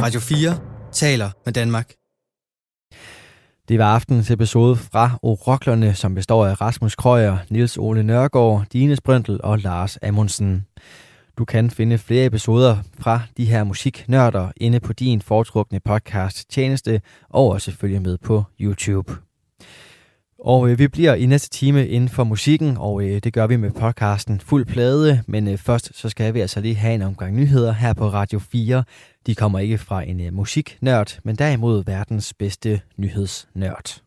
Radio 0.02 0.20
4 0.20 0.60
taler 0.92 1.30
med 1.46 1.54
Danmark. 1.54 1.94
Det 3.68 3.80
var 3.80 3.94
aftenens 3.96 4.32
episode 4.32 4.76
fra 4.76 5.20
Oroklerne, 5.22 5.94
som 5.94 6.16
består 6.16 6.46
af 6.46 6.62
Rasmus 6.62 6.96
Krøyer, 6.96 7.38
Nils 7.50 7.78
Ole 7.78 8.04
Nørgaard, 8.04 8.66
Dine 8.74 8.96
Sprøntel 8.96 9.40
og 9.44 9.60
Lars 9.60 9.98
Amundsen. 10.04 10.66
Du 11.38 11.46
kan 11.46 11.70
finde 11.70 11.98
flere 11.98 12.26
episoder 12.26 12.78
fra 13.00 13.22
de 13.38 13.46
her 13.46 13.64
musiknørder 13.64 14.52
inde 14.58 14.80
på 14.80 14.94
din 14.94 15.22
foretrukne 15.22 15.80
podcast 15.80 16.50
tjeneste, 16.50 17.02
og 17.30 17.50
også 17.50 17.72
følge 17.72 18.00
med 18.00 18.18
på 18.18 18.44
YouTube. 18.62 19.27
Og 20.40 20.70
øh, 20.70 20.80
vi 20.80 20.88
bliver 20.88 21.14
i 21.14 21.26
næste 21.26 21.50
time 21.50 21.88
inden 21.88 22.10
for 22.10 22.24
musikken, 22.24 22.78
og 22.78 23.04
øh, 23.04 23.20
det 23.24 23.34
gør 23.34 23.48
vi 23.48 23.56
med 23.56 23.72
podcasten 23.72 24.40
Fuld 24.40 24.66
Plade. 24.66 25.24
Men 25.28 25.48
øh, 25.48 25.58
først 25.58 25.92
så 25.94 26.10
skal 26.10 26.34
vi 26.34 26.40
altså 26.40 26.62
lige 26.62 26.76
have 26.76 26.96
en 26.96 27.02
omgang 27.02 27.36
nyheder 27.36 27.72
her 27.72 27.94
på 27.94 28.10
Radio 28.10 28.40
4. 28.40 28.84
De 29.28 29.36
kommer 29.36 29.60
ikke 29.60 29.78
fra 29.78 30.02
en 30.02 30.22
øh, 30.22 30.34
musiknørd, 30.34 31.20
men 31.24 31.36
derimod 31.36 31.84
verdens 31.86 32.34
bedste 32.34 32.82
nyhedsnørd. 32.98 34.07